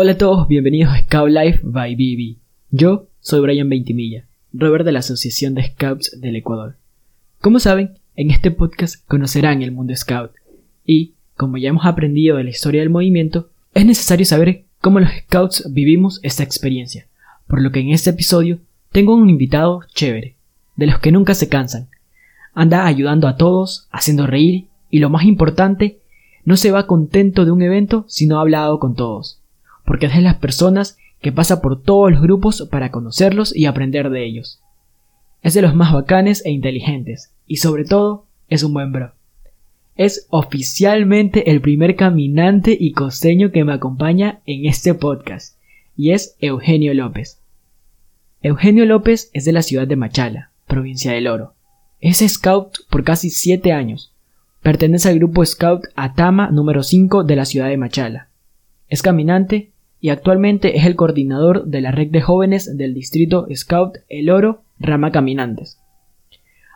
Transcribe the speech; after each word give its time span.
Hola 0.00 0.12
a 0.12 0.16
todos, 0.16 0.46
bienvenidos 0.46 0.92
a 0.92 1.00
Scout 1.00 1.28
Life 1.28 1.58
by 1.64 1.96
BB. 1.96 2.36
Yo 2.70 3.08
soy 3.18 3.40
Brian 3.40 3.68
Veintimilla, 3.68 4.26
rover 4.52 4.84
de 4.84 4.92
la 4.92 5.00
Asociación 5.00 5.54
de 5.54 5.64
Scouts 5.72 6.20
del 6.20 6.36
Ecuador. 6.36 6.76
Como 7.40 7.58
saben, 7.58 7.98
en 8.14 8.30
este 8.30 8.52
podcast 8.52 9.04
conocerán 9.08 9.60
el 9.60 9.72
mundo 9.72 9.96
Scout 9.96 10.30
y, 10.86 11.14
como 11.36 11.56
ya 11.56 11.70
hemos 11.70 11.84
aprendido 11.84 12.36
de 12.36 12.44
la 12.44 12.50
historia 12.50 12.80
del 12.80 12.90
movimiento, 12.90 13.48
es 13.74 13.84
necesario 13.86 14.24
saber 14.24 14.66
cómo 14.80 15.00
los 15.00 15.10
Scouts 15.10 15.66
vivimos 15.72 16.20
esta 16.22 16.44
experiencia, 16.44 17.08
por 17.48 17.60
lo 17.60 17.72
que 17.72 17.80
en 17.80 17.90
este 17.90 18.10
episodio 18.10 18.60
tengo 18.92 19.16
un 19.16 19.28
invitado 19.28 19.80
chévere, 19.94 20.36
de 20.76 20.86
los 20.86 21.00
que 21.00 21.10
nunca 21.10 21.34
se 21.34 21.48
cansan. 21.48 21.88
Anda 22.54 22.86
ayudando 22.86 23.26
a 23.26 23.36
todos, 23.36 23.88
haciendo 23.90 24.28
reír 24.28 24.66
y 24.90 25.00
lo 25.00 25.10
más 25.10 25.24
importante, 25.24 25.98
no 26.44 26.56
se 26.56 26.70
va 26.70 26.86
contento 26.86 27.44
de 27.44 27.50
un 27.50 27.62
evento 27.62 28.04
si 28.06 28.28
no 28.28 28.38
ha 28.38 28.42
hablado 28.42 28.78
con 28.78 28.94
todos 28.94 29.40
porque 29.88 30.04
es 30.04 30.14
de 30.14 30.20
las 30.20 30.34
personas 30.34 30.98
que 31.22 31.32
pasa 31.32 31.62
por 31.62 31.82
todos 31.82 32.12
los 32.12 32.20
grupos 32.20 32.68
para 32.70 32.90
conocerlos 32.90 33.56
y 33.56 33.64
aprender 33.64 34.10
de 34.10 34.22
ellos. 34.22 34.60
Es 35.40 35.54
de 35.54 35.62
los 35.62 35.74
más 35.74 35.94
bacanes 35.94 36.44
e 36.44 36.50
inteligentes, 36.50 37.32
y 37.46 37.56
sobre 37.56 37.86
todo, 37.86 38.26
es 38.48 38.62
un 38.62 38.74
buen 38.74 38.92
bro. 38.92 39.12
Es 39.96 40.26
oficialmente 40.28 41.50
el 41.50 41.62
primer 41.62 41.96
caminante 41.96 42.76
y 42.78 42.92
costeño 42.92 43.50
que 43.50 43.64
me 43.64 43.72
acompaña 43.72 44.40
en 44.44 44.66
este 44.66 44.92
podcast, 44.92 45.56
y 45.96 46.10
es 46.10 46.36
Eugenio 46.38 46.92
López. 46.92 47.40
Eugenio 48.42 48.84
López 48.84 49.30
es 49.32 49.46
de 49.46 49.52
la 49.52 49.62
ciudad 49.62 49.88
de 49.88 49.96
Machala, 49.96 50.50
provincia 50.66 51.12
del 51.12 51.28
Oro. 51.28 51.54
Es 52.02 52.18
scout 52.18 52.80
por 52.90 53.04
casi 53.04 53.30
7 53.30 53.72
años. 53.72 54.12
Pertenece 54.60 55.08
al 55.08 55.18
grupo 55.18 55.46
Scout 55.46 55.86
Atama 55.96 56.50
número 56.50 56.82
5 56.82 57.24
de 57.24 57.36
la 57.36 57.46
ciudad 57.46 57.68
de 57.68 57.78
Machala. 57.78 58.28
Es 58.88 59.00
caminante 59.00 59.70
y 60.00 60.10
actualmente 60.10 60.76
es 60.76 60.86
el 60.86 60.96
coordinador 60.96 61.66
de 61.66 61.80
la 61.80 61.90
red 61.90 62.08
de 62.08 62.20
jóvenes 62.20 62.76
del 62.76 62.94
distrito 62.94 63.46
Scout 63.54 63.98
El 64.08 64.30
Oro 64.30 64.62
Rama 64.78 65.10
Caminantes. 65.10 65.78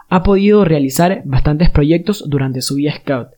Ha 0.08 0.22
podido 0.22 0.64
realizar 0.64 1.22
bastantes 1.24 1.70
proyectos 1.70 2.24
durante 2.28 2.60
su 2.60 2.74
vida 2.74 2.92
Scout, 2.92 3.28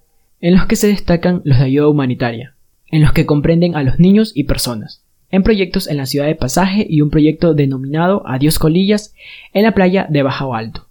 en 0.40 0.54
los 0.54 0.66
que 0.66 0.76
se 0.76 0.88
destacan 0.88 1.42
los 1.44 1.58
de 1.58 1.64
ayuda 1.64 1.88
humanitaria, 1.88 2.54
en 2.90 3.02
los 3.02 3.12
que 3.12 3.26
comprenden 3.26 3.76
a 3.76 3.82
los 3.82 3.98
niños 3.98 4.32
y 4.34 4.44
personas, 4.44 5.04
en 5.30 5.42
proyectos 5.42 5.86
en 5.86 5.98
la 5.98 6.06
ciudad 6.06 6.26
de 6.26 6.34
Pasaje 6.34 6.86
y 6.88 7.00
un 7.00 7.10
proyecto 7.10 7.54
denominado 7.54 8.26
Adiós 8.26 8.58
Colillas 8.58 9.14
en 9.52 9.62
la 9.64 9.72
playa 9.72 10.06
de 10.10 10.22
Bajo 10.22 10.54
Alto. 10.54 10.88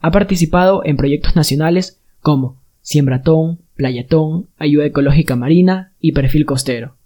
Ha 0.00 0.10
participado 0.10 0.82
en 0.84 0.96
proyectos 0.96 1.36
nacionales 1.36 2.00
como 2.20 2.56
Siembratón, 2.82 3.58
Playatón, 3.76 4.48
Ayuda 4.58 4.86
Ecológica 4.86 5.36
Marina 5.36 5.92
y 6.00 6.12
Perfil 6.12 6.46
Costero. 6.46 6.97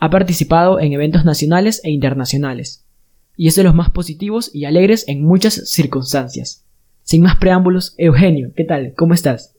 Ha 0.00 0.10
participado 0.10 0.78
en 0.78 0.92
eventos 0.92 1.24
nacionales 1.24 1.80
e 1.82 1.90
internacionales, 1.90 2.86
y 3.36 3.48
es 3.48 3.56
de 3.56 3.64
los 3.64 3.74
más 3.74 3.90
positivos 3.90 4.54
y 4.54 4.64
alegres 4.64 5.08
en 5.08 5.24
muchas 5.24 5.72
circunstancias. 5.72 6.64
Sin 7.02 7.20
más 7.20 7.34
preámbulos, 7.34 7.96
Eugenio, 7.98 8.52
¿qué 8.54 8.62
tal? 8.62 8.94
¿Cómo 8.96 9.14
estás? 9.14 9.56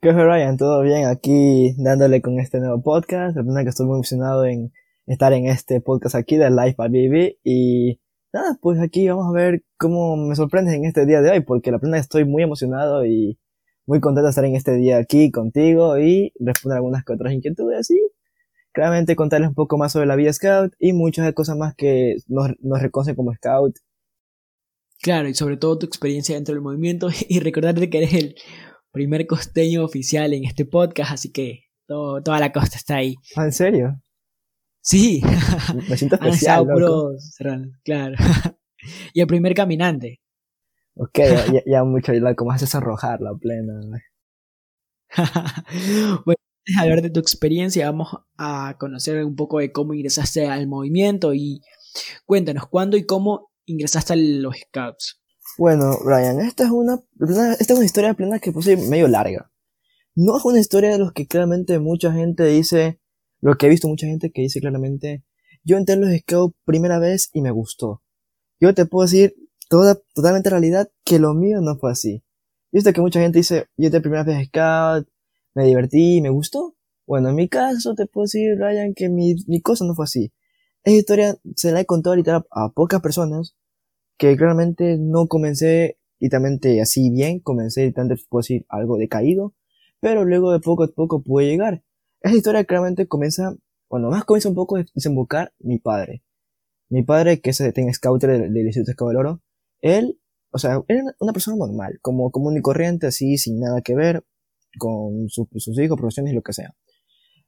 ¿Qué 0.00 0.08
tal, 0.08 0.24
Ryan? 0.24 0.56
¿Todo 0.56 0.80
bien? 0.80 1.04
Aquí 1.04 1.74
dándole 1.76 2.22
con 2.22 2.40
este 2.40 2.60
nuevo 2.60 2.80
podcast. 2.82 3.36
La 3.36 3.42
verdad 3.42 3.64
que 3.64 3.68
estoy 3.68 3.84
muy 3.84 3.96
emocionado 3.96 4.46
en 4.46 4.72
estar 5.04 5.34
en 5.34 5.44
este 5.44 5.82
podcast 5.82 6.14
aquí 6.14 6.38
de 6.38 6.48
Life 6.48 6.76
by 6.78 6.88
Baby. 6.88 7.38
Y 7.44 8.00
nada, 8.32 8.58
pues 8.62 8.80
aquí 8.80 9.06
vamos 9.06 9.26
a 9.28 9.32
ver 9.32 9.64
cómo 9.76 10.16
me 10.16 10.34
sorprendes 10.34 10.74
en 10.76 10.86
este 10.86 11.04
día 11.04 11.20
de 11.20 11.30
hoy, 11.30 11.40
porque 11.40 11.70
la 11.70 11.78
que 11.78 11.98
estoy 11.98 12.24
muy 12.24 12.42
emocionado 12.42 13.04
y 13.04 13.38
muy 13.84 14.00
contento 14.00 14.24
de 14.24 14.30
estar 14.30 14.46
en 14.46 14.56
este 14.56 14.76
día 14.76 14.96
aquí 14.96 15.30
contigo 15.30 15.98
y 15.98 16.32
responder 16.40 16.76
algunas 16.76 17.04
que 17.04 17.12
otras 17.12 17.34
inquietudes 17.34 17.90
y 17.90 18.00
claramente 18.72 19.16
contarles 19.16 19.48
un 19.48 19.54
poco 19.54 19.78
más 19.78 19.92
sobre 19.92 20.06
la 20.06 20.16
vida 20.16 20.32
scout 20.32 20.74
y 20.78 20.92
muchas 20.92 21.32
cosas 21.34 21.56
más 21.56 21.74
que 21.74 22.16
nos, 22.26 22.50
nos 22.60 22.80
reconocen 22.80 23.14
como 23.14 23.34
scout. 23.34 23.76
Claro, 25.02 25.28
y 25.28 25.34
sobre 25.34 25.56
todo 25.56 25.78
tu 25.78 25.86
experiencia 25.86 26.36
dentro 26.36 26.54
del 26.54 26.62
movimiento 26.62 27.08
y 27.28 27.40
recordarte 27.40 27.90
que 27.90 27.98
eres 27.98 28.14
el 28.14 28.34
primer 28.92 29.26
costeño 29.26 29.84
oficial 29.84 30.32
en 30.32 30.44
este 30.44 30.64
podcast, 30.64 31.12
así 31.12 31.32
que 31.32 31.64
toda 31.86 32.40
la 32.40 32.52
costa 32.52 32.76
está 32.76 32.96
ahí. 32.96 33.16
¿Ah, 33.36 33.44
¿En 33.44 33.52
serio? 33.52 34.00
Sí. 34.80 35.22
Me 35.88 35.96
siento 35.96 36.16
especial. 36.20 36.66
claro. 37.84 38.16
y 39.12 39.20
el 39.20 39.26
primer 39.26 39.54
caminante. 39.54 40.20
Ok, 40.94 41.18
ya, 41.18 41.62
ya 41.64 41.84
mucho, 41.84 42.12
como 42.36 42.52
haces 42.52 42.74
arrojar 42.74 43.20
la 43.20 43.34
plena. 43.34 43.80
bueno, 46.24 46.41
a 46.76 46.82
hablar 46.82 47.02
de 47.02 47.10
tu 47.10 47.20
experiencia, 47.20 47.90
vamos 47.90 48.08
a 48.36 48.76
conocer 48.78 49.24
un 49.24 49.36
poco 49.36 49.58
de 49.58 49.72
cómo 49.72 49.94
ingresaste 49.94 50.46
al 50.46 50.66
movimiento 50.66 51.34
y 51.34 51.60
cuéntanos 52.24 52.66
cuándo 52.68 52.96
y 52.96 53.04
cómo 53.04 53.50
ingresaste 53.66 54.12
a 54.12 54.16
los 54.16 54.56
Scouts. 54.56 55.20
Bueno, 55.58 55.98
Brian, 56.04 56.40
esta 56.40 56.64
es 56.64 56.70
una, 56.70 57.00
esta 57.58 57.72
es 57.72 57.78
una 57.78 57.84
historia 57.84 58.14
plena 58.14 58.38
que 58.38 58.52
puse 58.52 58.76
medio 58.76 59.08
larga. 59.08 59.50
No 60.14 60.36
es 60.36 60.44
una 60.44 60.60
historia 60.60 60.90
de 60.90 60.98
los 60.98 61.12
que 61.12 61.26
claramente 61.26 61.78
mucha 61.78 62.12
gente 62.12 62.44
dice, 62.44 63.00
lo 63.40 63.56
que 63.56 63.66
he 63.66 63.70
visto 63.70 63.88
mucha 63.88 64.06
gente 64.06 64.30
que 64.30 64.42
dice 64.42 64.60
claramente, 64.60 65.24
yo 65.64 65.76
entré 65.76 65.94
en 65.94 66.02
los 66.02 66.20
Scouts 66.20 66.56
primera 66.64 66.98
vez 66.98 67.30
y 67.32 67.42
me 67.42 67.50
gustó. 67.50 68.02
Yo 68.60 68.74
te 68.74 68.86
puedo 68.86 69.04
decir 69.04 69.34
toda, 69.68 70.00
totalmente 70.14 70.50
realidad 70.50 70.90
que 71.04 71.18
lo 71.18 71.34
mío 71.34 71.60
no 71.60 71.76
fue 71.76 71.92
así. 71.92 72.24
He 72.72 72.78
visto 72.78 72.92
que 72.92 73.00
mucha 73.00 73.20
gente 73.20 73.38
dice, 73.38 73.66
yo 73.76 73.86
entré 73.86 74.00
primera 74.00 74.22
vez 74.22 74.48
Scout, 74.48 75.08
me 75.54 75.64
divertí, 75.64 76.20
me 76.20 76.30
gustó. 76.30 76.76
Bueno, 77.06 77.30
en 77.30 77.34
mi 77.34 77.48
caso 77.48 77.94
te 77.94 78.06
puedo 78.06 78.24
decir, 78.24 78.56
Ryan, 78.58 78.94
que 78.94 79.08
mi, 79.08 79.34
mi 79.46 79.60
cosa 79.60 79.84
no 79.84 79.94
fue 79.94 80.04
así. 80.04 80.32
Esta 80.84 80.98
historia 80.98 81.36
se 81.56 81.72
la 81.72 81.80
he 81.80 81.86
contado 81.86 82.16
literal 82.16 82.46
a 82.50 82.70
pocas 82.72 83.00
personas 83.00 83.56
que 84.18 84.36
claramente 84.36 84.98
no 84.98 85.28
comencé 85.28 85.98
literalmente 86.20 86.80
así 86.80 87.10
bien, 87.10 87.40
comencé 87.40 87.86
literalmente, 87.86 88.22
puedo 88.28 88.42
decir, 88.42 88.64
algo 88.68 88.96
decaído, 88.96 89.54
pero 90.00 90.24
luego 90.24 90.52
de 90.52 90.60
poco 90.60 90.84
a 90.84 90.88
poco 90.88 91.22
pude 91.22 91.46
llegar. 91.46 91.82
Esta 92.20 92.36
historia 92.36 92.64
claramente 92.64 93.08
comienza, 93.08 93.56
bueno, 93.90 94.10
más 94.10 94.24
comienza 94.24 94.48
un 94.48 94.54
poco 94.54 94.76
a 94.76 94.84
desembocar 94.94 95.52
mi 95.58 95.78
padre. 95.78 96.22
Mi 96.88 97.02
padre, 97.02 97.40
que 97.40 97.50
es 97.50 97.60
el 97.60 97.94
scouter 97.94 98.30
del, 98.30 98.52
del 98.52 98.70
de 98.70 98.94
Oro, 99.00 99.40
él, 99.80 100.20
o 100.52 100.58
sea, 100.58 100.82
era 100.88 101.02
una 101.18 101.32
persona 101.32 101.56
normal, 101.56 101.98
como 102.02 102.30
común 102.30 102.56
y 102.56 102.62
corriente, 102.62 103.06
así, 103.08 103.38
sin 103.38 103.58
nada 103.58 103.80
que 103.82 103.94
ver, 103.94 104.24
con 104.78 105.28
sus 105.28 105.78
hijos, 105.78 105.98
profesiones 105.98 106.32
y 106.32 106.36
lo 106.36 106.42
que 106.42 106.52
sea. 106.52 106.74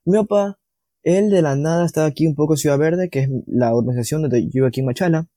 Mi 0.05 0.17
papá, 0.19 0.59
él 1.03 1.29
de 1.29 1.41
la 1.41 1.55
nada 1.55 1.85
estaba 1.85 2.07
aquí 2.07 2.27
un 2.27 2.35
poco 2.35 2.53
en 2.53 2.57
Ciudad 2.57 2.77
Verde, 2.77 3.09
que 3.09 3.21
es 3.21 3.29
la 3.47 3.73
organización 3.73 4.21
donde 4.21 4.49
yo 4.49 4.65
aquí 4.65 4.81
en 4.81 4.87
Machala. 4.87 5.29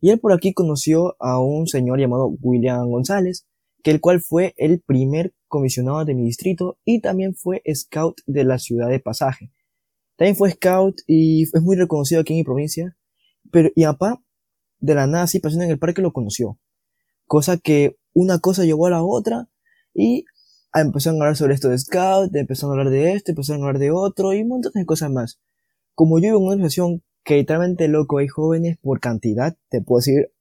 Y 0.00 0.10
él 0.10 0.20
por 0.20 0.32
aquí 0.32 0.52
conoció 0.52 1.16
a 1.18 1.40
un 1.40 1.66
señor 1.66 1.98
llamado 1.98 2.34
William 2.40 2.90
González, 2.90 3.46
que 3.82 3.90
el 3.90 4.00
cual 4.00 4.20
fue 4.20 4.54
el 4.56 4.80
primer 4.80 5.34
comisionado 5.48 6.04
de 6.04 6.14
mi 6.14 6.24
distrito 6.24 6.78
y 6.84 7.00
también 7.00 7.34
fue 7.34 7.62
scout 7.74 8.20
de 8.26 8.44
la 8.44 8.58
ciudad 8.58 8.88
de 8.88 9.00
Pasaje. 9.00 9.52
También 10.16 10.36
fue 10.36 10.50
scout 10.50 11.00
y 11.06 11.42
es 11.42 11.62
muy 11.62 11.76
reconocido 11.76 12.20
aquí 12.20 12.32
en 12.32 12.38
mi 12.38 12.44
provincia. 12.44 12.96
Pero, 13.50 13.70
y 13.74 13.84
papá, 13.84 14.22
de 14.78 14.94
la 14.94 15.06
nada, 15.06 15.24
así 15.24 15.40
pasando 15.40 15.64
en 15.64 15.70
el 15.70 15.78
parque, 15.78 16.02
lo 16.02 16.12
conoció. 16.12 16.58
Cosa 17.26 17.58
que 17.58 17.96
una 18.12 18.38
cosa 18.38 18.64
llevó 18.64 18.86
a 18.86 18.90
la 18.90 19.02
otra 19.02 19.48
y 19.94 20.24
empezaron 20.74 21.20
a 21.20 21.24
hablar 21.24 21.36
sobre 21.36 21.54
esto 21.54 21.68
de 21.68 21.78
Scout, 21.78 22.34
empezaron 22.34 22.76
a 22.76 22.80
hablar 22.80 22.92
de 22.92 23.12
esto, 23.12 23.32
empezaron 23.32 23.62
a 23.62 23.66
hablar 23.66 23.80
de 23.80 23.90
otro 23.90 24.32
y 24.32 24.42
un 24.42 24.48
montón 24.48 24.72
de 24.74 24.84
cosas 24.84 25.10
más. 25.10 25.40
Como 25.94 26.18
yo 26.18 26.22
vivo 26.24 26.38
en 26.38 26.44
una 26.44 26.52
organización 26.52 27.02
que 27.24 27.36
literalmente 27.36 27.88
loco 27.88 28.18
hay 28.18 28.28
jóvenes 28.28 28.78
por 28.82 29.00
cantidad, 29.00 29.56
te 29.70 29.80
puedo 29.80 30.00
decir, 30.00 30.32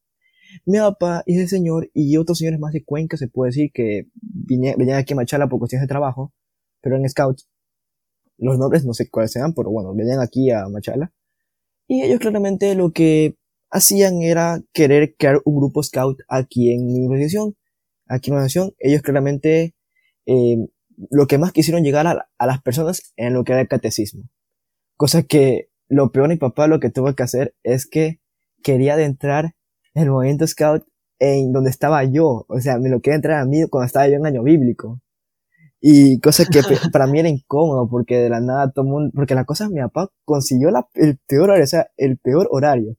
mi 0.66 0.78
papá 0.78 1.24
y 1.26 1.38
ese 1.38 1.48
señor 1.48 1.90
y 1.94 2.18
otros 2.18 2.38
señores 2.38 2.60
más 2.60 2.74
de 2.74 2.84
Cuenca 2.84 3.18
se 3.18 3.28
puede 3.28 3.50
decir 3.50 3.72
que 3.74 4.08
venían 4.22 4.98
aquí 4.98 5.14
a 5.14 5.16
Machala 5.16 5.48
por 5.48 5.60
cuestiones 5.60 5.84
de 5.84 5.92
trabajo, 5.92 6.34
pero 6.82 6.98
en 6.98 7.08
Scout, 7.10 7.40
los 8.38 8.58
nombres 8.58 8.86
no 8.86 8.94
sé 8.94 9.10
cuáles 9.10 9.32
sean, 9.32 9.54
pero 9.54 9.72
bueno, 9.72 9.94
venían 9.96 10.20
aquí 10.20 10.52
a 10.52 10.68
Machala. 10.68 11.14
Y 11.88 12.02
ellos 12.02 12.20
claramente 12.20 12.76
lo 12.76 12.92
que 12.92 13.38
hacían 13.70 14.22
era 14.22 14.62
querer 14.74 15.16
crear 15.18 15.42
un 15.46 15.58
grupo 15.58 15.84
Scout 15.84 16.20
aquí 16.28 16.72
en 16.72 16.86
mi 16.86 17.06
organización. 17.06 17.56
Aquí 18.08 18.30
en 18.30 18.34
mi 18.34 18.38
organización, 18.38 18.74
ellos 18.80 19.02
claramente 19.02 19.76
eh, 20.26 20.58
lo 21.10 21.28
que 21.28 21.38
más 21.38 21.52
quisieron 21.52 21.84
llegar 21.84 22.08
a, 22.08 22.46
las 22.46 22.62
personas 22.62 23.14
en 23.18 23.34
lo 23.34 23.44
que 23.44 23.54
era 23.54 23.62
el 23.62 23.68
catecismo. 23.68 24.24
Cosa 24.98 25.24
que 25.24 25.70
lo 25.88 26.12
peor 26.12 26.30
mi 26.30 26.38
papá 26.38 26.68
lo 26.68 26.80
que 26.80 26.90
tuvo 26.90 27.14
que 27.14 27.24
hacer 27.24 27.56
es 27.64 27.88
que 27.88 28.20
quería 28.64 28.94
adentrar 28.94 29.56
en 29.94 30.04
el 30.04 30.12
movimiento 30.12 30.48
scout 30.48 30.86
en 31.20 31.52
donde 31.52 31.70
estaba 31.70 32.04
yo. 32.04 32.46
O 32.48 32.60
sea, 32.60 32.78
me 32.80 32.90
lo 32.90 33.02
quería 33.02 33.16
entrar 33.16 33.40
a 33.42 33.46
mí 33.46 33.64
cuando 33.70 33.86
estaba 33.86 34.08
yo 34.08 34.16
en 34.16 34.26
año 34.26 34.44
bíblico. 34.44 35.02
Y 35.82 36.20
cosa 36.22 36.46
que 36.46 36.62
para 36.94 37.08
mí 37.08 37.20
era 37.20 37.28
incómodo 37.28 37.90
porque 37.90 38.18
de 38.18 38.30
la 38.30 38.40
nada 38.40 38.72
todo 38.72 38.86
mundo, 38.86 39.12
porque 39.14 39.36
la 39.36 39.44
cosa 39.44 39.68
mi 39.70 39.82
papá 39.82 40.10
consiguió 40.24 40.72
la, 40.72 40.88
el 40.94 41.20
peor 41.28 41.50
horario, 41.50 41.66
o 41.66 41.68
sea, 41.68 41.88
el 41.98 42.18
peor 42.18 42.48
horario. 42.52 42.96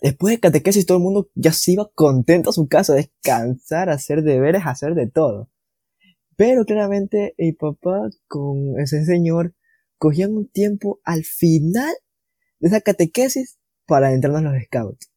Después 0.00 0.34
de 0.34 0.40
catequesis 0.40 0.86
todo 0.86 0.98
el 0.98 1.02
mundo 1.04 1.28
ya 1.34 1.52
se 1.52 1.72
iba 1.72 1.90
contento 1.94 2.50
a 2.50 2.52
su 2.52 2.68
casa 2.68 2.92
a 2.92 2.96
descansar, 2.96 3.88
a 3.88 3.94
hacer 3.94 4.22
deberes, 4.22 4.64
a 4.64 4.70
hacer 4.70 4.94
de 4.94 5.08
todo. 5.08 5.48
Pero 6.36 6.64
claramente 6.64 7.34
mi 7.38 7.52
papá 7.52 8.08
con 8.26 8.78
ese 8.80 9.04
señor 9.04 9.54
escogían 9.92 10.32
un 10.32 10.48
tiempo 10.48 11.00
al 11.04 11.24
final 11.24 11.94
de 12.60 12.68
esa 12.68 12.80
catequesis 12.80 13.58
para 13.86 14.12
entrarnos 14.12 14.42
en 14.42 14.52
los 14.52 14.64
scouts. 14.64 15.10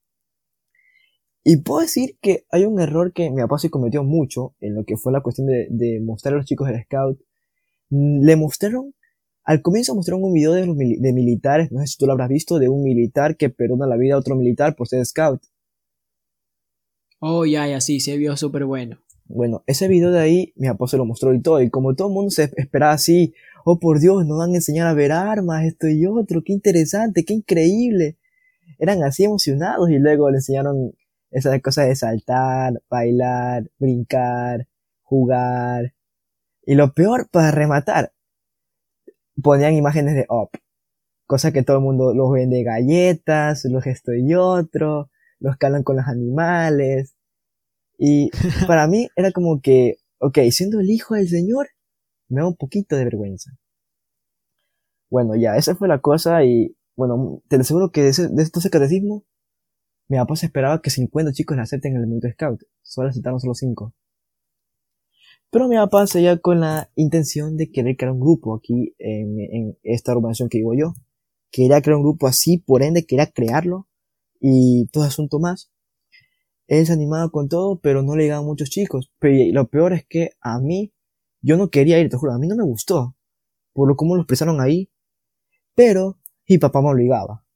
Y 1.49 1.61
puedo 1.61 1.79
decir 1.79 2.17
que 2.21 2.45
hay 2.51 2.65
un 2.65 2.77
error 2.81 3.13
que 3.13 3.29
mi 3.31 3.41
papá 3.41 3.57
se 3.57 3.69
cometió 3.69 4.03
mucho 4.03 4.53
en 4.59 4.75
lo 4.75 4.83
que 4.83 4.97
fue 4.97 5.13
la 5.13 5.21
cuestión 5.21 5.47
de, 5.47 6.01
mostrar 6.01 6.33
a 6.33 6.37
los 6.37 6.45
chicos 6.45 6.67
el 6.67 6.83
scout. 6.83 7.21
Le 7.89 8.35
mostraron, 8.35 8.93
al 9.45 9.61
comienzo 9.61 9.95
mostraron 9.95 10.25
un 10.25 10.33
video 10.33 10.51
de, 10.51 10.65
los 10.65 10.77
de 10.77 11.13
militares, 11.13 11.71
no 11.71 11.79
sé 11.79 11.87
si 11.87 11.97
tú 11.97 12.05
lo 12.05 12.11
habrás 12.11 12.27
visto, 12.27 12.59
de 12.59 12.67
un 12.67 12.83
militar 12.83 13.37
que 13.37 13.49
perdona 13.49 13.87
la 13.87 13.95
vida 13.95 14.15
a 14.15 14.17
otro 14.17 14.35
militar 14.35 14.75
por 14.75 14.89
ser 14.89 15.05
scout. 15.05 15.41
Oh, 17.19 17.45
ya, 17.45 17.65
ya, 17.65 17.79
sí, 17.79 18.01
se 18.01 18.17
vio 18.17 18.35
súper 18.35 18.65
bueno. 18.65 18.99
Bueno, 19.29 19.63
ese 19.67 19.87
video 19.87 20.11
de 20.11 20.19
ahí 20.19 20.53
mi 20.55 20.67
papá 20.67 20.87
se 20.87 20.97
lo 20.97 21.05
mostró 21.05 21.33
y 21.33 21.41
todo, 21.41 21.61
y 21.61 21.69
como 21.69 21.95
todo 21.95 22.07
el 22.07 22.13
mundo 22.13 22.31
se 22.31 22.51
esperaba 22.55 22.93
así, 22.93 23.33
oh 23.65 23.79
por 23.79 23.99
Dios, 23.99 24.25
nos 24.25 24.37
van 24.37 24.51
a 24.51 24.55
enseñar 24.55 24.87
a 24.87 24.93
ver 24.93 25.11
armas, 25.11 25.65
esto 25.65 25.87
y 25.87 26.05
otro, 26.05 26.41
qué 26.43 26.53
interesante, 26.53 27.25
qué 27.25 27.33
increíble. 27.33 28.17
Eran 28.79 29.03
así 29.03 29.25
emocionados 29.25 29.89
y 29.89 29.97
luego 29.99 30.29
le 30.29 30.37
enseñaron 30.37 30.93
esas 31.31 31.61
cosas 31.61 31.87
de 31.87 31.95
saltar, 31.95 32.81
bailar, 32.89 33.69
brincar, 33.79 34.67
jugar. 35.03 35.93
Y 36.65 36.75
lo 36.75 36.93
peor, 36.93 37.27
para 37.29 37.51
rematar, 37.51 38.13
ponían 39.41 39.73
imágenes 39.73 40.15
de 40.15 40.25
Up. 40.29 40.49
Cosa 41.25 41.51
que 41.51 41.63
todo 41.63 41.77
el 41.77 41.83
mundo 41.83 42.13
los 42.13 42.31
vende 42.31 42.63
galletas, 42.63 43.65
los 43.65 43.85
esto 43.85 44.13
y 44.13 44.33
otro, 44.35 45.09
los 45.39 45.57
calan 45.57 45.83
con 45.83 45.97
los 45.97 46.07
animales. 46.07 47.16
Y 47.97 48.29
para 48.67 48.87
mí 48.87 49.09
era 49.15 49.31
como 49.31 49.61
que, 49.61 49.97
ok, 50.19 50.39
siendo 50.51 50.79
el 50.79 50.89
hijo 50.89 51.15
del 51.15 51.27
Señor, 51.27 51.69
me 52.29 52.41
da 52.41 52.47
un 52.47 52.55
poquito 52.55 52.95
de 52.95 53.05
vergüenza. 53.05 53.51
Bueno, 55.09 55.35
ya, 55.35 55.55
esa 55.55 55.75
fue 55.75 55.87
la 55.87 55.99
cosa 55.99 56.43
y, 56.43 56.75
bueno, 56.95 57.41
te 57.47 57.55
aseguro 57.55 57.91
que 57.91 58.03
de, 58.03 58.09
ese, 58.09 58.27
de 58.27 58.43
este 58.43 58.69
catecismo 58.69 59.25
mi 60.09 60.17
papá 60.17 60.35
se 60.35 60.45
esperaba 60.45 60.81
que 60.81 60.89
50 60.89 61.33
chicos 61.33 61.57
la 61.57 61.63
acepten 61.63 61.95
en 61.95 62.01
el 62.01 62.07
mundo 62.07 62.29
scout. 62.31 62.61
Solo 62.81 63.09
aceptaron 63.09 63.39
solo 63.39 63.53
5. 63.53 63.93
Pero 65.49 65.67
mi 65.67 65.75
papá 65.75 66.07
seguía 66.07 66.37
con 66.39 66.61
la 66.61 66.89
intención 66.95 67.57
de 67.57 67.71
querer 67.71 67.97
crear 67.97 68.13
un 68.13 68.19
grupo 68.19 68.55
aquí 68.55 68.95
en, 68.99 69.77
esta 69.83 70.13
urbanización 70.15 70.49
que 70.49 70.59
vivo 70.59 70.73
yo. 70.75 70.93
Quería 71.51 71.81
crear 71.81 71.97
un 71.97 72.03
grupo 72.03 72.27
así, 72.27 72.57
por 72.57 72.83
ende 72.83 73.05
quería 73.05 73.27
crearlo. 73.27 73.87
Y 74.39 74.87
todo 74.91 75.03
asunto 75.03 75.39
más. 75.39 75.71
Él 76.67 76.85
se 76.85 76.93
animaba 76.93 77.29
con 77.29 77.49
todo, 77.49 77.79
pero 77.79 78.03
no 78.03 78.15
le 78.15 78.23
llegaban 78.23 78.45
muchos 78.45 78.69
chicos. 78.69 79.11
Pero 79.19 79.53
lo 79.53 79.67
peor 79.67 79.93
es 79.93 80.05
que 80.05 80.31
a 80.41 80.59
mí, 80.59 80.93
yo 81.41 81.57
no 81.57 81.69
quería 81.69 81.99
ir, 81.99 82.09
te 82.09 82.17
juro, 82.17 82.33
a 82.33 82.39
mí 82.39 82.47
no 82.47 82.55
me 82.55 82.63
gustó. 82.63 83.15
Por 83.73 83.87
lo 83.87 83.95
como 83.95 84.15
lo 84.15 84.21
expresaron 84.23 84.61
ahí. 84.61 84.89
Pero 85.75 86.17
mi 86.47 86.57
papá 86.57 86.81
me 86.81 86.89
obligaba 86.89 87.47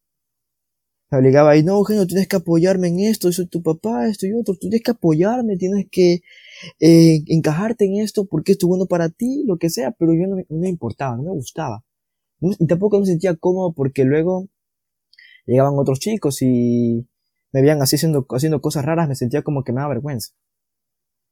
me 1.12 1.18
obligaba 1.18 1.58
y 1.58 1.63
no, 1.63 1.78
Eugenio, 1.78 2.08
tienes 2.08 2.28
que 2.28 2.38
apoyarme 2.38 2.88
en 2.88 3.02
esto, 3.02 3.31
soy 3.31 3.48
tu 3.48 3.62
papá, 3.62 4.08
esto 4.08 4.25
y 4.28 4.34
otro, 4.34 4.56
tienes 4.56 4.81
que 4.81 4.92
apoyarme, 4.92 5.58
tienes 5.58 5.88
que 5.92 6.22
eh, 6.80 7.24
encajarte 7.28 7.86
en 7.86 7.98
esto 8.00 8.25
porque 8.25 8.54
esto 8.54 8.66
es 8.68 8.69
bueno 8.69 8.86
para 8.86 9.10
ti, 9.10 9.44
lo 9.46 9.58
que 9.58 9.69
sea, 9.69 9.92
pero 9.92 10.13
yo 10.13 10.28
no, 10.28 10.38
me 10.50 10.69
importaba, 10.69 11.18
no 11.18 11.24
me 11.24 11.31
gustaba. 11.31 11.84
y 12.42 12.68
tampoco 12.68 13.00
me 13.00 13.06
sentía 13.06 13.36
cómodo 13.36 13.74
porque 13.74 14.06
luego 14.06 14.48
llegaban 15.46 15.74
otros 15.78 16.00
chicos 16.00 16.42
y 16.42 17.08
me 17.51 17.62
veían 17.62 17.81
así 17.81 17.95
haciendo, 17.95 18.25
haciendo 18.30 18.62
cosas 18.62 18.86
raras, 18.86 19.07
me 19.07 19.15
sentía 19.15 19.42
como 19.42 19.63
que 19.63 19.74
me 19.74 19.81
daba 19.81 19.94
vergüenza. 19.94 20.33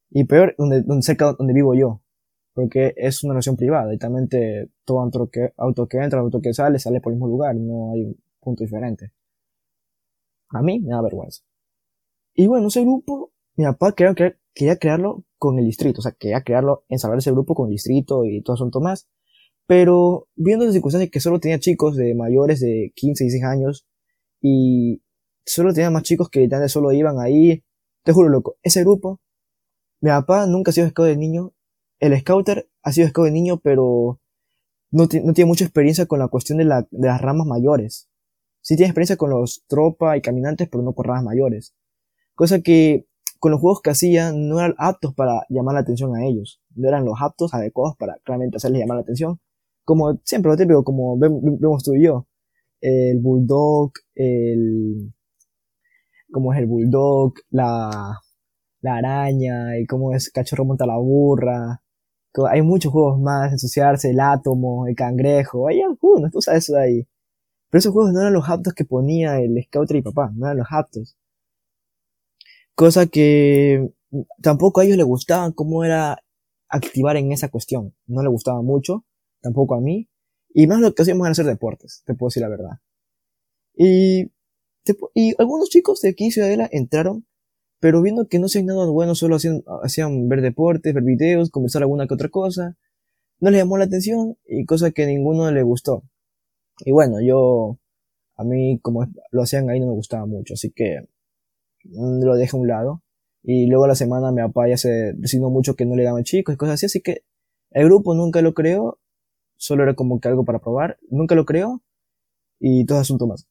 Y 0.09 0.25
peor, 0.25 0.55
donde, 0.57 0.81
donde 0.81 1.03
cerca 1.03 1.33
donde 1.33 1.53
vivo 1.53 1.75
yo, 1.75 2.01
porque 2.53 2.93
es 2.97 3.23
una 3.23 3.33
relación 3.33 3.55
privada 3.55 3.93
y 3.93 3.97
también 3.97 4.27
todo 4.83 4.99
auto 5.01 5.29
que, 5.31 5.53
auto 5.57 5.87
que 5.87 5.97
entra, 5.97 6.19
auto 6.19 6.41
que 6.41 6.53
sale, 6.53 6.79
sale 6.79 6.99
por 6.99 7.11
el 7.11 7.17
mismo 7.17 7.27
lugar, 7.27 7.55
no 7.55 7.93
hay 7.93 8.15
punto 8.39 8.63
diferente. 8.63 9.11
A 10.49 10.61
mí 10.61 10.79
me 10.79 10.89
da 10.89 11.01
vergüenza. 11.01 11.43
Y 12.33 12.47
bueno, 12.47 12.67
ese 12.67 12.81
grupo, 12.81 13.31
mi 13.55 13.65
papá 13.65 13.93
quería, 13.93 14.13
quería 14.53 14.77
crearlo 14.77 15.23
con 15.37 15.59
el 15.59 15.65
distrito, 15.65 15.99
o 15.99 16.01
sea, 16.01 16.11
quería 16.13 16.41
crearlo, 16.41 16.83
ensamblar 16.89 17.19
ese 17.19 17.31
grupo 17.31 17.53
con 17.55 17.67
el 17.67 17.73
distrito 17.73 18.25
y 18.25 18.41
todo 18.41 18.55
asunto 18.55 18.81
más. 18.81 19.07
Pero 19.67 20.27
viendo 20.35 20.65
las 20.65 20.73
circunstancias 20.73 21.11
que 21.11 21.19
solo 21.19 21.39
tenía 21.39 21.59
chicos 21.59 21.95
de 21.95 22.15
mayores 22.15 22.59
de 22.59 22.91
15, 22.95 23.23
16 23.25 23.43
años 23.43 23.87
y 24.41 25.03
solo 25.49 25.73
tenía 25.73 25.89
más 25.89 26.03
chicos 26.03 26.29
que 26.29 26.41
literalmente 26.41 26.71
solo 26.71 26.91
iban 26.91 27.19
ahí, 27.19 27.63
te 28.03 28.11
juro 28.11 28.29
loco, 28.29 28.57
ese 28.63 28.81
grupo, 28.81 29.19
mi 30.01 30.09
papá 30.09 30.45
nunca 30.47 30.71
ha 30.71 30.73
sido 30.73 30.89
scout 30.89 31.07
de 31.07 31.17
niño, 31.17 31.53
el 31.99 32.17
scouter 32.19 32.69
ha 32.83 32.91
sido 32.91 33.07
scout 33.09 33.25
de 33.25 33.31
niño, 33.31 33.59
pero 33.59 34.19
no, 34.91 35.03
no 35.23 35.33
tiene 35.33 35.47
mucha 35.47 35.65
experiencia 35.65 36.05
con 36.05 36.19
la 36.19 36.27
cuestión 36.27 36.57
de, 36.57 36.65
la, 36.65 36.87
de 36.89 37.07
las 37.07 37.21
ramas 37.21 37.45
mayores. 37.45 38.09
Sí 38.61 38.75
tiene 38.75 38.89
experiencia 38.89 39.17
con 39.17 39.29
los 39.29 39.63
tropa 39.67 40.17
y 40.17 40.21
caminantes, 40.21 40.67
pero 40.69 40.83
no 40.83 40.93
con 40.93 41.05
ramas 41.05 41.23
mayores. 41.23 41.75
Cosa 42.35 42.61
que 42.61 43.05
con 43.39 43.51
los 43.51 43.59
juegos 43.61 43.81
que 43.81 43.89
hacía 43.89 44.31
no 44.33 44.59
eran 44.59 44.75
aptos 44.77 45.13
para 45.13 45.45
llamar 45.49 45.75
la 45.75 45.81
atención 45.81 46.15
a 46.15 46.25
ellos. 46.25 46.61
No 46.75 46.87
eran 46.87 47.05
los 47.05 47.15
aptos 47.21 47.53
adecuados 47.53 47.95
para 47.97 48.17
claramente 48.23 48.57
hacerles 48.57 48.81
llamar 48.81 48.97
la 48.97 49.03
atención. 49.03 49.39
Como 49.83 50.19
siempre, 50.23 50.51
lo 50.51 50.57
típico, 50.57 50.83
como 50.83 51.17
vemos 51.17 51.83
tú 51.83 51.95
y 51.95 52.03
yo. 52.03 52.27
El 52.81 53.19
bulldog, 53.19 53.91
el... 54.15 55.13
Como 56.31 56.53
es 56.53 56.59
el 56.59 56.67
bulldog, 56.67 57.33
la, 57.49 58.19
la 58.81 58.95
araña, 58.95 59.77
y 59.79 59.85
cómo 59.85 60.13
es 60.13 60.29
cachorro 60.31 60.65
monta 60.65 60.85
la 60.85 60.97
burra. 60.97 61.81
Hay 62.49 62.61
muchos 62.61 62.91
juegos 62.91 63.19
más, 63.19 63.51
ensuciarse, 63.51 64.11
el 64.11 64.19
átomo, 64.19 64.87
el 64.87 64.95
cangrejo, 64.95 65.67
hay 65.67 65.81
algunos, 65.81 66.31
tú 66.31 66.41
sabes 66.41 66.63
eso 66.65 66.73
de 66.73 66.83
ahí. 66.83 67.07
Pero 67.69 67.79
esos 67.79 67.93
juegos 67.93 68.13
no 68.13 68.21
eran 68.21 68.33
los 68.33 68.49
aptos 68.49 68.73
que 68.73 68.85
ponía 68.85 69.39
el 69.39 69.61
Scouter 69.65 69.97
y 69.97 70.01
papá, 70.01 70.31
no 70.35 70.45
eran 70.45 70.57
los 70.57 70.67
aptos. 70.71 71.17
Cosa 72.75 73.07
que 73.07 73.91
tampoco 74.41 74.81
a 74.81 74.85
ellos 74.85 74.97
les 74.97 75.05
gustaba 75.05 75.51
cómo 75.51 75.83
era 75.83 76.17
activar 76.69 77.17
en 77.17 77.31
esa 77.31 77.49
cuestión. 77.49 77.93
No 78.07 78.23
le 78.23 78.29
gustaba 78.29 78.61
mucho, 78.61 79.05
tampoco 79.41 79.75
a 79.75 79.81
mí. 79.81 80.09
Y 80.53 80.67
más 80.67 80.79
lo 80.79 80.93
que 80.93 81.01
hacíamos 81.01 81.25
era 81.25 81.31
hacer 81.31 81.45
deportes, 81.45 82.03
te 82.05 82.15
puedo 82.15 82.29
decir 82.29 82.41
la 82.41 82.49
verdad. 82.49 82.79
Y, 83.75 84.31
y 85.13 85.33
algunos 85.37 85.69
chicos 85.69 86.01
de 86.01 86.09
aquí 86.09 86.25
en 86.25 86.31
Ciudadela 86.31 86.69
entraron, 86.71 87.25
pero 87.79 88.01
viendo 88.01 88.27
que 88.27 88.39
no 88.39 88.47
hacían 88.47 88.65
nada 88.65 88.85
bueno, 88.87 89.15
solo 89.15 89.35
hacían, 89.37 89.63
hacían 89.83 90.27
ver 90.29 90.41
deportes, 90.41 90.93
ver 90.93 91.03
videos, 91.03 91.49
conversar 91.49 91.83
alguna 91.83 92.07
que 92.07 92.13
otra 92.13 92.29
cosa, 92.29 92.77
no 93.39 93.49
les 93.51 93.59
llamó 93.61 93.77
la 93.77 93.85
atención 93.85 94.37
y 94.45 94.65
cosa 94.65 94.91
que 94.91 95.03
a 95.03 95.07
ninguno 95.07 95.49
le 95.51 95.63
gustó. 95.63 96.03
Y 96.85 96.91
bueno, 96.91 97.21
yo, 97.21 97.77
a 98.35 98.43
mí 98.43 98.79
como 98.81 99.07
lo 99.31 99.41
hacían 99.41 99.69
ahí 99.69 99.79
no 99.79 99.87
me 99.87 99.93
gustaba 99.93 100.25
mucho, 100.25 100.53
así 100.55 100.71
que 100.71 101.07
mm, 101.85 102.23
lo 102.23 102.35
dejé 102.35 102.57
a 102.57 102.59
un 102.59 102.67
lado. 102.67 103.03
Y 103.43 103.67
luego 103.67 103.87
la 103.87 103.95
semana 103.95 104.31
mi 104.31 104.41
papá 104.41 104.67
ya 104.67 104.77
se 104.77 105.13
decidió 105.15 105.49
mucho 105.49 105.75
que 105.75 105.85
no 105.85 105.95
le 105.95 106.03
daban 106.03 106.23
chicos 106.23 106.55
y 106.55 106.57
cosas 106.57 106.75
así, 106.75 106.87
así 106.87 107.01
que 107.01 107.23
el 107.71 107.85
grupo 107.85 108.15
nunca 108.15 108.41
lo 108.41 108.53
creó, 108.53 108.99
solo 109.55 109.83
era 109.83 109.93
como 109.95 110.19
que 110.19 110.27
algo 110.27 110.45
para 110.45 110.59
probar, 110.59 110.97
nunca 111.09 111.35
lo 111.35 111.45
creó 111.45 111.81
y 112.59 112.85
todo 112.85 112.99
asunto 112.99 113.27
más. 113.27 113.47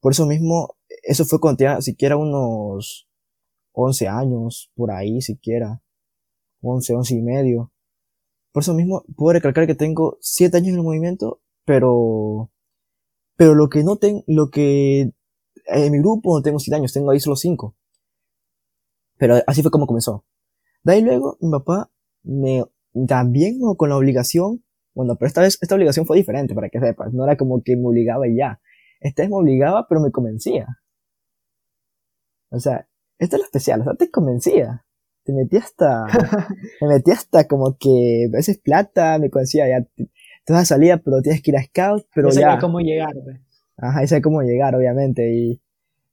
Por 0.00 0.12
eso 0.12 0.26
mismo, 0.26 0.76
eso 1.02 1.24
fue 1.24 1.40
cuando 1.40 1.58
tenía 1.58 1.80
siquiera 1.80 2.16
unos 2.16 3.08
11 3.72 4.08
años, 4.08 4.70
por 4.74 4.90
ahí 4.90 5.20
siquiera, 5.20 5.82
11, 6.62 6.94
11 6.94 7.14
y 7.14 7.22
medio. 7.22 7.72
Por 8.52 8.62
eso 8.62 8.74
mismo, 8.74 9.04
puedo 9.16 9.34
recalcar 9.34 9.66
que 9.66 9.74
tengo 9.74 10.18
7 10.20 10.56
años 10.56 10.70
en 10.70 10.76
el 10.76 10.82
movimiento 10.82 11.40
pero, 11.70 12.50
pero 13.36 13.54
lo 13.54 13.68
que 13.68 13.84
no 13.84 13.96
tengo, 13.96 14.24
lo 14.26 14.50
que 14.50 15.12
en 15.66 15.92
mi 15.92 15.98
grupo 15.98 16.36
no 16.36 16.42
tengo 16.42 16.58
7 16.58 16.76
años, 16.76 16.92
tengo 16.92 17.12
ahí 17.12 17.20
solo 17.20 17.36
5. 17.36 17.76
Pero 19.18 19.36
así 19.46 19.62
fue 19.62 19.70
como 19.70 19.86
comenzó. 19.86 20.24
De 20.82 20.94
ahí 20.94 21.02
luego, 21.02 21.36
mi 21.40 21.50
papá 21.50 21.90
me, 22.24 22.64
también 23.06 23.60
con 23.76 23.88
la 23.88 23.96
obligación, 23.96 24.64
bueno, 24.94 25.14
pero 25.16 25.28
esta 25.28 25.42
vez, 25.42 25.58
esta 25.60 25.76
obligación 25.76 26.06
fue 26.06 26.16
diferente, 26.16 26.56
para 26.56 26.70
que 26.70 26.80
sepas, 26.80 27.12
no 27.12 27.24
era 27.24 27.36
como 27.36 27.62
que 27.62 27.76
me 27.76 27.86
obligaba 27.86 28.26
y 28.26 28.36
ya. 28.36 28.60
Esta 29.00 29.22
vez 29.22 29.30
me 29.30 29.36
obligaba, 29.36 29.86
pero 29.88 30.00
me 30.00 30.10
convencía. 30.10 30.66
O 32.50 32.58
sea, 32.58 32.86
esta 33.18 33.36
es 33.36 33.40
lo 33.40 33.44
especial, 33.44 33.80
o 33.80 33.84
sea, 33.84 33.94
te 33.94 34.10
convencía. 34.10 34.84
Te 35.24 35.32
metía 35.32 35.60
hasta, 35.60 36.06
me 36.80 36.88
metía 36.88 37.14
hasta 37.14 37.46
como 37.46 37.76
que 37.78 38.26
a 38.28 38.36
veces 38.36 38.58
plata, 38.58 39.18
me 39.18 39.30
convencía, 39.30 39.68
ya, 39.68 39.86
entonces 40.40 40.68
salida, 40.68 40.98
pero 40.98 41.20
tienes 41.22 41.42
que 41.42 41.50
ir 41.50 41.56
a 41.56 41.62
Scout, 41.62 42.06
pero 42.14 42.30
ya. 42.30 42.58
cómo 42.58 42.80
llegar, 42.80 43.14
pues. 43.22 43.38
Ajá, 43.76 44.04
y 44.04 44.22
cómo 44.22 44.42
llegar, 44.42 44.74
obviamente, 44.74 45.32
y 45.32 45.62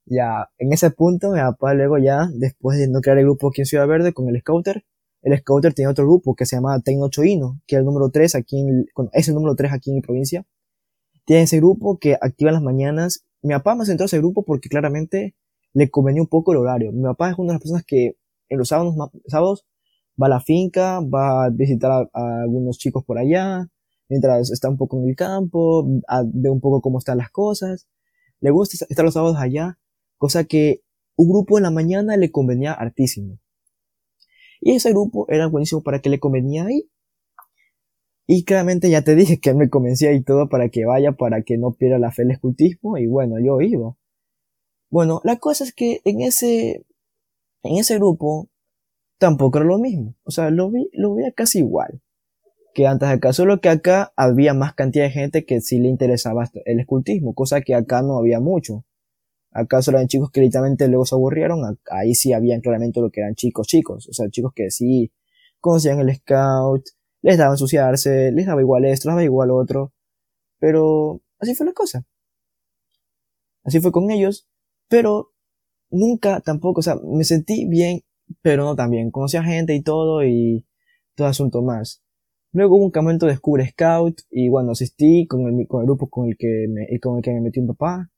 ya, 0.06 0.48
en 0.58 0.72
ese 0.72 0.90
punto, 0.90 1.32
mi 1.32 1.40
papá 1.40 1.74
luego 1.74 1.98
ya, 1.98 2.28
después 2.32 2.78
de 2.78 2.88
no 2.88 3.00
crear 3.00 3.18
el 3.18 3.24
grupo 3.24 3.48
aquí 3.48 3.62
en 3.62 3.66
Ciudad 3.66 3.86
Verde 3.86 4.12
con 4.12 4.28
el 4.28 4.40
Scouter, 4.40 4.84
el 5.22 5.36
Scouter 5.38 5.74
tenía 5.74 5.90
otro 5.90 6.06
grupo 6.06 6.34
que 6.34 6.46
se 6.46 6.56
llama 6.56 6.80
Tecno 6.80 7.08
Choino, 7.08 7.60
que 7.66 7.76
es 7.76 7.80
el 7.80 7.84
número 7.84 8.10
3 8.10 8.34
aquí 8.36 8.60
en, 8.60 8.86
es 9.12 9.28
el 9.28 9.34
número 9.34 9.54
3 9.54 9.72
aquí 9.72 9.90
en 9.90 9.96
mi 9.96 10.02
provincia. 10.02 10.46
Tiene 11.28 11.42
ese 11.42 11.58
grupo 11.58 11.98
que 11.98 12.16
activa 12.18 12.52
las 12.52 12.62
mañanas. 12.62 13.26
Mi 13.42 13.52
papá 13.52 13.74
me 13.74 13.84
sentó 13.84 14.04
a 14.04 14.06
ese 14.06 14.16
grupo 14.16 14.46
porque 14.46 14.70
claramente 14.70 15.36
le 15.74 15.90
convenía 15.90 16.22
un 16.22 16.28
poco 16.28 16.52
el 16.52 16.58
horario. 16.58 16.90
Mi 16.90 17.02
papá 17.02 17.28
es 17.28 17.38
una 17.38 17.48
de 17.48 17.54
las 17.56 17.60
personas 17.60 17.84
que 17.86 18.16
en 18.48 18.56
los 18.56 18.68
sábados, 18.68 19.66
va 20.18 20.26
a 20.26 20.30
la 20.30 20.40
finca, 20.40 21.00
va 21.00 21.44
a 21.44 21.50
visitar 21.50 22.08
a 22.10 22.40
algunos 22.40 22.78
chicos 22.78 23.04
por 23.04 23.18
allá, 23.18 23.68
mientras 24.08 24.50
está 24.50 24.70
un 24.70 24.78
poco 24.78 25.02
en 25.02 25.10
el 25.10 25.16
campo, 25.16 25.86
ve 26.32 26.48
un 26.48 26.62
poco 26.62 26.80
cómo 26.80 26.96
están 26.96 27.18
las 27.18 27.30
cosas. 27.30 27.86
Le 28.40 28.50
gusta 28.50 28.86
estar 28.88 29.04
los 29.04 29.12
sábados 29.12 29.36
allá, 29.38 29.78
cosa 30.16 30.44
que 30.44 30.80
un 31.14 31.28
grupo 31.28 31.58
en 31.58 31.64
la 31.64 31.70
mañana 31.70 32.16
le 32.16 32.30
convenía 32.30 32.72
hartísimo. 32.72 33.38
Y 34.62 34.72
ese 34.72 34.92
grupo 34.92 35.26
era 35.28 35.46
buenísimo 35.46 35.82
para 35.82 36.00
que 36.00 36.08
le 36.08 36.20
convenía 36.20 36.64
ahí. 36.64 36.88
Y 38.28 38.44
claramente 38.44 38.90
ya 38.90 39.02
te 39.02 39.14
dije 39.16 39.40
que 39.40 39.54
me 39.54 39.68
convencía 39.68 40.12
y 40.12 40.22
todo 40.22 40.48
para 40.48 40.68
que 40.68 40.84
vaya, 40.84 41.12
para 41.12 41.42
que 41.42 41.58
no 41.58 41.72
pierda 41.72 41.98
la 41.98 42.12
fe 42.12 42.22
el 42.22 42.30
escultismo, 42.30 42.96
y 42.98 43.08
bueno, 43.08 43.40
yo 43.40 43.60
iba. 43.60 43.96
Bueno, 44.90 45.20
la 45.24 45.38
cosa 45.38 45.64
es 45.64 45.74
que 45.74 46.00
en 46.04 46.20
ese, 46.20 46.86
en 47.64 47.76
ese 47.76 47.96
grupo 47.96 48.48
tampoco 49.18 49.58
era 49.58 49.66
lo 49.66 49.78
mismo. 49.78 50.14
O 50.24 50.30
sea, 50.30 50.50
lo 50.50 50.70
vi, 50.70 50.88
lo 50.92 51.14
veía 51.14 51.32
casi 51.32 51.58
igual 51.58 52.00
que 52.78 52.86
antes 52.86 53.08
acá, 53.08 53.32
solo 53.32 53.60
que 53.60 53.68
acá 53.68 54.12
había 54.14 54.54
más 54.54 54.72
cantidad 54.72 55.04
de 55.04 55.10
gente 55.10 55.44
que 55.44 55.60
sí 55.60 55.80
le 55.80 55.88
interesaba 55.88 56.48
el 56.64 56.78
escultismo, 56.78 57.34
cosa 57.34 57.60
que 57.60 57.74
acá 57.74 58.02
no 58.02 58.16
había 58.18 58.38
mucho. 58.38 58.84
Acá 59.50 59.82
solo 59.82 59.98
eran 59.98 60.06
chicos 60.06 60.30
que 60.30 60.40
literalmente 60.40 60.86
luego 60.86 61.04
se 61.04 61.16
aburrieron, 61.16 61.78
ahí 61.90 62.14
sí 62.14 62.32
habían 62.32 62.60
claramente 62.60 63.00
lo 63.00 63.10
que 63.10 63.20
eran 63.20 63.34
chicos 63.34 63.66
chicos, 63.66 64.08
o 64.08 64.12
sea, 64.12 64.28
chicos 64.30 64.52
que 64.54 64.70
sí 64.70 65.10
conocían 65.58 65.98
el 65.98 66.14
scout, 66.14 66.84
les 67.28 67.36
daba 67.36 67.52
ensuciarse, 67.52 68.32
les 68.32 68.46
daba 68.46 68.62
igual 68.62 68.86
esto, 68.86 69.08
les 69.08 69.14
daba 69.14 69.22
igual 69.22 69.50
otro, 69.50 69.92
pero 70.58 71.20
así 71.38 71.54
fue 71.54 71.66
la 71.66 71.74
cosa. 71.74 72.06
Así 73.64 73.80
fue 73.80 73.92
con 73.92 74.10
ellos, 74.10 74.48
pero 74.88 75.32
nunca 75.90 76.40
tampoco, 76.40 76.80
o 76.80 76.82
sea, 76.82 76.96
me 77.04 77.24
sentí 77.24 77.66
bien, 77.68 78.00
pero 78.40 78.64
no 78.64 78.74
tan 78.76 78.90
bien. 78.90 79.10
Conocía 79.10 79.42
gente 79.42 79.74
y 79.74 79.82
todo 79.82 80.24
y 80.24 80.66
todo 81.16 81.26
asunto 81.26 81.60
más. 81.60 82.02
Luego 82.52 82.76
hubo 82.76 82.86
un 82.86 82.90
campamento 82.90 83.26
de 83.26 83.32
Descubre 83.32 83.68
Scout 83.68 84.22
y 84.30 84.48
bueno, 84.48 84.70
asistí 84.72 85.26
con 85.26 85.42
el, 85.48 85.66
con 85.68 85.82
el 85.82 85.86
grupo 85.86 86.08
con 86.08 86.28
el 86.28 86.36
que 86.38 86.66
me, 86.66 86.98
con 86.98 87.18
el 87.18 87.22
que 87.22 87.32
me 87.32 87.42
metió 87.42 87.60
mi 87.60 87.68
papá. 87.68 88.10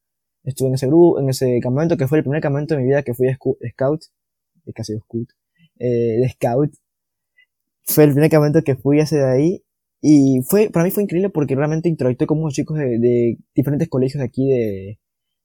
Estuve 0.45 0.69
en 0.69 0.75
ese 0.75 0.87
grupo, 0.87 1.19
en 1.19 1.31
ese 1.31 1.59
campamento 1.61 1.97
que 1.97 2.07
fue 2.07 2.19
el 2.19 2.25
primer 2.25 2.41
campamento 2.41 2.77
de 2.77 2.83
mi 2.83 2.87
vida 2.87 3.03
que 3.03 3.15
fui 3.15 3.27
de 3.27 3.35
Scout, 3.73 4.03
de 4.65 4.73
casi 4.73 4.97
Scout, 5.01 5.31
eh, 5.81 6.21
de 6.21 6.29
Scout. 6.29 6.71
Fue 7.85 8.05
el 8.05 8.13
primer 8.13 8.31
campamento 8.31 8.63
que 8.65 8.77
fui 8.77 9.01
hace 9.01 9.17
de 9.17 9.31
ahí 9.31 9.65
y 10.01 10.41
fue, 10.49 10.71
para 10.71 10.85
mí 10.85 10.91
fue 10.91 11.03
increíble 11.03 11.31
porque 11.31 11.55
realmente 11.55 11.89
interactué 11.89 12.27
con 12.27 12.39
muchos 12.39 12.55
chicos 12.55 12.79
de, 12.79 12.99
de 12.99 13.39
diferentes 13.55 13.89
colegios 13.89 14.21
de 14.21 14.27
aquí 14.27 14.49
de, 14.49 14.99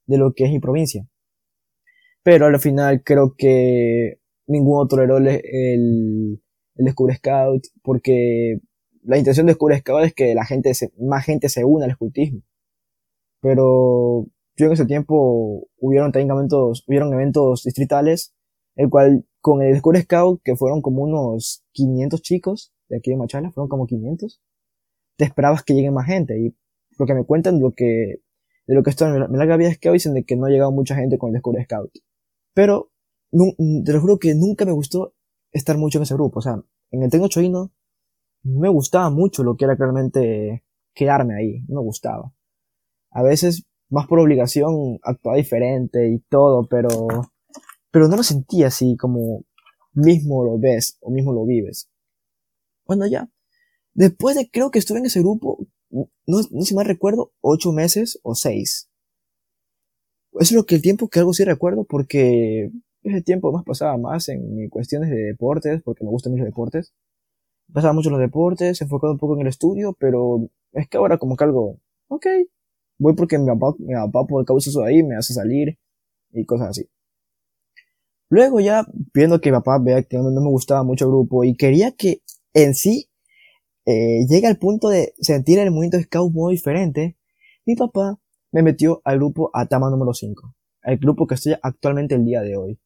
de 0.06 0.18
lo 0.18 0.32
que 0.32 0.44
es 0.44 0.50
mi 0.50 0.60
provincia. 0.60 1.06
Pero 2.22 2.46
al 2.46 2.58
final 2.60 3.02
creo 3.04 3.34
que 3.36 4.18
ninguno 4.46 4.86
toleró 4.88 5.18
el, 5.18 5.28
el, 5.28 6.42
el 6.76 6.84
Descubre 6.84 7.14
Scout 7.16 7.64
porque 7.82 8.58
la 9.02 9.18
intención 9.18 9.46
de 9.46 9.52
Descubre 9.52 9.78
Scout 9.78 10.04
es 10.04 10.14
que 10.14 10.34
la 10.34 10.44
gente 10.44 10.72
más 10.98 11.24
gente 11.24 11.48
se 11.48 11.64
una 11.64 11.84
al 11.84 11.92
escultismo. 11.92 12.42
Pero 13.40 14.26
yo 14.56 14.66
en 14.66 14.72
ese 14.72 14.86
tiempo 14.86 15.68
hubieron 15.78 16.12
también 16.12 16.30
eventos, 16.30 16.84
hubieron 16.88 17.12
eventos 17.12 17.62
distritales, 17.64 18.34
el 18.74 18.88
cual 18.88 19.24
con 19.46 19.62
el 19.62 19.74
Descubre 19.74 20.02
Scout, 20.02 20.40
que 20.42 20.56
fueron 20.56 20.82
como 20.82 21.04
unos 21.04 21.62
500 21.70 22.20
chicos 22.20 22.72
de 22.88 22.96
aquí 22.96 23.12
de 23.12 23.16
Machala, 23.16 23.52
fueron 23.52 23.68
como 23.68 23.86
500, 23.86 24.42
te 25.16 25.24
esperabas 25.24 25.62
que 25.62 25.72
llegue 25.72 25.92
más 25.92 26.06
gente. 26.06 26.36
Y 26.36 26.56
lo 26.98 27.06
que 27.06 27.14
me 27.14 27.24
cuentan, 27.24 27.60
lo 27.60 27.70
que, 27.70 28.16
de 28.66 28.74
lo 28.74 28.82
que 28.82 28.90
estoy 28.90 29.06
en 29.06 29.20
la 29.20 29.56
vida 29.56 29.72
Scout, 29.72 29.92
dicen 29.92 30.14
de 30.14 30.24
que 30.24 30.34
no 30.34 30.46
ha 30.46 30.50
llegado 30.50 30.72
mucha 30.72 30.96
gente 30.96 31.16
con 31.16 31.28
el 31.28 31.34
Descubre 31.34 31.62
Scout. 31.62 31.92
Pero, 32.54 32.90
te 33.30 33.92
lo 33.92 34.00
juro 34.00 34.18
que 34.18 34.34
nunca 34.34 34.64
me 34.64 34.72
gustó 34.72 35.14
estar 35.52 35.78
mucho 35.78 36.00
en 36.00 36.02
ese 36.02 36.14
grupo. 36.14 36.40
O 36.40 36.42
sea, 36.42 36.60
en 36.90 37.04
el 37.04 37.10
Tecno 37.12 37.28
Choino 37.28 37.70
no 38.42 38.60
me 38.60 38.68
gustaba 38.68 39.10
mucho 39.10 39.44
lo 39.44 39.56
que 39.56 39.66
era 39.66 39.76
realmente 39.76 40.64
quedarme 40.92 41.36
ahí, 41.36 41.60
no 41.68 41.82
me 41.82 41.86
gustaba. 41.86 42.32
A 43.12 43.22
veces, 43.22 43.62
más 43.90 44.08
por 44.08 44.18
obligación, 44.18 44.98
actuaba 45.04 45.36
diferente 45.36 46.08
y 46.08 46.18
todo, 46.28 46.66
pero, 46.68 46.88
pero 47.96 48.08
no 48.08 48.16
lo 48.16 48.22
sentía 48.22 48.66
así 48.66 48.94
como 48.98 49.46
mismo 49.94 50.44
lo 50.44 50.58
ves 50.58 50.98
o 51.00 51.10
mismo 51.10 51.32
lo 51.32 51.46
vives. 51.46 51.88
Bueno, 52.84 53.06
ya. 53.06 53.30
Después 53.94 54.36
de, 54.36 54.50
creo 54.50 54.70
que 54.70 54.78
estuve 54.78 54.98
en 54.98 55.06
ese 55.06 55.20
grupo, 55.20 55.66
no, 55.90 56.06
no 56.26 56.60
si 56.60 56.74
más 56.74 56.86
recuerdo, 56.86 57.32
ocho 57.40 57.72
meses 57.72 58.20
o 58.22 58.34
seis. 58.34 58.90
Es 60.38 60.52
lo 60.52 60.66
que 60.66 60.74
el 60.74 60.82
tiempo 60.82 61.08
que 61.08 61.20
algo 61.20 61.32
sí 61.32 61.42
recuerdo 61.44 61.84
porque 61.84 62.70
ese 63.02 63.22
tiempo 63.22 63.50
más 63.50 63.64
pasaba 63.64 63.96
más 63.96 64.28
en 64.28 64.68
cuestiones 64.68 65.08
de 65.08 65.16
deportes, 65.16 65.80
porque 65.82 66.04
me 66.04 66.10
gustan 66.10 66.32
mucho 66.32 66.44
los 66.44 66.52
deportes 66.52 66.92
pasaba 67.72 67.94
mucho 67.94 68.10
en 68.10 68.16
los 68.16 68.20
deportes, 68.20 68.82
enfocado 68.82 69.14
un 69.14 69.18
poco 69.18 69.36
en 69.36 69.40
el 69.40 69.46
estudio, 69.46 69.96
pero 69.98 70.50
es 70.72 70.86
que 70.86 70.98
ahora 70.98 71.16
como 71.16 71.34
que 71.34 71.44
algo, 71.44 71.78
ok, 72.08 72.26
voy 72.98 73.14
porque 73.14 73.38
mi 73.38 73.46
papá, 73.46 73.74
mi 73.78 73.94
papá 73.94 74.26
por 74.26 74.44
causa 74.44 74.68
eso 74.68 74.84
ahí 74.84 75.02
me 75.02 75.16
hace 75.16 75.32
salir 75.32 75.78
y 76.32 76.44
cosas 76.44 76.68
así. 76.68 76.90
Luego 78.28 78.60
ya, 78.60 78.86
viendo 79.14 79.40
que 79.40 79.50
mi 79.50 79.56
papá 79.58 79.78
vea 79.78 80.02
que 80.02 80.16
no 80.18 80.30
me 80.30 80.50
gustaba 80.50 80.82
mucho 80.82 81.04
el 81.04 81.12
grupo 81.12 81.44
y 81.44 81.56
quería 81.56 81.92
que 81.92 82.22
en 82.54 82.74
sí 82.74 83.08
eh, 83.84 84.26
llegue 84.28 84.48
al 84.48 84.58
punto 84.58 84.88
de 84.88 85.14
sentir 85.20 85.58
el 85.58 85.70
movimiento 85.70 86.00
scout 86.00 86.32
muy 86.32 86.54
diferente, 86.54 87.16
mi 87.64 87.76
papá 87.76 88.18
me 88.52 88.62
metió 88.62 89.00
al 89.04 89.18
grupo 89.18 89.50
Atama 89.54 89.90
número 89.90 90.12
5, 90.12 90.54
el 90.82 90.98
grupo 90.98 91.26
que 91.26 91.34
estoy 91.36 91.54
actualmente 91.62 92.14
el 92.16 92.24
día 92.24 92.42
de 92.42 92.56
hoy. 92.56 92.80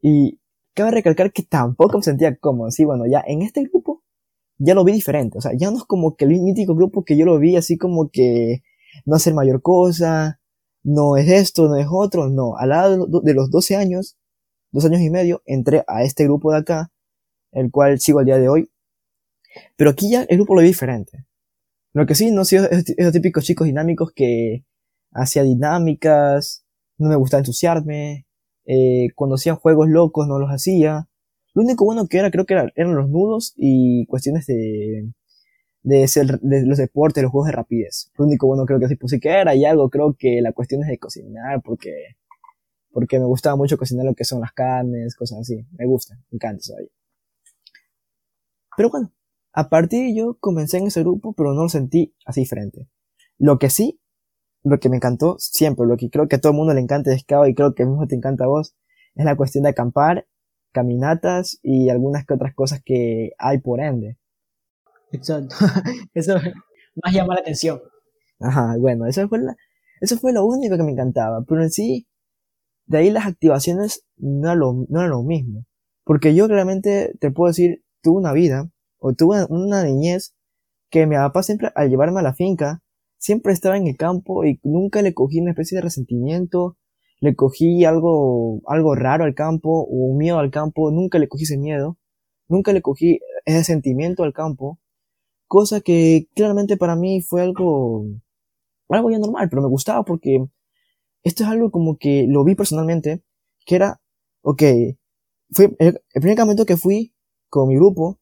Y 0.00 0.40
cabe 0.74 0.90
recalcar 0.90 1.32
que 1.32 1.44
tampoco 1.44 1.98
me 1.98 2.02
sentía 2.02 2.36
cómodo, 2.36 2.70
sí, 2.70 2.84
bueno, 2.84 3.04
ya 3.06 3.22
en 3.26 3.42
este 3.42 3.62
grupo 3.64 4.02
ya 4.58 4.74
lo 4.74 4.84
vi 4.84 4.92
diferente. 4.92 5.38
O 5.38 5.40
sea, 5.40 5.52
ya 5.56 5.70
no 5.70 5.78
es 5.78 5.84
como 5.84 6.16
que 6.16 6.24
el 6.24 6.40
mítico 6.40 6.74
grupo 6.74 7.04
que 7.04 7.16
yo 7.16 7.24
lo 7.24 7.38
vi 7.38 7.56
así 7.56 7.76
como 7.76 8.10
que 8.10 8.62
no 9.06 9.16
hacer 9.16 9.34
mayor 9.34 9.62
cosa, 9.62 10.40
no 10.82 11.16
es 11.16 11.28
esto, 11.28 11.68
no 11.68 11.76
es 11.76 11.86
otro, 11.90 12.28
no. 12.28 12.56
Al 12.56 12.70
lado 12.70 13.06
de 13.22 13.34
los 13.34 13.50
12 13.50 13.76
años, 13.76 14.16
dos 14.72 14.84
años 14.84 15.00
y 15.00 15.10
medio, 15.10 15.42
entré 15.46 15.84
a 15.86 16.02
este 16.02 16.24
grupo 16.24 16.52
de 16.52 16.58
acá, 16.58 16.90
el 17.52 17.70
cual 17.70 18.00
sigo 18.00 18.18
al 18.18 18.24
día 18.24 18.38
de 18.38 18.48
hoy. 18.48 18.70
Pero 19.76 19.90
aquí 19.90 20.10
ya 20.10 20.22
el 20.22 20.38
grupo 20.38 20.54
lo 20.54 20.62
vi 20.62 20.68
diferente. 20.68 21.26
Lo 21.92 22.06
que 22.06 22.14
sí, 22.14 22.30
no 22.30 22.44
soy 22.44 22.60
esos 22.96 23.12
típicos 23.12 23.44
chicos 23.44 23.66
dinámicos 23.66 24.12
que 24.14 24.64
hacía 25.12 25.42
dinámicas, 25.42 26.64
no 26.98 27.08
me 27.08 27.16
gustaba 27.16 27.40
ensuciarme, 27.40 28.26
eh, 28.64 29.08
cuando 29.14 29.34
hacían 29.34 29.56
juegos 29.56 29.88
locos 29.88 30.26
no 30.26 30.38
los 30.38 30.48
hacía, 30.50 31.08
lo 31.54 31.62
único 31.62 31.84
bueno 31.84 32.06
que 32.08 32.18
era, 32.18 32.30
creo 32.30 32.46
que 32.46 32.54
eran 32.54 32.94
los 32.94 33.10
nudos 33.10 33.52
y 33.56 34.06
cuestiones 34.06 34.46
de, 34.46 35.12
de, 35.82 36.08
ser, 36.08 36.40
de 36.40 36.64
los 36.66 36.78
deportes, 36.78 37.22
los 37.22 37.30
juegos 37.30 37.48
de 37.48 37.52
rapidez. 37.52 38.10
Lo 38.16 38.24
único 38.24 38.46
bueno 38.46 38.64
creo 38.64 38.80
que 38.80 38.88
sí, 38.88 38.96
pues 38.96 39.10
sí 39.10 39.20
que 39.20 39.28
era 39.28 39.54
y 39.54 39.64
algo, 39.64 39.90
creo 39.90 40.14
que 40.18 40.40
la 40.40 40.52
cuestión 40.52 40.82
es 40.82 40.88
de 40.88 40.98
cocinar, 40.98 41.60
porque, 41.62 41.90
porque 42.92 43.18
me 43.18 43.26
gustaba 43.26 43.56
mucho 43.56 43.76
cocinar 43.78 44.04
lo 44.04 44.14
que 44.14 44.24
son 44.24 44.40
las 44.40 44.52
carnes, 44.52 45.16
cosas 45.16 45.40
así. 45.40 45.66
Me 45.78 45.86
gusta, 45.86 46.14
me 46.30 46.36
encanta 46.36 46.58
eso 46.58 46.74
ahí. 46.78 46.88
Pero 48.76 48.90
bueno, 48.90 49.12
a 49.52 49.68
partir 49.68 50.04
de 50.04 50.14
yo 50.14 50.36
comencé 50.38 50.78
en 50.78 50.86
ese 50.86 51.00
grupo, 51.00 51.34
pero 51.34 51.54
no 51.54 51.62
lo 51.62 51.68
sentí 51.68 52.14
así 52.24 52.40
diferente. 52.40 52.88
Lo 53.38 53.58
que 53.58 53.70
sí, 53.70 54.00
lo 54.62 54.78
que 54.78 54.88
me 54.88 54.96
encantó 54.96 55.36
siempre, 55.38 55.86
lo 55.86 55.96
que 55.96 56.10
creo 56.10 56.28
que 56.28 56.36
a 56.36 56.40
todo 56.40 56.52
el 56.52 56.58
mundo 56.58 56.74
le 56.74 56.80
encanta 56.80 57.16
Scout 57.16 57.48
y 57.48 57.54
creo 57.54 57.74
que 57.74 57.84
mismo 57.84 58.06
te 58.06 58.14
encanta 58.14 58.44
a 58.44 58.48
vos, 58.48 58.76
es 59.14 59.24
la 59.24 59.36
cuestión 59.36 59.64
de 59.64 59.70
acampar 59.70 60.26
caminatas 60.72 61.58
y 61.62 61.90
algunas 61.90 62.24
que 62.24 62.34
otras 62.34 62.54
cosas 62.54 62.82
que 62.84 63.32
hay 63.38 63.58
por 63.58 63.80
ende. 63.80 64.18
Exacto. 65.12 65.54
eso 66.14 66.34
más 67.02 67.14
llama 67.14 67.34
la 67.34 67.40
atención. 67.40 67.80
Ajá, 68.40 68.76
bueno, 68.78 69.06
eso 69.06 69.28
fue, 69.28 69.38
la, 69.38 69.54
eso 70.00 70.16
fue 70.16 70.32
lo 70.32 70.44
único 70.44 70.76
que 70.76 70.82
me 70.82 70.92
encantaba. 70.92 71.44
Pero 71.46 71.62
en 71.62 71.70
sí, 71.70 72.08
de 72.86 72.98
ahí 72.98 73.10
las 73.10 73.26
activaciones 73.26 74.04
no 74.16 74.48
eran 74.48 74.58
lo, 74.58 74.72
no 74.88 75.00
era 75.00 75.08
lo 75.08 75.22
mismo. 75.22 75.64
Porque 76.04 76.34
yo 76.34 76.48
realmente 76.48 77.12
te 77.20 77.30
puedo 77.30 77.48
decir, 77.48 77.84
tuve 78.02 78.18
una 78.18 78.32
vida, 78.32 78.70
o 78.98 79.14
tuve 79.14 79.44
una 79.48 79.84
niñez, 79.84 80.34
que 80.90 81.06
mi 81.06 81.16
papá 81.16 81.42
siempre, 81.42 81.70
al 81.74 81.88
llevarme 81.90 82.20
a 82.20 82.22
la 82.22 82.34
finca, 82.34 82.82
siempre 83.18 83.52
estaba 83.52 83.76
en 83.76 83.86
el 83.86 83.96
campo 83.96 84.44
y 84.44 84.60
nunca 84.62 85.00
le 85.02 85.14
cogí 85.14 85.40
una 85.40 85.52
especie 85.52 85.76
de 85.76 85.82
resentimiento 85.82 86.76
le 87.22 87.36
cogí 87.36 87.84
algo, 87.84 88.60
algo 88.66 88.96
raro 88.96 89.24
al 89.24 89.34
campo 89.34 89.86
o 89.88 90.16
miedo 90.18 90.40
al 90.40 90.50
campo, 90.50 90.90
nunca 90.90 91.20
le 91.20 91.28
cogí 91.28 91.44
ese 91.44 91.56
miedo, 91.56 91.96
nunca 92.48 92.72
le 92.72 92.82
cogí 92.82 93.20
ese 93.44 93.62
sentimiento 93.62 94.24
al 94.24 94.32
campo, 94.32 94.80
cosa 95.46 95.80
que 95.80 96.26
claramente 96.34 96.76
para 96.76 96.96
mí 96.96 97.20
fue 97.22 97.42
algo, 97.42 98.06
algo 98.88 99.10
ya 99.12 99.20
normal, 99.20 99.48
pero 99.48 99.62
me 99.62 99.68
gustaba 99.68 100.04
porque 100.04 100.44
esto 101.22 101.44
es 101.44 101.48
algo 101.48 101.70
como 101.70 101.96
que 101.98 102.26
lo 102.28 102.44
vi 102.44 102.54
personalmente, 102.54 103.24
que 103.64 103.76
era, 103.76 104.00
ok, 104.42 104.62
fue 105.50 105.76
el, 105.78 106.00
primer 106.14 106.36
campamento 106.36 106.66
que 106.66 106.76
fui 106.76 107.14
con 107.48 107.68
mi 107.68 107.76
grupo, 107.76 108.20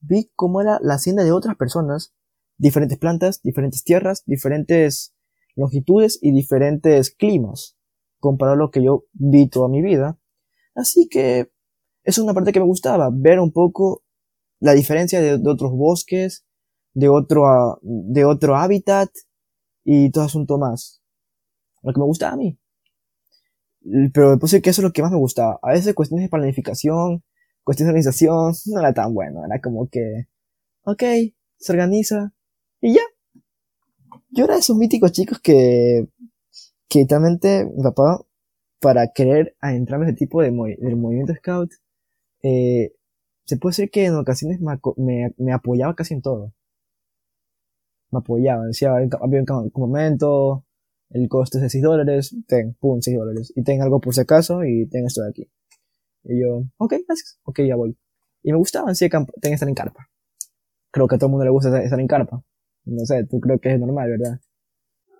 vi 0.00 0.30
cómo 0.34 0.60
era 0.60 0.78
la 0.82 0.94
hacienda 0.94 1.24
de 1.24 1.32
otras 1.32 1.56
personas, 1.56 2.14
diferentes 2.58 2.98
plantas, 2.98 3.40
diferentes 3.42 3.84
tierras, 3.84 4.24
diferentes 4.26 5.14
longitudes 5.54 6.18
y 6.20 6.32
diferentes 6.32 7.14
climas 7.14 7.76
comparado 8.18 8.54
a 8.54 8.58
lo 8.58 8.70
que 8.70 8.82
yo 8.82 9.04
vi 9.12 9.48
toda 9.48 9.68
mi 9.68 9.82
vida. 9.82 10.18
Así 10.74 11.08
que 11.08 11.50
es 12.04 12.18
una 12.18 12.34
parte 12.34 12.52
que 12.52 12.60
me 12.60 12.66
gustaba, 12.66 13.10
ver 13.12 13.40
un 13.40 13.52
poco 13.52 14.02
la 14.60 14.74
diferencia 14.74 15.20
de, 15.20 15.34
otros 15.48 15.72
bosques, 15.72 16.46
de 16.94 17.08
otro, 17.08 17.80
de 17.82 18.24
otro 18.24 18.56
hábitat 18.56 19.10
y 19.84 20.10
todo 20.10 20.24
asunto 20.24 20.58
más. 20.58 21.01
Lo 21.82 21.92
que 21.92 22.00
me 22.00 22.06
gustaba 22.06 22.34
a 22.34 22.36
mí. 22.36 22.58
Pero 23.82 24.38
puedo 24.38 24.38
decir 24.40 24.62
que 24.62 24.70
eso 24.70 24.80
es 24.80 24.84
lo 24.84 24.92
que 24.92 25.02
más 25.02 25.10
me 25.10 25.18
gustaba. 25.18 25.58
A 25.62 25.72
veces 25.72 25.94
cuestiones 25.94 26.26
de 26.26 26.30
planificación, 26.30 27.24
cuestiones 27.64 27.88
de 27.88 27.98
organización, 27.98 28.52
no 28.66 28.80
era 28.80 28.92
tan 28.94 29.12
bueno. 29.14 29.44
Era 29.44 29.60
como 29.60 29.88
que, 29.88 30.26
ok, 30.84 31.02
se 31.58 31.72
organiza 31.72 32.32
y 32.80 32.94
ya. 32.94 33.02
Yo 34.30 34.44
era 34.44 34.54
de 34.54 34.60
esos 34.60 34.76
míticos 34.76 35.12
chicos 35.12 35.40
que, 35.40 36.08
que 36.88 37.06
realmente 37.08 37.64
mi 37.64 37.82
papá, 37.82 38.20
para 38.80 39.08
querer 39.12 39.56
adentrarme 39.60 40.06
en 40.06 40.10
ese 40.10 40.18
tipo 40.18 40.42
de 40.42 40.50
del 40.50 40.96
movimiento 40.96 41.34
scout, 41.34 41.70
eh, 42.42 42.92
se 43.44 43.56
puede 43.58 43.72
decir 43.72 43.90
que 43.90 44.06
en 44.06 44.16
ocasiones 44.16 44.60
me, 44.60 45.32
me, 45.36 45.52
apoyaba 45.52 45.94
casi 45.94 46.14
en 46.14 46.22
todo. 46.22 46.52
Me 48.10 48.18
apoyaba, 48.20 48.66
decía, 48.66 48.90
había 48.90 49.40
un 49.40 49.44
campamento, 49.46 50.64
el 51.12 51.28
costo 51.28 51.58
es 51.58 51.62
de 51.62 51.70
6 51.70 51.84
dólares, 51.84 52.36
ten, 52.46 52.74
pum, 52.80 53.00
6 53.00 53.16
dólares. 53.16 53.52
Y 53.54 53.62
ten 53.62 53.82
algo 53.82 54.00
por 54.00 54.14
si 54.14 54.20
acaso 54.20 54.64
y 54.64 54.88
ten 54.88 55.06
esto 55.06 55.22
de 55.22 55.28
aquí. 55.28 55.50
Y 56.24 56.40
yo, 56.40 56.64
ok, 56.78 56.94
gracias, 57.06 57.38
ok, 57.44 57.60
ya 57.66 57.76
voy. 57.76 57.96
Y 58.42 58.52
me 58.52 58.58
gustaba 58.58 58.90
así 58.90 59.08
ten 59.08 59.52
estar 59.52 59.68
en 59.68 59.74
carpa. 59.74 60.08
Creo 60.90 61.06
que 61.06 61.16
a 61.16 61.18
todo 61.18 61.28
el 61.28 61.32
mundo 61.32 61.44
le 61.44 61.50
gusta 61.50 61.82
estar 61.82 62.00
en 62.00 62.06
carpa. 62.06 62.42
No 62.84 63.04
sé, 63.04 63.24
tú 63.26 63.40
creo 63.40 63.58
que 63.60 63.74
es 63.74 63.78
normal, 63.78 64.10
¿verdad? 64.10 64.40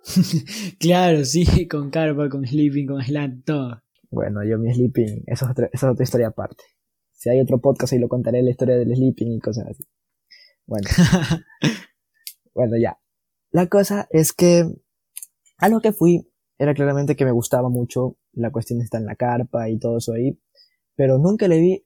claro, 0.79 1.23
sí, 1.23 1.67
con 1.67 1.89
carpa, 1.89 2.27
con 2.29 2.45
sleeping, 2.45 2.87
con 2.87 3.01
slant, 3.01 3.45
todo. 3.45 3.81
Bueno, 4.09 4.43
yo 4.43 4.57
mi 4.59 4.73
sleeping, 4.73 5.23
eso 5.27 5.45
es, 5.45 5.51
otra, 5.51 5.69
eso 5.71 5.87
es 5.87 5.93
otra 5.93 6.03
historia 6.03 6.27
aparte. 6.27 6.63
Si 7.11 7.29
hay 7.29 7.39
otro 7.39 7.61
podcast 7.61 7.93
ahí 7.93 7.99
lo 7.99 8.09
contaré 8.09 8.41
la 8.43 8.49
historia 8.51 8.75
del 8.75 8.93
sleeping 8.93 9.31
y 9.31 9.39
cosas 9.39 9.67
así. 9.67 9.83
Bueno. 10.65 10.87
bueno, 12.53 12.77
ya. 12.81 12.99
La 13.51 13.67
cosa 13.67 14.07
es 14.11 14.33
que 14.33 14.65
a 15.57 15.69
lo 15.69 15.81
que 15.81 15.93
fui 15.93 16.29
era 16.57 16.73
claramente 16.73 17.15
que 17.15 17.25
me 17.25 17.31
gustaba 17.31 17.69
mucho 17.69 18.17
la 18.33 18.51
cuestión 18.51 18.79
de 18.79 18.85
estar 18.85 19.01
en 19.01 19.07
la 19.07 19.15
carpa 19.15 19.69
y 19.69 19.77
todo 19.79 19.97
eso 19.97 20.13
ahí, 20.13 20.39
pero 20.95 21.17
nunca 21.17 21.47
le 21.47 21.59
vi 21.59 21.85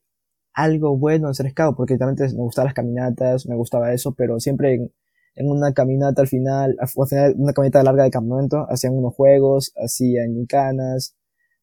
algo 0.58 0.96
bueno 0.98 1.28
en 1.28 1.34
ser 1.34 1.50
scout, 1.50 1.76
porque 1.76 1.96
realmente 1.96 2.24
me 2.34 2.42
gustaban 2.42 2.66
las 2.66 2.74
caminatas, 2.74 3.46
me 3.46 3.54
gustaba 3.54 3.92
eso, 3.92 4.14
pero 4.14 4.40
siempre 4.40 4.90
en, 5.36 5.50
una 5.50 5.72
caminata 5.72 6.22
al 6.22 6.28
final, 6.28 6.76
al 6.80 7.06
final, 7.06 7.34
una 7.36 7.52
caminata 7.52 7.84
larga 7.84 8.04
de 8.04 8.10
campamento, 8.10 8.66
hacían 8.68 8.94
unos 8.94 9.14
juegos, 9.14 9.72
hacían 9.76 10.34
gincanas, 10.34 11.16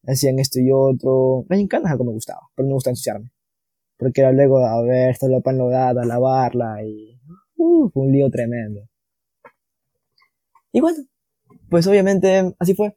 hacían 0.06 0.38
esto 0.38 0.60
y 0.60 0.70
otro. 0.72 1.44
Las 1.50 1.58
gincanas 1.58 1.92
algo 1.92 2.04
me 2.04 2.12
gustaba, 2.12 2.40
pero 2.54 2.64
no 2.64 2.70
me 2.70 2.74
gustaba 2.76 2.92
ensuciarme. 2.92 3.30
Porque 3.98 4.22
era 4.22 4.32
luego, 4.32 4.58
a 4.60 4.80
ver, 4.82 5.10
esta 5.10 5.28
lopa 5.28 5.50
enlodada, 5.50 6.04
lavarla 6.04 6.82
y... 6.82 7.20
Uh, 7.58 7.90
un 7.94 8.12
lío 8.12 8.30
tremendo. 8.30 8.88
Y 10.72 10.80
bueno, 10.80 10.98
pues 11.70 11.86
obviamente 11.86 12.54
así 12.58 12.74
fue. 12.74 12.96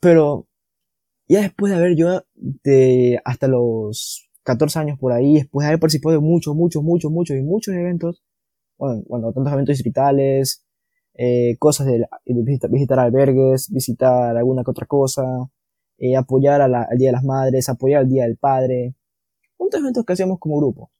Pero 0.00 0.48
ya 1.28 1.42
después 1.42 1.72
de 1.72 1.78
haber 1.78 1.96
yo 1.96 2.22
de 2.34 3.20
hasta 3.24 3.48
los 3.48 4.28
14 4.44 4.78
años 4.80 4.98
por 4.98 5.12
ahí, 5.12 5.34
después 5.34 5.64
de 5.64 5.68
haber 5.68 5.80
participado 5.80 6.14
de 6.14 6.20
muchos, 6.20 6.54
muchos, 6.54 6.82
muchos, 6.82 7.10
muchos 7.10 7.36
y 7.36 7.42
muchos 7.42 7.74
eventos, 7.74 8.22
bueno, 8.78 9.02
bueno 9.06 9.32
tantos 9.32 9.52
eventos 9.52 9.74
distritales, 9.76 10.64
eh, 11.14 11.56
cosas 11.58 11.86
de 11.86 12.06
visitar, 12.70 12.98
albergues, 12.98 13.70
visitar 13.70 14.36
alguna 14.36 14.64
que 14.64 14.70
otra 14.70 14.86
cosa, 14.86 15.22
eh, 15.98 16.16
apoyar 16.16 16.60
a 16.62 16.64
al 16.64 16.98
Día 16.98 17.10
de 17.10 17.12
las 17.12 17.24
Madres, 17.24 17.68
apoyar 17.68 18.00
al 18.00 18.08
Día 18.08 18.24
del 18.24 18.36
Padre, 18.36 18.94
muchos 19.58 19.80
eventos 19.80 20.04
que 20.04 20.12
hacíamos 20.14 20.38
como 20.38 20.58
grupo. 20.58 20.90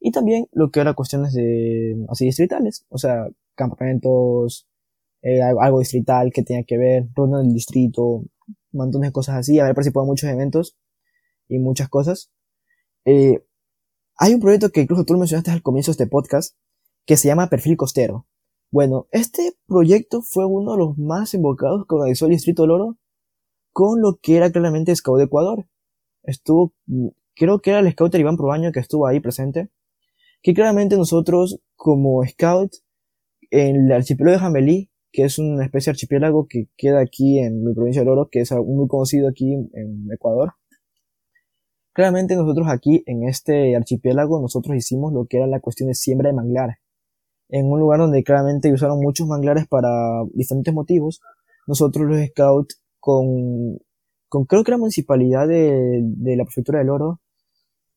Y 0.00 0.10
también 0.10 0.46
lo 0.52 0.70
que 0.70 0.80
era 0.80 0.94
cuestiones 0.94 1.32
de, 1.32 2.04
así 2.08 2.26
distritales, 2.26 2.86
o 2.88 2.98
sea, 2.98 3.28
campamentos, 3.54 4.68
eh, 5.22 5.40
algo 5.40 5.78
distrital 5.78 6.32
que 6.32 6.42
tenía 6.42 6.64
que 6.64 6.76
ver, 6.76 7.08
reunión 7.14 7.44
del 7.44 7.54
distrito, 7.54 8.24
un 8.72 8.90
de 8.90 9.12
cosas 9.12 9.36
así, 9.36 9.58
haber 9.58 9.74
participado 9.74 10.04
en 10.04 10.08
muchos 10.08 10.30
eventos 10.30 10.76
y 11.48 11.58
muchas 11.58 11.88
cosas. 11.88 12.30
Eh, 13.04 13.44
hay 14.16 14.34
un 14.34 14.40
proyecto 14.40 14.70
que 14.70 14.82
incluso 14.82 15.04
tú 15.04 15.14
lo 15.14 15.20
mencionaste 15.20 15.50
al 15.50 15.62
comienzo 15.62 15.90
de 15.90 15.92
este 15.92 16.06
podcast, 16.06 16.56
que 17.06 17.16
se 17.16 17.28
llama 17.28 17.48
Perfil 17.48 17.76
Costero. 17.76 18.26
Bueno, 18.70 19.06
este 19.10 19.52
proyecto 19.66 20.22
fue 20.22 20.46
uno 20.46 20.72
de 20.72 20.78
los 20.78 20.98
más 20.98 21.34
invocados 21.34 21.86
que 21.86 21.94
organizó 21.94 22.26
el 22.26 22.32
Distrito 22.32 22.62
del 22.62 22.72
Oro 22.72 22.98
con 23.72 24.00
lo 24.00 24.18
que 24.20 24.36
era 24.36 24.50
claramente 24.50 24.94
Scout 24.94 25.18
de 25.18 25.24
Ecuador. 25.24 25.66
Estuvo, 26.22 26.72
creo 27.34 27.60
que 27.60 27.70
era 27.70 27.80
el 27.80 27.90
Scout 27.92 28.14
Iván 28.14 28.36
Probaño 28.36 28.72
que 28.72 28.80
estuvo 28.80 29.06
ahí 29.06 29.20
presente. 29.20 29.70
Que 30.42 30.54
claramente 30.54 30.96
nosotros, 30.96 31.60
como 31.76 32.24
Scout, 32.26 32.72
en 33.50 33.86
el 33.86 33.92
archipiélago 33.92 34.38
de 34.38 34.40
Jamelí, 34.40 34.91
que 35.12 35.24
es 35.24 35.38
una 35.38 35.64
especie 35.64 35.90
de 35.90 35.96
archipiélago 35.96 36.46
que 36.48 36.68
queda 36.76 37.00
aquí 37.00 37.38
en 37.38 37.62
mi 37.62 37.74
provincia 37.74 38.02
del 38.02 38.08
Oro, 38.08 38.28
que 38.30 38.40
es 38.40 38.52
muy 38.52 38.88
conocido 38.88 39.28
aquí 39.28 39.52
en 39.52 40.08
Ecuador. 40.12 40.54
Claramente 41.92 42.34
nosotros 42.34 42.68
aquí 42.70 43.02
en 43.06 43.28
este 43.28 43.76
archipiélago 43.76 44.40
nosotros 44.40 44.74
hicimos 44.76 45.12
lo 45.12 45.26
que 45.26 45.36
era 45.36 45.46
la 45.46 45.60
cuestión 45.60 45.88
de 45.88 45.94
siembra 45.94 46.30
de 46.30 46.36
manglar. 46.36 46.78
En 47.50 47.66
un 47.66 47.78
lugar 47.80 48.00
donde 48.00 48.24
claramente 48.24 48.72
usaron 48.72 49.00
muchos 49.00 49.26
manglares 49.26 49.66
para 49.68 49.90
diferentes 50.32 50.72
motivos, 50.72 51.20
nosotros 51.66 52.08
los 52.08 52.26
scouts 52.28 52.82
con, 52.98 53.78
con 54.28 54.46
creo 54.46 54.64
que 54.64 54.70
la 54.70 54.78
municipalidad 54.78 55.46
de, 55.46 56.00
de 56.02 56.36
la 56.36 56.44
prefectura 56.44 56.78
del 56.78 56.88
Oro, 56.88 57.20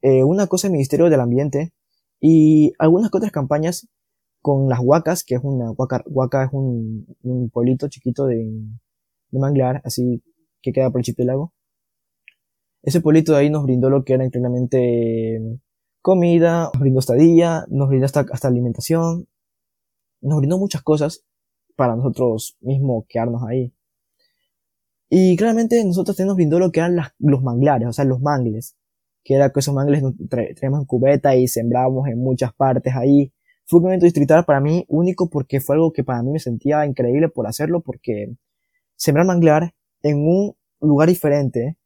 eh, 0.02 0.26
una 0.26 0.48
cosa 0.48 0.68
el 0.68 0.74
Ministerio 0.74 1.10
del 1.10 1.22
Ambiente 1.22 1.74
y 2.20 2.74
algunas 2.80 3.10
otras 3.14 3.32
campañas 3.32 3.88
con 4.46 4.70
las 4.70 4.80
huacas, 4.80 5.24
que 5.24 5.34
es 5.34 5.42
una 5.44 5.72
huaca, 5.72 6.04
huaca 6.06 6.44
es 6.44 6.50
un, 6.54 7.08
un 7.24 7.50
pueblito 7.50 7.88
chiquito 7.88 8.28
de, 8.28 8.46
de, 9.32 9.40
manglar, 9.40 9.82
así 9.84 10.22
que 10.62 10.72
queda 10.72 10.92
por 10.92 11.00
el 11.00 11.02
archipiélago. 11.02 11.52
Ese 12.84 13.02
pueblito 13.02 13.32
de 13.32 13.40
ahí 13.40 13.50
nos 13.50 13.64
brindó 13.64 13.90
lo 13.90 14.04
que 14.04 14.14
era 14.14 14.24
increíblemente 14.24 15.42
comida, 16.00 16.70
nos 16.72 16.80
brindó 16.80 17.00
estadía, 17.00 17.66
nos 17.70 17.90
brindó 17.90 18.06
hasta, 18.06 18.24
hasta 18.32 18.48
alimentación, 18.48 19.28
nos 20.22 20.38
brindó 20.38 20.60
muchas 20.60 20.84
cosas 20.84 21.26
para 21.76 21.96
nosotros 21.96 22.56
mismos 22.62 23.06
quedarnos 23.10 23.42
ahí. 23.50 23.74
Y 25.10 25.38
claramente 25.38 25.84
nosotros 25.84 26.20
nos 26.20 26.36
brindó 26.36 26.60
lo 26.60 26.72
que 26.72 26.82
eran 26.82 26.98
los 27.18 27.42
manglares, 27.42 27.88
o 27.88 27.94
sea, 27.94 28.06
los 28.06 28.22
mangles, 28.22 28.78
que 29.24 29.34
era 29.34 29.50
que 29.50 29.62
esos 29.62 29.74
mangles 29.74 30.04
traíamos 30.30 30.82
en 30.82 30.86
cubeta 30.86 31.36
y 31.36 31.48
sembramos 31.48 32.08
en 32.08 32.20
muchas 32.20 32.54
partes 32.54 32.94
ahí 32.96 33.34
fue 33.66 33.80
un 33.80 33.88
evento 33.88 34.06
distrital 34.06 34.46
para 34.46 34.60
mí 34.62 34.86
único 34.88 35.30
porque 35.30 35.60
fue 35.60 35.76
algo 35.76 35.92
que 35.92 36.04
para 36.04 36.22
mí 36.24 36.32
me 36.32 36.40
sentía 36.40 36.86
increíble 36.86 37.30
por 37.30 37.48
hacerlo 37.48 37.82
porque 37.82 38.36
sembrar 38.96 39.26
manglar 39.26 39.74
en 40.02 40.18
un 40.18 40.56
lugar 40.80 41.10
diferente, 41.10 41.78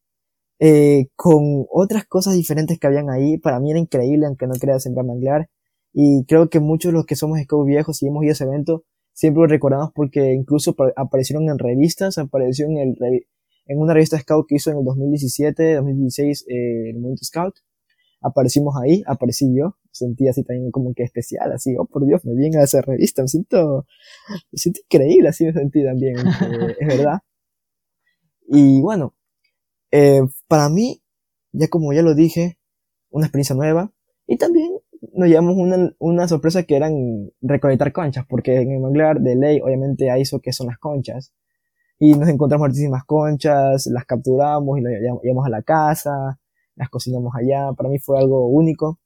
eh, 0.59 1.07
con 1.15 1.65
otras 1.71 2.05
cosas 2.05 2.33
diferentes 2.35 2.77
que 2.79 2.87
habían 2.87 3.09
ahí, 3.09 3.37
para 3.37 3.59
mí 3.59 3.71
era 3.71 3.79
increíble 3.79 4.25
aunque 4.25 4.45
no 4.45 4.53
quería 4.59 4.79
sembrar 4.79 5.05
manglar. 5.05 5.49
Y 5.93 6.25
creo 6.25 6.49
que 6.49 6.59
muchos 6.59 6.91
de 6.91 6.97
los 6.97 7.05
que 7.05 7.15
somos 7.15 7.39
scouts 7.41 7.65
viejos 7.65 8.03
y 8.03 8.07
hemos 8.07 8.23
ido 8.23 8.31
a 8.31 8.33
ese 8.33 8.43
evento 8.43 8.83
siempre 9.13 9.41
lo 9.41 9.47
recordamos 9.47 9.91
porque 9.93 10.33
incluso 10.33 10.75
aparecieron 10.95 11.49
en 11.49 11.57
revistas, 11.59 12.17
apareció 12.17 12.65
en, 12.67 12.77
el, 12.77 12.97
en 13.65 13.79
una 13.79 13.93
revista 13.93 14.19
scout 14.19 14.47
que 14.47 14.55
hizo 14.55 14.71
en 14.71 14.77
el 14.79 14.83
2017, 14.83 15.75
2016 15.75 16.45
eh, 16.47 16.89
el 16.89 16.95
Movimiento 16.95 17.25
Scout 17.25 17.55
aparecimos 18.21 18.75
ahí, 18.82 19.03
aparecí 19.08 19.53
yo, 19.55 19.77
sentí 19.91 20.27
así 20.27 20.43
también 20.43 20.71
como 20.71 20.93
que 20.93 21.03
especial, 21.03 21.51
así, 21.51 21.75
oh 21.77 21.86
por 21.86 22.05
Dios, 22.05 22.25
me 22.25 22.36
viene 22.36 22.58
a 22.58 22.63
esa 22.63 22.82
revista, 22.82 23.21
me 23.21 23.27
siento, 23.27 23.86
me 24.51 24.58
siento 24.58 24.82
increíble, 24.84 25.29
así 25.29 25.45
me 25.45 25.53
sentí 25.53 25.84
también, 25.84 26.15
es 26.79 26.88
verdad. 26.88 27.19
Y 28.47 28.82
bueno, 28.82 29.15
eh, 29.91 30.21
para 30.47 30.69
mí, 30.69 31.01
ya 31.51 31.67
como 31.67 31.93
ya 31.93 32.01
lo 32.01 32.15
dije, 32.15 32.60
una 33.10 33.25
experiencia 33.25 33.55
nueva, 33.55 33.93
y 34.27 34.38
también 34.38 34.71
nos 35.13 35.29
llevamos 35.29 35.55
una, 35.55 35.93
una 35.97 36.27
sorpresa 36.27 36.63
que 36.63 36.75
eran 36.75 37.32
recolectar 37.41 37.91
conchas, 37.93 38.25
porque 38.27 38.62
en 38.62 38.71
el 38.71 38.82
manglar 38.82 39.21
de 39.21 39.36
ley 39.36 39.62
obviamente 39.62 40.12
hay 40.12 40.21
eso 40.21 40.41
que 40.41 40.51
son 40.51 40.67
las 40.67 40.77
conchas, 40.77 41.34
y 41.99 42.13
nos 42.13 42.29
encontramos 42.29 42.69
muchísimas 42.69 43.03
conchas, 43.05 43.88
las 43.88 44.05
capturamos 44.05 44.77
y 44.77 44.82
las 44.82 44.93
llevamos 45.21 45.45
a 45.45 45.49
la 45.49 45.62
casa, 45.63 46.39
las 46.79 46.89
cocinamos 46.89 47.33
allá, 47.35 47.73
para 47.73 47.89
mí 47.89 47.99
fue 47.99 48.17
algo 48.17 48.47
único. 48.47 48.99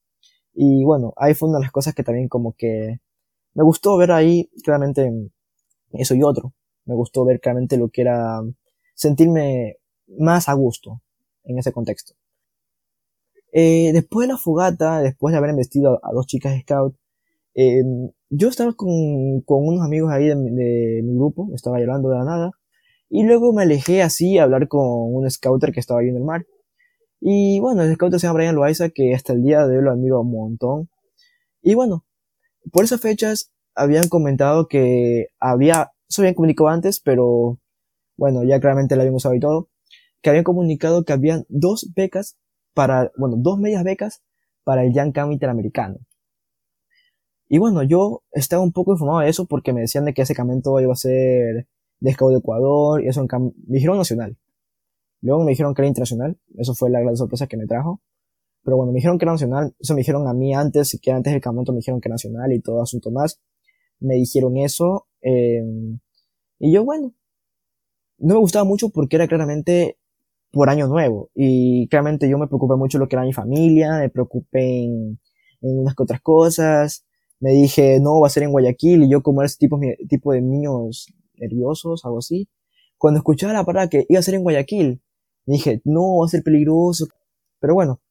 Y 0.53 0.85
bueno, 0.85 1.13
ahí 1.17 1.33
fue 1.33 1.49
una 1.49 1.57
de 1.57 1.65
las 1.65 1.71
cosas 1.71 1.95
que 1.95 2.03
también 2.03 2.29
como 2.29 2.53
que 2.53 2.99
me 3.55 3.63
gustó 3.63 3.97
ver 3.97 4.11
ahí 4.11 4.49
claramente 4.63 5.11
eso 5.93 6.15
y 6.15 6.23
otro. 6.23 6.53
Me 6.85 6.95
gustó 6.95 7.25
ver 7.25 7.39
claramente 7.39 7.77
lo 7.77 7.89
que 7.89 8.01
era 8.01 8.41
sentirme 8.93 9.77
más 10.07 10.49
a 10.49 10.53
gusto 10.53 11.01
en 11.45 11.57
ese 11.57 11.71
contexto. 11.71 12.13
Eh, 13.51 13.91
después 13.93 14.27
de 14.27 14.33
la 14.33 14.37
fogata, 14.37 15.01
después 15.01 15.31
de 15.31 15.37
haber 15.39 15.51
investido 15.51 15.99
a, 16.03 16.11
dos 16.13 16.27
chicas 16.27 16.59
scout, 16.61 16.95
eh, 17.55 17.83
yo 18.29 18.49
estaba 18.49 18.73
con, 18.73 19.41
con, 19.41 19.67
unos 19.67 19.85
amigos 19.85 20.11
ahí 20.11 20.25
de, 20.25 20.35
de, 20.35 21.01
mi 21.03 21.15
grupo, 21.15 21.49
estaba 21.53 21.79
llorando 21.79 22.09
de 22.09 22.17
la 22.17 22.23
nada, 22.23 22.51
y 23.09 23.23
luego 23.23 23.53
me 23.53 23.63
alejé 23.63 24.01
así 24.01 24.37
a 24.37 24.43
hablar 24.43 24.67
con 24.67 24.81
un 25.13 25.29
scouter 25.29 25.71
que 25.71 25.79
estaba 25.79 25.99
ahí 26.01 26.09
en 26.09 26.17
el 26.17 26.23
mar. 26.23 26.45
Y 27.25 27.61
bueno, 27.61 27.83
el 27.83 27.93
scout 27.93 28.11
se 28.15 28.27
llama 28.27 28.39
Brian 28.39 28.55
Loaiza, 28.55 28.89
que 28.89 29.15
hasta 29.15 29.31
el 29.31 29.43
día 29.43 29.65
de 29.65 29.77
hoy 29.77 29.83
lo 29.83 29.91
admiro 29.91 30.19
un 30.19 30.31
montón. 30.31 30.89
Y 31.61 31.73
bueno, 31.73 32.05
por 32.73 32.83
esas 32.83 32.99
fechas 32.99 33.49
habían 33.75 34.09
comentado 34.09 34.67
que 34.67 35.27
había, 35.39 35.93
se 36.09 36.21
habían 36.21 36.33
comunicado 36.33 36.67
antes, 36.67 36.99
pero 36.99 37.59
bueno, 38.17 38.43
ya 38.43 38.59
claramente 38.59 38.97
la 38.97 39.03
habían 39.03 39.15
usado 39.15 39.35
y 39.35 39.39
todo, 39.39 39.69
que 40.21 40.31
habían 40.31 40.43
comunicado 40.43 41.05
que 41.05 41.13
habían 41.13 41.45
dos 41.47 41.93
becas 41.95 42.37
para, 42.73 43.09
bueno, 43.17 43.37
dos 43.39 43.57
medias 43.57 43.85
becas 43.85 44.21
para 44.65 44.83
el 44.83 44.93
Camp 45.13 45.31
Interamericano. 45.31 45.99
Y 47.47 47.57
bueno, 47.57 47.83
yo 47.83 48.23
estaba 48.33 48.63
un 48.63 48.73
poco 48.73 48.91
informado 48.91 49.19
de 49.19 49.29
eso 49.29 49.45
porque 49.45 49.71
me 49.71 49.79
decían 49.79 50.03
de 50.03 50.13
que 50.13 50.23
ese 50.23 50.35
campamento 50.35 50.77
iba 50.81 50.91
a 50.91 50.97
ser 50.97 51.67
de 52.01 52.11
Scout 52.11 52.33
de 52.33 52.39
Ecuador 52.39 53.01
y 53.01 53.07
eso 53.07 53.21
en 53.21 53.27
me 53.65 53.75
dijeron 53.75 53.97
nacional. 53.97 54.37
Luego 55.23 55.43
me 55.43 55.51
dijeron 55.51 55.73
que 55.73 55.81
era 55.81 55.87
internacional, 55.87 56.37
eso 56.57 56.75
fue 56.75 56.89
la 56.89 56.99
gran 56.99 57.15
sorpresa 57.17 57.47
que 57.47 57.57
me 57.57 57.65
trajo. 57.65 58.01
Pero 58.63 58.77
bueno, 58.77 58.91
me 58.91 58.97
dijeron 58.97 59.17
que 59.17 59.25
era 59.25 59.31
nacional, 59.31 59.75
eso 59.79 59.93
me 59.93 59.99
dijeron 59.99 60.27
a 60.27 60.33
mí 60.33 60.53
antes, 60.53 60.97
que 61.01 61.11
antes 61.11 61.33
del 61.33 61.41
campamento 61.41 61.71
me 61.73 61.77
dijeron 61.77 62.01
que 62.01 62.09
era 62.09 62.13
nacional 62.15 62.51
y 62.53 62.61
todo 62.61 62.81
asunto 62.81 63.09
más. 63.09 63.41
Me 63.99 64.15
dijeron 64.15 64.57
eso, 64.57 65.07
eh, 65.21 65.63
y 66.59 66.73
yo 66.73 66.83
bueno, 66.83 67.13
no 68.19 68.35
me 68.35 68.39
gustaba 68.39 68.65
mucho 68.65 68.89
porque 68.89 69.15
era 69.15 69.27
claramente 69.27 69.97
por 70.51 70.69
año 70.69 70.87
nuevo. 70.87 71.29
Y 71.33 71.87
claramente 71.87 72.29
yo 72.29 72.37
me 72.37 72.47
preocupé 72.47 72.75
mucho 72.75 72.99
lo 72.99 73.07
que 73.07 73.15
era 73.15 73.25
mi 73.25 73.33
familia, 73.33 73.99
me 73.99 74.09
preocupé 74.09 74.85
en, 74.85 75.19
unas 75.61 75.95
que 75.95 76.03
otras 76.03 76.21
cosas. 76.21 77.05
Me 77.39 77.51
dije, 77.51 77.99
no, 78.01 78.19
va 78.21 78.27
a 78.27 78.29
ser 78.29 78.43
en 78.43 78.51
Guayaquil. 78.51 79.03
Y 79.03 79.09
yo 79.09 79.21
como 79.23 79.41
era 79.41 79.47
ese 79.47 79.57
tipo, 79.57 79.79
tipo 80.09 80.33
de 80.33 80.41
niños 80.41 81.07
nerviosos, 81.35 82.05
algo 82.05 82.19
así. 82.19 82.49
Cuando 82.97 83.19
escuchaba 83.19 83.53
la 83.53 83.65
palabra 83.65 83.89
que 83.89 84.05
iba 84.07 84.19
a 84.19 84.23
ser 84.23 84.35
en 84.35 84.43
Guayaquil, 84.43 85.01
dije, 85.45 85.81
no, 85.85 86.19
va 86.19 86.25
a 86.25 86.29
ser 86.29 86.43
peligroso. 86.43 87.07
Pero 87.59 87.73
bueno, 87.73 88.01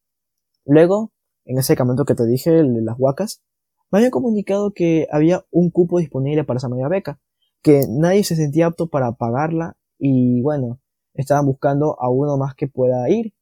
luego, 0.65 1.13
en 1.45 1.59
ese 1.59 1.77
campamento 1.77 2.05
que 2.05 2.15
te 2.15 2.27
dije, 2.27 2.59
el 2.59 2.75
de 2.75 2.83
las 2.83 2.97
huacas, 2.99 3.43
me 3.91 3.99
habían 3.99 4.11
comunicado 4.11 4.73
que 4.73 5.07
había 5.11 5.45
un 5.51 5.71
cupo 5.71 5.99
disponible 5.99 6.45
para 6.45 6.59
esa 6.59 6.69
media 6.69 6.89
beca, 6.89 7.21
que 7.63 7.83
nadie 7.89 8.25
se 8.25 8.37
sentía 8.37 8.67
apto 8.67 8.89
para 8.89 9.13
pagarla 9.13 9.77
y 9.99 10.41
bueno, 10.43 10.81
estaban 11.15 11.47
buscando 11.47 11.97
a 12.01 12.11
uno 12.11 12.37
más 12.37 12.55
que 12.55 12.69
pueda 12.69 13.09
ir. 13.11 13.35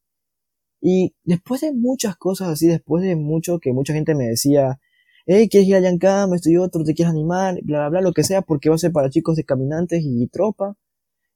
Y 0.80 1.14
después 1.24 1.60
de 1.60 1.72
muchas 1.72 2.16
cosas 2.16 2.48
así, 2.48 2.66
después 2.66 3.04
de 3.04 3.16
mucho 3.16 3.58
que 3.60 3.72
mucha 3.72 3.92
gente 3.92 4.14
me 4.14 4.26
decía, 4.26 4.80
hey, 5.26 5.48
¿quieres 5.48 5.68
ir 5.68 5.76
a 5.76 5.80
Yancam? 5.80 6.34
Esto 6.34 6.50
y 6.50 6.56
otro, 6.56 6.84
¿te 6.84 6.94
quieres 6.94 7.12
animar? 7.12 7.58
Bla, 7.62 7.80
bla, 7.80 7.88
bla, 7.88 8.00
lo 8.00 8.12
que 8.12 8.24
sea, 8.24 8.42
porque 8.42 8.68
va 8.68 8.74
a 8.76 8.78
ser 8.78 8.92
para 8.92 9.10
chicos 9.10 9.36
de 9.36 9.44
caminantes 9.44 10.02
y 10.04 10.26
tropa. 10.28 10.76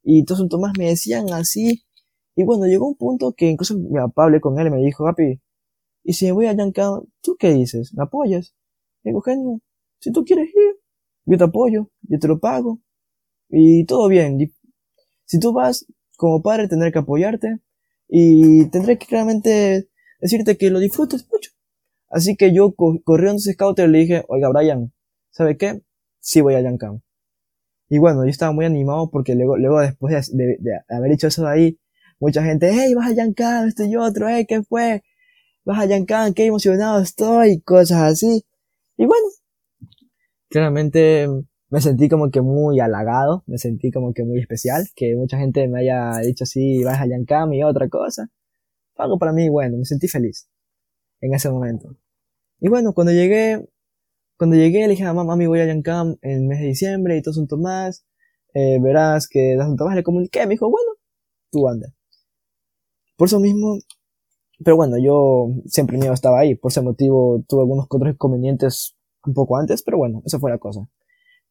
Y 0.03 0.21
entonces 0.21 0.49
Tomás 0.49 0.73
me 0.79 0.89
decían 0.89 1.33
así. 1.33 1.85
Y 2.37 2.45
bueno, 2.45 2.67
llegó 2.67 2.89
un 2.89 2.97
punto 2.97 3.33
que 3.33 3.47
incluso 3.47 3.77
mi 3.79 3.95
papá 3.95 4.25
hablé 4.25 4.41
con 4.41 4.59
él 4.59 4.67
y 4.67 4.71
me 4.71 4.79
dijo, 4.79 5.05
papi, 5.05 5.41
y 6.03 6.13
si 6.13 6.27
me 6.27 6.33
voy 6.33 6.47
a 6.47 6.53
Yancam, 6.53 7.05
¿tú 7.23 7.37
qué 7.39 7.53
dices? 7.53 7.95
¿Me 7.95 8.03
apoyas? 8.03 8.55
Y 9.03 9.11
digo, 9.11 9.21
genio, 9.21 9.61
si 10.01 10.13
tú 10.13 10.25
quieres 10.25 10.49
ir, 10.49 10.81
yo 11.27 11.39
te 11.39 11.45
apoyo, 11.45 11.91
yo 12.03 12.19
te 12.19 12.29
lo 12.29 12.39
pago. 12.39 12.81
Y 13.49 13.87
todo 13.87 14.09
bien. 14.09 14.39
Si 15.25 15.39
tú 15.39 15.53
vas, 15.53 15.87
como 16.17 16.43
padre 16.43 16.69
tendré 16.69 16.93
que 16.93 16.99
apoyarte 16.99 17.61
y 18.09 18.67
tendré 18.67 18.99
que 18.99 19.07
claramente 19.07 19.89
decirte 20.21 20.57
que 20.57 20.71
lo 20.71 20.79
disfrutes 20.79 21.27
mucho. 21.31 21.53
Así 22.09 22.37
que 22.37 22.55
yo 22.55 22.75
corrí 22.75 23.29
a 23.29 23.33
un 23.33 23.41
scout 23.41 23.79
y 23.79 23.87
le 23.89 23.99
dije, 23.99 24.25
oiga 24.29 24.49
Brian, 24.51 24.93
¿sabe 25.31 25.57
qué? 25.57 25.83
Sí 26.21 26.41
voy 26.41 26.55
a 26.55 26.61
Yankam. 26.61 27.01
Y 27.89 27.99
bueno, 27.99 28.25
yo 28.25 28.31
estaba 28.31 28.53
muy 28.53 28.65
animado 28.65 29.11
porque 29.11 29.35
luego, 29.35 29.57
luego 29.57 29.81
después 29.81 30.31
de, 30.33 30.59
haber 30.89 31.13
hecho 31.13 31.29
eso 31.29 31.43
de 31.43 31.51
ahí, 31.51 31.81
mucha 32.21 32.43
gente, 32.43 32.71
hey, 32.73 32.95
vas 32.95 33.11
a 33.11 33.15
Yankam, 33.15 33.69
esto 33.69 33.85
y 33.85 33.97
otro, 33.97 34.29
hey, 34.29 34.47
¿qué 34.49 34.63
fue? 34.63 35.03
Vas 35.65 35.79
a 35.81 35.87
Yankam, 35.87 36.35
qué 36.35 36.47
emocionado 36.47 37.01
estoy, 37.01 37.61
cosas 37.61 38.13
así. 38.13 38.45
Y 38.97 39.07
bueno, 39.07 39.27
claramente 40.49 41.29
me 41.71 41.81
sentí 41.81 42.09
como 42.09 42.31
que 42.31 42.41
muy 42.41 42.79
halagado, 42.81 43.43
me 43.47 43.59
sentí 43.59 43.91
como 43.91 44.13
que 44.15 44.25
muy 44.25 44.39
especial, 44.39 44.87
que 44.95 45.17
mucha 45.17 45.39
gente 45.39 45.67
me 45.69 45.81
haya 45.81 46.19
dicho 46.21 46.45
así, 46.45 46.85
vas 46.85 47.01
a 47.01 47.07
Yankam 47.07 47.53
y 47.53 47.65
otra 47.65 47.89
cosa. 47.89 48.29
Algo 48.97 49.19
para 49.19 49.33
mí 49.33 49.49
bueno, 49.49 49.79
me 49.79 49.85
sentí 49.85 50.07
feliz 50.07 50.49
en 51.21 51.35
ese 51.35 51.51
momento. 51.51 51.97
Y 52.61 52.69
bueno, 52.69 52.93
cuando 52.93 53.13
llegué, 53.13 53.67
cuando 54.39 54.57
llegué 54.57 54.83
le 54.83 54.91
dije 54.91 55.03
a 55.05 55.13
mamá, 55.13 55.25
mami, 55.25 55.47
voy 55.47 55.61
a 55.61 55.67
Yankam 55.67 56.17
en 56.23 56.43
el 56.43 56.45
mes 56.45 56.61
de 56.61 56.67
diciembre 56.67 57.17
y 57.17 57.23
todo 57.23 57.41
un 57.41 57.49
Tomás, 57.49 58.07
eh, 58.55 58.79
verás 58.81 59.27
que 59.29 59.57
das 59.57 59.69
un 59.69 59.77
Tomás 59.77 59.97
le 59.97 60.05
comuniqué, 60.05 60.47
me 60.47 60.55
dijo, 60.55 60.71
bueno, 60.71 60.93
tú 61.51 61.69
anda. 61.69 61.89
Por 63.17 63.29
eso 63.29 63.41
mismo, 63.41 63.79
pero 64.65 64.77
bueno, 64.77 64.97
yo 64.99 65.49
siempre 65.67 65.99
mío 65.99 66.13
estaba 66.13 66.41
ahí, 66.41 66.55
por 66.55 66.71
ese 66.71 66.81
motivo 66.81 67.43
tuve 67.49 67.63
algunos 67.63 67.87
otros 67.89 68.15
inconvenientes 68.15 68.97
un 69.25 69.35
poco 69.35 69.57
antes, 69.57 69.83
pero 69.83 69.99
bueno, 69.99 70.23
esa 70.25 70.39
fue 70.39 70.51
la 70.51 70.59
cosa. 70.59 70.89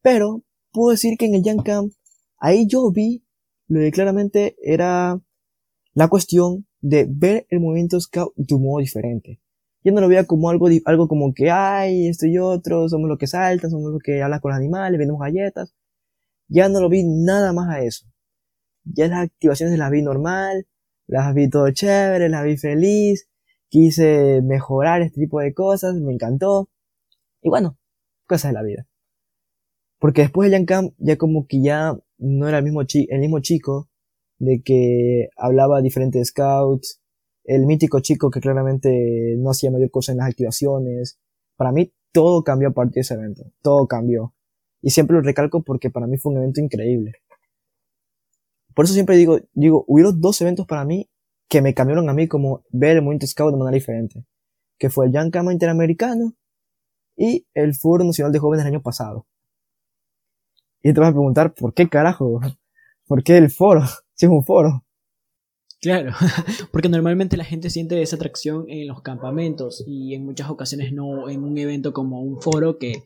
Pero 0.02 0.42
puedo 0.72 0.90
decir 0.90 1.16
que 1.16 1.26
en 1.26 1.34
el 1.34 1.42
Young 1.42 1.62
Camp, 1.62 1.92
ahí 2.38 2.66
yo 2.66 2.90
vi 2.90 3.24
lo 3.68 3.80
que 3.80 3.90
claramente 3.90 4.56
era 4.62 5.20
la 5.94 6.08
cuestión 6.08 6.66
de 6.80 7.06
ver 7.08 7.46
el 7.48 7.60
movimiento 7.60 7.98
scout 8.00 8.34
de 8.36 8.54
un 8.54 8.64
modo 8.64 8.80
diferente. 8.80 9.40
Yo 9.82 9.92
no 9.92 10.00
lo 10.00 10.08
veía 10.08 10.26
como 10.26 10.50
algo, 10.50 10.68
algo 10.86 11.08
como 11.08 11.32
que, 11.34 11.50
ay, 11.50 12.08
esto 12.08 12.26
y 12.26 12.38
otro, 12.38 12.88
somos 12.88 13.08
los 13.08 13.18
que 13.18 13.26
saltan, 13.26 13.70
somos 13.70 13.92
los 13.92 14.02
que 14.02 14.22
hablan 14.22 14.40
con 14.40 14.50
los 14.50 14.58
animales, 14.58 14.98
vendemos 14.98 15.20
galletas. 15.20 15.74
Ya 16.48 16.68
no 16.68 16.80
lo 16.80 16.88
vi 16.88 17.04
nada 17.04 17.52
más 17.52 17.68
a 17.68 17.82
eso. 17.82 18.06
Ya 18.84 19.08
las 19.08 19.24
activaciones 19.26 19.78
las 19.78 19.90
vi 19.90 20.02
normal, 20.02 20.66
las 21.06 21.34
vi 21.34 21.48
todo 21.48 21.70
chévere, 21.70 22.28
las 22.28 22.44
vi 22.44 22.56
feliz, 22.56 23.28
quise 23.68 24.40
mejorar 24.42 25.02
este 25.02 25.20
tipo 25.20 25.40
de 25.40 25.52
cosas, 25.54 25.94
me 25.96 26.12
encantó. 26.12 26.70
Y 27.42 27.48
bueno, 27.48 27.78
cosas 28.26 28.50
de 28.50 28.54
la 28.54 28.62
vida. 28.62 28.86
Porque 29.98 30.22
después 30.22 30.50
de 30.50 30.64
Camp 30.64 30.92
ya 30.98 31.16
como 31.16 31.46
que 31.46 31.62
ya 31.62 31.96
no 32.18 32.48
era 32.48 32.58
el 32.58 32.64
mismo, 32.64 32.82
el 32.82 33.20
mismo 33.20 33.40
chico 33.40 33.88
de 34.38 34.62
que 34.62 35.28
hablaba 35.36 35.80
diferentes 35.80 36.28
scouts, 36.28 37.00
el 37.44 37.66
mítico 37.66 38.00
chico 38.00 38.30
que 38.30 38.40
claramente 38.40 39.34
no 39.38 39.50
hacía 39.50 39.70
mayor 39.70 39.90
cosa 39.90 40.12
en 40.12 40.18
las 40.18 40.28
activaciones. 40.28 41.18
Para 41.56 41.72
mí 41.72 41.92
todo 42.12 42.42
cambió 42.42 42.68
a 42.68 42.72
partir 42.72 42.94
de 42.94 43.00
ese 43.02 43.14
evento, 43.14 43.44
todo 43.62 43.86
cambió. 43.86 44.34
Y 44.80 44.90
siempre 44.90 45.16
lo 45.16 45.22
recalco 45.22 45.62
porque 45.62 45.90
para 45.90 46.06
mí 46.06 46.18
fue 46.18 46.32
un 46.32 46.38
evento 46.38 46.60
increíble. 46.60 47.12
Por 48.74 48.84
eso 48.84 48.94
siempre 48.94 49.16
digo, 49.16 49.38
digo, 49.52 49.84
hubieron 49.86 50.20
dos 50.20 50.40
eventos 50.40 50.66
para 50.66 50.84
mí 50.84 51.08
que 51.48 51.62
me 51.62 51.74
cambiaron 51.74 52.08
a 52.08 52.14
mí 52.14 52.26
como 52.26 52.64
ver 52.70 52.96
el 52.96 53.02
movimiento 53.02 53.26
scout 53.26 53.52
de 53.52 53.58
manera 53.58 53.74
diferente. 53.74 54.24
Que 54.78 54.90
fue 54.90 55.06
el 55.06 55.30
Camp 55.30 55.50
Interamericano 55.50 56.34
y 57.16 57.46
el 57.54 57.74
Foro 57.74 58.04
Nacional 58.04 58.32
de 58.32 58.38
Jóvenes 58.38 58.64
del 58.64 58.74
año 58.74 58.82
pasado. 58.82 59.26
Y 60.82 60.92
te 60.92 61.00
vas 61.00 61.10
a 61.10 61.12
preguntar, 61.12 61.54
¿por 61.54 61.72
qué 61.72 61.88
carajo? 61.88 62.40
¿Por 63.06 63.22
qué 63.22 63.38
el 63.38 63.50
foro? 63.50 63.82
Si 64.16 64.26
es 64.26 64.30
un 64.30 64.44
foro. 64.44 64.84
Claro, 65.80 66.12
porque 66.72 66.88
normalmente 66.88 67.36
la 67.36 67.44
gente 67.44 67.68
siente 67.68 68.00
esa 68.00 68.14
atracción 68.14 68.64
en 68.68 68.86
los 68.86 69.02
campamentos 69.02 69.82
y 69.88 70.14
en 70.14 70.24
muchas 70.24 70.48
ocasiones 70.50 70.92
no 70.92 71.28
en 71.28 71.42
un 71.42 71.58
evento 71.58 71.92
como 71.92 72.22
un 72.22 72.40
foro 72.40 72.78
que, 72.78 73.02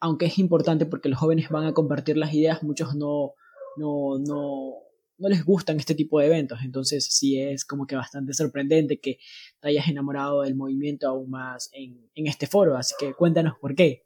aunque 0.00 0.26
es 0.26 0.40
importante 0.40 0.86
porque 0.86 1.08
los 1.08 1.20
jóvenes 1.20 1.50
van 1.50 1.66
a 1.66 1.72
compartir 1.72 2.16
las 2.16 2.34
ideas, 2.34 2.64
muchos 2.64 2.96
no, 2.96 3.34
no, 3.76 4.18
no, 4.18 4.72
no 5.24 5.30
les 5.30 5.42
gustan 5.42 5.78
este 5.78 5.94
tipo 5.94 6.20
de 6.20 6.26
eventos. 6.26 6.58
Entonces 6.64 7.06
sí 7.10 7.40
es 7.40 7.64
como 7.64 7.86
que 7.86 7.96
bastante 7.96 8.34
sorprendente 8.34 9.00
que 9.00 9.16
te 9.58 9.68
hayas 9.68 9.88
enamorado 9.88 10.42
del 10.42 10.54
movimiento 10.54 11.08
aún 11.08 11.30
más 11.30 11.70
en, 11.72 12.10
en 12.14 12.26
este 12.26 12.46
foro. 12.46 12.76
Así 12.76 12.94
que 12.98 13.14
cuéntanos 13.14 13.54
por 13.58 13.74
qué. 13.74 14.04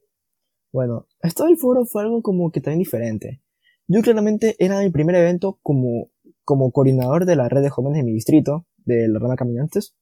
Bueno, 0.72 1.08
esto 1.20 1.44
del 1.44 1.56
foro 1.56 1.84
fue 1.84 2.02
algo 2.02 2.22
como 2.22 2.52
que 2.52 2.60
también 2.60 2.78
diferente. 2.78 3.42
Yo 3.88 4.00
claramente 4.02 4.54
era 4.60 4.80
mi 4.80 4.90
primer 4.90 5.16
evento 5.16 5.58
como, 5.62 6.10
como 6.44 6.70
coordinador 6.70 7.24
de 7.24 7.34
la 7.34 7.48
red 7.48 7.62
de 7.62 7.70
jóvenes 7.70 7.98
de 7.98 8.04
mi 8.04 8.12
distrito, 8.12 8.66
de 8.84 9.08
la 9.08 9.18
rama 9.18 9.34
Caminantes. 9.34 9.96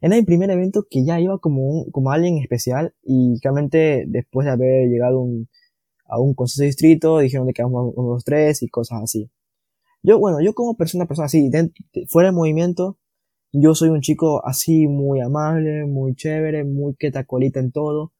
Era 0.00 0.16
mi 0.16 0.22
primer 0.22 0.50
evento 0.50 0.86
que 0.88 1.04
ya 1.04 1.20
iba 1.20 1.38
como, 1.38 1.68
un, 1.68 1.90
como 1.90 2.10
alguien 2.10 2.38
especial 2.38 2.94
y 3.02 3.38
claramente 3.40 4.04
después 4.06 4.46
de 4.46 4.52
haber 4.52 4.88
llegado 4.88 5.26
a 6.06 6.20
un 6.20 6.34
consejo 6.34 6.62
de 6.62 6.66
distrito 6.66 7.18
dijeron 7.18 7.46
de 7.46 7.52
que 7.52 7.62
éramos 7.62 7.92
unos 7.96 8.24
tres 8.24 8.62
y 8.62 8.68
cosas 8.68 9.02
así. 9.02 9.30
Yo, 10.04 10.20
bueno, 10.20 10.40
yo 10.40 10.54
como 10.54 10.76
persona, 10.76 11.06
persona 11.06 11.26
así, 11.26 11.50
fuera 12.06 12.28
del 12.28 12.36
movimiento, 12.36 12.98
yo 13.52 13.74
soy 13.74 13.88
un 13.88 14.02
chico 14.02 14.46
así 14.46 14.86
muy 14.86 15.20
amable, 15.20 15.84
muy 15.86 16.14
chévere, 16.14 16.62
muy 16.62 16.94
que 16.96 17.10
colita 17.26 17.58
en 17.58 17.72
todo 17.72 18.12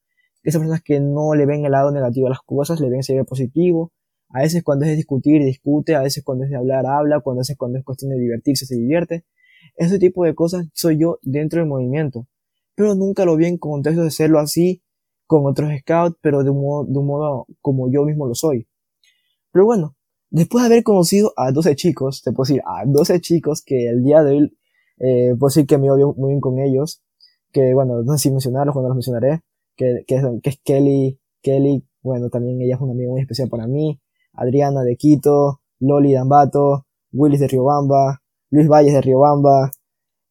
esas 0.44 0.60
personas 0.60 0.82
que 0.82 1.00
no 1.00 1.34
le 1.34 1.46
ven 1.46 1.64
el 1.64 1.72
lado 1.72 1.90
negativo 1.90 2.26
a 2.26 2.30
las 2.30 2.42
cosas, 2.44 2.78
le 2.78 2.90
ven 2.90 3.00
ese 3.00 3.24
positivo. 3.24 3.92
A 4.28 4.40
veces 4.42 4.62
cuando 4.62 4.84
es 4.84 4.90
de 4.90 4.96
discutir, 4.96 5.42
discute, 5.42 5.94
a 5.94 6.02
veces 6.02 6.22
cuando 6.22 6.44
es 6.44 6.50
de 6.50 6.56
hablar, 6.56 6.86
habla, 6.86 7.20
cuando 7.20 7.42
es 7.42 7.54
cuando 7.56 7.78
es 7.78 7.84
cuestión 7.84 8.10
de 8.10 8.18
divertirse, 8.18 8.66
se 8.66 8.76
divierte. 8.76 9.24
Ese 9.76 9.98
tipo 9.98 10.24
de 10.24 10.34
cosas 10.34 10.66
soy 10.74 10.98
yo 10.98 11.18
dentro 11.22 11.60
del 11.60 11.68
movimiento. 11.68 12.28
Pero 12.74 12.94
nunca 12.94 13.24
lo 13.24 13.36
vi 13.36 13.46
en 13.46 13.56
contexto 13.56 14.02
de 14.02 14.08
hacerlo 14.08 14.38
así 14.38 14.82
con 15.26 15.46
otros 15.46 15.70
scouts, 15.80 16.18
pero 16.20 16.44
de 16.44 16.50
un 16.50 16.60
modo, 16.60 16.84
de 16.84 16.98
un 16.98 17.06
modo 17.06 17.46
como 17.62 17.90
yo 17.90 18.04
mismo 18.04 18.26
lo 18.26 18.34
soy. 18.34 18.68
Pero 19.50 19.64
bueno, 19.64 19.93
después 20.34 20.62
de 20.62 20.66
haber 20.66 20.82
conocido 20.82 21.32
a 21.36 21.52
12 21.52 21.76
chicos, 21.76 22.22
te 22.22 22.32
puedo 22.32 22.48
decir, 22.48 22.62
a 22.66 22.84
12 22.84 23.20
chicos 23.20 23.62
que 23.64 23.88
el 23.88 24.02
día 24.02 24.22
de 24.24 24.36
hoy, 24.36 24.58
eh, 24.98 25.34
puedo 25.38 25.48
decir 25.48 25.66
que 25.66 25.78
me 25.78 25.86
iba 25.86 25.96
muy 25.96 26.30
bien 26.30 26.40
con 26.40 26.58
ellos, 26.58 27.02
que 27.52 27.72
bueno, 27.72 28.02
no 28.02 28.12
sé 28.14 28.18
si 28.18 28.30
mencionarlos, 28.30 28.72
cuando 28.72 28.88
los 28.88 28.96
mencionaré, 28.96 29.42
que, 29.76 30.04
que, 30.06 30.16
es, 30.16 30.60
Kelly, 30.64 31.20
Kelly, 31.40 31.86
bueno, 32.02 32.30
también 32.30 32.60
ella 32.60 32.74
es 32.74 32.80
una 32.80 32.92
amiga 32.92 33.10
muy 33.10 33.20
especial 33.20 33.48
para 33.48 33.68
mí, 33.68 34.00
Adriana 34.32 34.82
de 34.82 34.96
Quito, 34.96 35.60
Loli 35.78 36.12
Dambato, 36.12 36.86
Willis 37.12 37.38
de 37.38 37.46
Riobamba, 37.46 38.20
Luis 38.50 38.66
Valles 38.68 38.92
de 38.92 39.02
Riobamba, 39.02 39.70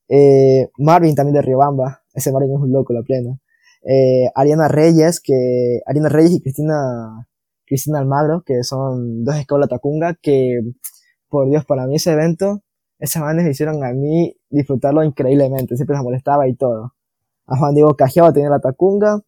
eh, 0.10 0.70
Marvin 0.78 1.16
también 1.16 1.36
de 1.36 1.42
Riobamba, 1.42 2.02
ese 2.14 2.34
Marvin 2.34 2.52
es 2.52 2.60
un 2.60 2.74
loco, 2.74 2.92
la 2.92 3.04
plena. 3.04 3.40
Eh, 3.86 4.30
Ariana 4.36 4.68
Reyes, 4.68 5.22
que, 5.22 5.80
Ariana 5.86 6.10
Reyes 6.10 6.34
y 6.34 6.42
Cristina, 6.42 7.26
Cristina 7.66 8.00
Almagro, 8.00 8.44
que 8.46 8.64
son 8.64 9.24
dos 9.24 9.36
escuelas 9.36 9.70
Tacunga, 9.70 10.16
que, 10.22 10.62
por 11.30 11.50
Dios, 11.50 11.66
para 11.66 11.88
mí 11.88 11.96
ese 11.96 12.12
evento, 12.12 12.64
esas 13.00 13.24
me 13.36 13.50
hicieron 13.50 13.84
a 13.84 13.94
mí 13.94 14.36
disfrutarlo 14.50 15.04
increíblemente, 15.04 15.76
siempre 15.76 15.98
se 15.98 16.04
molestaba 16.04 16.48
y 16.48 16.56
todo. 16.56 16.94
A 17.46 17.58
Juan 17.58 17.76
Diego 17.76 17.96
Cajiaba 17.96 18.32
tenía 18.32 18.50
la 18.50 18.60
Tacunga, 18.60 19.22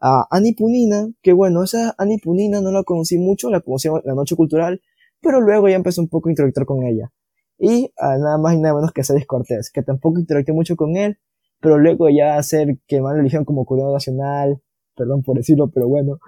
a 0.00 0.26
Ani 0.30 0.54
Punina, 0.54 1.08
que 1.22 1.32
bueno, 1.32 1.62
esa 1.62 1.94
Ani 1.98 2.18
Punina 2.18 2.60
no 2.60 2.72
la 2.72 2.82
conocí 2.82 3.18
mucho, 3.18 3.50
la 3.50 3.60
conocí 3.60 3.88
en 3.88 4.00
la 4.04 4.14
noche 4.14 4.34
cultural, 4.36 4.80
pero 5.20 5.40
luego 5.40 5.68
ya 5.68 5.76
empecé 5.76 6.00
un 6.00 6.08
poco 6.08 6.28
a 6.28 6.32
interactuar 6.32 6.66
con 6.66 6.84
ella. 6.84 7.12
Y 7.58 7.92
a 7.98 8.16
nada 8.16 8.38
más 8.38 8.54
y 8.54 8.58
nada 8.58 8.74
menos 8.74 8.92
que 8.92 9.04
Cedric 9.04 9.26
Cortés, 9.26 9.70
que 9.70 9.82
tampoco 9.82 10.18
interactué 10.18 10.54
mucho 10.54 10.76
con 10.76 10.96
él, 10.96 11.18
pero 11.60 11.78
luego 11.78 12.08
ya 12.08 12.36
hacer 12.36 12.78
que 12.86 13.02
más 13.02 13.14
religión 13.14 13.44
como 13.44 13.66
coreano 13.66 13.92
nacional, 13.92 14.62
perdón 14.96 15.22
por 15.22 15.36
decirlo, 15.36 15.70
pero 15.70 15.86
bueno, 15.88 16.18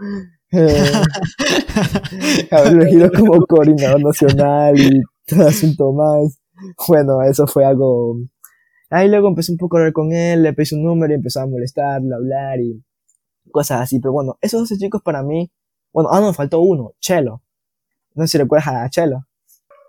eh, 0.52 0.92
haber 2.50 2.72
elegido 2.74 3.10
como 3.10 3.46
coordinador 3.46 4.02
nacional 4.02 4.78
y 4.78 5.02
todo 5.26 5.48
asunto 5.48 5.92
más, 5.92 6.38
bueno, 6.88 7.22
eso 7.22 7.46
fue 7.46 7.64
algo... 7.64 8.16
Ahí 8.90 9.08
luego 9.08 9.28
empecé 9.28 9.52
un 9.52 9.58
poco 9.58 9.76
a 9.76 9.80
hablar 9.80 9.92
con 9.94 10.12
él, 10.12 10.42
le 10.42 10.52
pedí 10.52 10.74
un 10.74 10.84
número 10.84 11.12
y 11.12 11.16
empezó 11.16 11.40
a 11.40 11.46
molestarlo, 11.46 12.14
a 12.14 12.18
hablar 12.18 12.60
y 12.60 12.84
cosas 13.50 13.80
así, 13.80 13.98
pero 14.00 14.12
bueno, 14.12 14.36
esos 14.42 14.68
dos 14.68 14.78
chicos 14.78 15.00
para 15.02 15.22
mí, 15.22 15.50
bueno, 15.92 16.10
ah, 16.12 16.20
no, 16.20 16.32
faltó 16.34 16.60
uno, 16.60 16.94
Chelo. 17.00 17.42
No 18.14 18.26
sé 18.26 18.32
si 18.32 18.38
recuerdas 18.38 18.68
a 18.68 18.90
Chelo. 18.90 19.26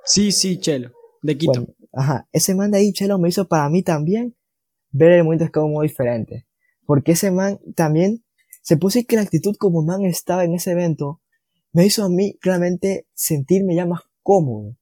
Sí, 0.05 0.31
sí, 0.31 0.57
Chelo, 0.57 0.91
de 1.21 1.37
Quito. 1.37 1.65
ajá, 1.91 2.27
ese 2.31 2.55
man 2.55 2.71
de 2.71 2.77
ahí, 2.77 2.93
Chelo, 2.93 3.19
me 3.19 3.29
hizo 3.29 3.47
para 3.47 3.67
mí 3.69 3.83
también 3.83 4.35
ver 4.91 5.11
el 5.11 5.23
movimiento 5.25 5.51
como 5.51 5.67
muy 5.73 5.87
diferente. 5.87 6.45
Porque 6.85 7.13
ese 7.13 7.31
man 7.31 7.59
también 7.75 8.22
se 8.63 8.77
puso 8.77 8.99
que 9.07 9.17
la 9.17 9.21
actitud 9.21 9.55
como 9.57 9.83
man 9.83 10.05
estaba 10.05 10.45
en 10.45 10.53
ese 10.53 10.71
evento 10.71 11.21
me 11.73 11.85
hizo 11.85 12.03
a 12.03 12.09
mí 12.09 12.37
claramente 12.39 13.07
sentirme 13.13 13.75
ya 13.75 13.85
más 13.85 14.01
cómodo. 14.21 14.75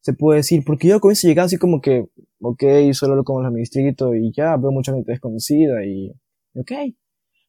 Se 0.00 0.14
puede 0.14 0.38
decir, 0.38 0.64
porque 0.64 0.88
yo 0.88 0.98
comienzo 0.98 1.26
a 1.26 1.30
llegar 1.30 1.44
así 1.46 1.58
como 1.58 1.80
que, 1.80 2.08
ok, 2.40 2.64
solo 2.92 3.14
lo 3.14 3.22
como 3.22 3.42
los 3.42 3.54
distrito 3.54 4.14
y 4.14 4.32
ya 4.32 4.56
veo 4.56 4.72
mucha 4.72 4.92
gente 4.92 5.12
desconocida 5.12 5.84
y, 5.84 6.10
ok. 6.54 6.72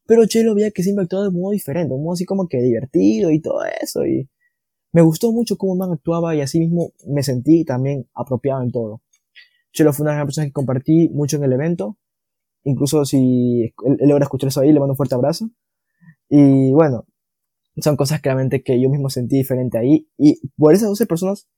Pero 0.05 0.25
Chelo 0.25 0.53
veía 0.53 0.71
que 0.71 0.83
siempre 0.83 1.03
actuaba 1.03 1.25
de 1.25 1.31
modo 1.31 1.51
diferente, 1.51 1.93
un 1.93 2.03
modo 2.03 2.13
así 2.13 2.25
como 2.25 2.47
que 2.47 2.61
divertido 2.61 3.31
y 3.31 3.41
todo 3.41 3.63
eso 3.81 4.05
y 4.05 4.29
me 4.91 5.01
gustó 5.01 5.31
mucho 5.31 5.57
cómo 5.57 5.75
man 5.75 5.91
actuaba 5.91 6.35
y 6.35 6.41
así 6.41 6.59
mismo 6.59 6.91
me 7.07 7.23
sentí 7.23 7.63
también 7.63 8.07
apropiado 8.13 8.61
en 8.63 8.71
todo. 8.71 9.01
Chelo 9.71 9.93
fue 9.93 10.03
una 10.03 10.11
de 10.11 10.17
las 10.17 10.25
personas 10.27 10.49
que 10.49 10.53
compartí 10.53 11.09
mucho 11.09 11.37
en 11.37 11.45
el 11.45 11.53
evento. 11.53 11.97
Incluso 12.63 13.05
si 13.05 13.73
él, 13.85 13.97
logra 14.07 14.23
escuchar 14.23 14.49
eso 14.49 14.61
ahí, 14.61 14.71
le 14.71 14.79
mando 14.79 14.93
un 14.93 14.97
fuerte 14.97 15.15
abrazo. 15.15 15.49
Y 16.29 16.71
bueno, 16.73 17.05
son 17.77 17.95
cosas 17.95 18.21
claramente 18.21 18.63
que 18.63 18.81
yo 18.81 18.89
mismo 18.89 19.09
sentí 19.09 19.37
diferente 19.37 19.77
ahí. 19.77 20.07
Y 20.17 20.39
por 20.57 20.73
esas 20.73 20.89
12 20.89 21.05
personas 21.05 21.49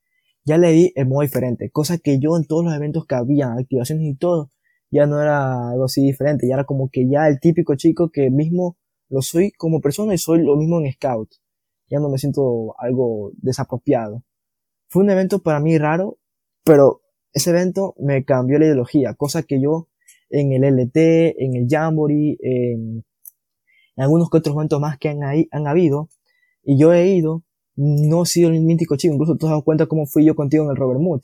ya 0.44 0.58
le 0.58 0.72
di 0.72 0.92
el 0.94 1.06
modo 1.06 1.22
diferente. 1.22 1.70
Cosa 1.70 1.98
que 1.98 2.18
yo 2.18 2.36
en 2.36 2.46
todos 2.46 2.64
los 2.64 2.74
eventos 2.74 3.06
que 3.06 3.14
había, 3.14 3.52
activaciones 3.52 4.04
y 4.06 4.16
todo, 4.16 4.50
ya 4.90 5.06
no 5.06 5.20
era 5.20 5.70
algo 5.70 5.84
así 5.84 6.04
diferente. 6.04 6.46
Ya 6.48 6.54
era 6.54 6.64
como 6.64 6.88
que 6.90 7.08
ya 7.08 7.28
el 7.28 7.40
típico 7.40 7.74
chico 7.74 8.10
que 8.10 8.30
mismo 8.30 8.76
lo 9.08 9.22
soy 9.22 9.52
como 9.52 9.80
persona 9.80 10.14
y 10.14 10.18
soy 10.18 10.42
lo 10.42 10.56
mismo 10.56 10.80
en 10.80 10.92
Scout. 10.92 11.30
Ya 11.88 11.98
no 12.00 12.08
me 12.08 12.18
siento 12.18 12.74
algo 12.78 13.32
desapropiado. 13.36 14.24
Fue 14.88 15.02
un 15.02 15.10
evento 15.10 15.40
para 15.40 15.60
mí 15.60 15.78
raro, 15.78 16.18
pero 16.64 17.02
ese 17.32 17.50
evento 17.50 17.94
me 17.98 18.24
cambió 18.24 18.58
la 18.58 18.66
ideología, 18.66 19.14
cosa 19.14 19.42
que 19.42 19.60
yo 19.60 19.88
en 20.30 20.52
el 20.52 20.64
LT, 20.64 20.96
en 21.38 21.56
el 21.56 21.66
Jamboree, 21.68 22.36
en, 22.40 23.04
algunos 23.96 24.28
que 24.30 24.38
otros 24.38 24.54
eventos 24.54 24.80
más 24.80 24.98
que 24.98 25.08
han, 25.08 25.22
ahí, 25.24 25.48
han 25.50 25.66
habido, 25.66 26.08
y 26.62 26.78
yo 26.78 26.92
he 26.92 27.08
ido, 27.08 27.44
no 27.76 28.22
he 28.22 28.26
sido 28.26 28.50
el 28.50 28.60
mítico 28.60 28.96
chico, 28.96 29.14
incluso 29.14 29.36
tú 29.36 29.46
has 29.46 29.50
dado 29.50 29.64
cuenta 29.64 29.86
cómo 29.86 30.06
fui 30.06 30.24
yo 30.24 30.34
contigo 30.34 30.64
en 30.64 30.70
el 30.70 30.76
Robert 30.76 31.00
Mood. 31.00 31.20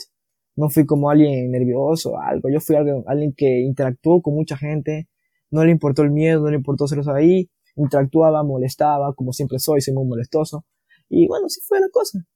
No 0.55 0.69
fui 0.69 0.85
como 0.85 1.11
alguien 1.11 1.51
nervioso 1.51 2.13
o 2.13 2.19
algo, 2.19 2.51
yo 2.51 2.61
fui 2.61 2.77
alguien, 2.77 3.03
alguien 3.07 3.33
que 3.35 3.61
interactuó 3.61 4.21
con 4.21 4.35
mucha 4.35 4.57
gente, 4.57 5.09
no 5.51 5.65
le 5.65 5.73
importó 5.73 6.03
el 6.03 6.11
miedo, 6.11 6.43
no 6.43 6.51
le 6.51 6.57
importó 6.57 6.87
ser 6.87 7.01
ahí, 7.15 7.51
interactuaba, 7.77 8.43
molestaba, 8.43 9.15
como 9.15 9.33
siempre 9.33 9.59
soy, 9.59 9.81
soy 9.81 9.95
muy 9.95 10.07
molestoso. 10.07 10.65
Y 11.09 11.27
bueno, 11.27 11.49
sí 11.49 11.61
fue 11.67 11.81
la 11.81 11.89
cosa 11.91 12.27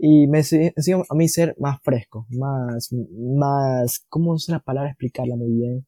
y 0.00 0.28
me 0.28 0.38
enseñó 0.38 1.02
a 1.08 1.14
mí 1.14 1.28
ser 1.28 1.56
más 1.58 1.80
fresco, 1.82 2.26
más, 2.30 2.90
más, 2.92 4.04
¿cómo 4.08 4.36
es 4.36 4.48
la 4.48 4.60
palabra 4.60 4.90
explicarla 4.90 5.34
muy 5.34 5.50
bien? 5.50 5.86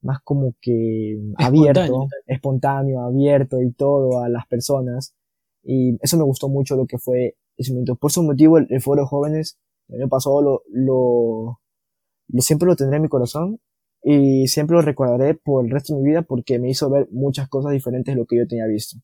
Más 0.00 0.20
como 0.22 0.54
que 0.60 1.18
abierto, 1.36 2.08
espontáneo. 2.26 3.00
abierto 3.00 3.60
y 3.60 3.72
todo 3.72 4.22
a 4.22 4.30
las 4.30 4.46
personas. 4.46 5.14
Y 5.62 5.98
eso 6.00 6.16
me 6.16 6.24
gustó 6.24 6.48
mucho 6.48 6.76
lo 6.76 6.86
que 6.86 6.98
fue 6.98 7.36
ese 7.58 7.72
momento. 7.72 7.96
Por 7.96 8.10
ese 8.10 8.22
motivo, 8.22 8.56
el, 8.56 8.80
foro 8.80 9.02
de 9.02 9.08
jóvenes, 9.08 9.58
el 9.88 10.00
año 10.00 10.08
pasado 10.08 10.40
lo, 10.40 10.62
lo, 10.70 11.60
lo 12.28 12.40
siempre 12.40 12.66
lo 12.66 12.76
tendré 12.76 12.96
en 12.96 13.02
mi 13.02 13.08
corazón 13.08 13.60
y 14.02 14.46
siempre 14.48 14.76
lo 14.76 14.82
recordaré 14.82 15.34
por 15.34 15.64
el 15.64 15.70
resto 15.70 15.94
de 15.94 16.00
mi 16.00 16.08
vida 16.08 16.22
porque 16.22 16.58
me 16.58 16.70
hizo 16.70 16.88
ver 16.88 17.08
muchas 17.10 17.48
cosas 17.48 17.72
diferentes 17.72 18.14
de 18.14 18.20
lo 18.20 18.26
que 18.26 18.38
yo 18.38 18.46
tenía 18.46 18.66
visto. 18.66 18.98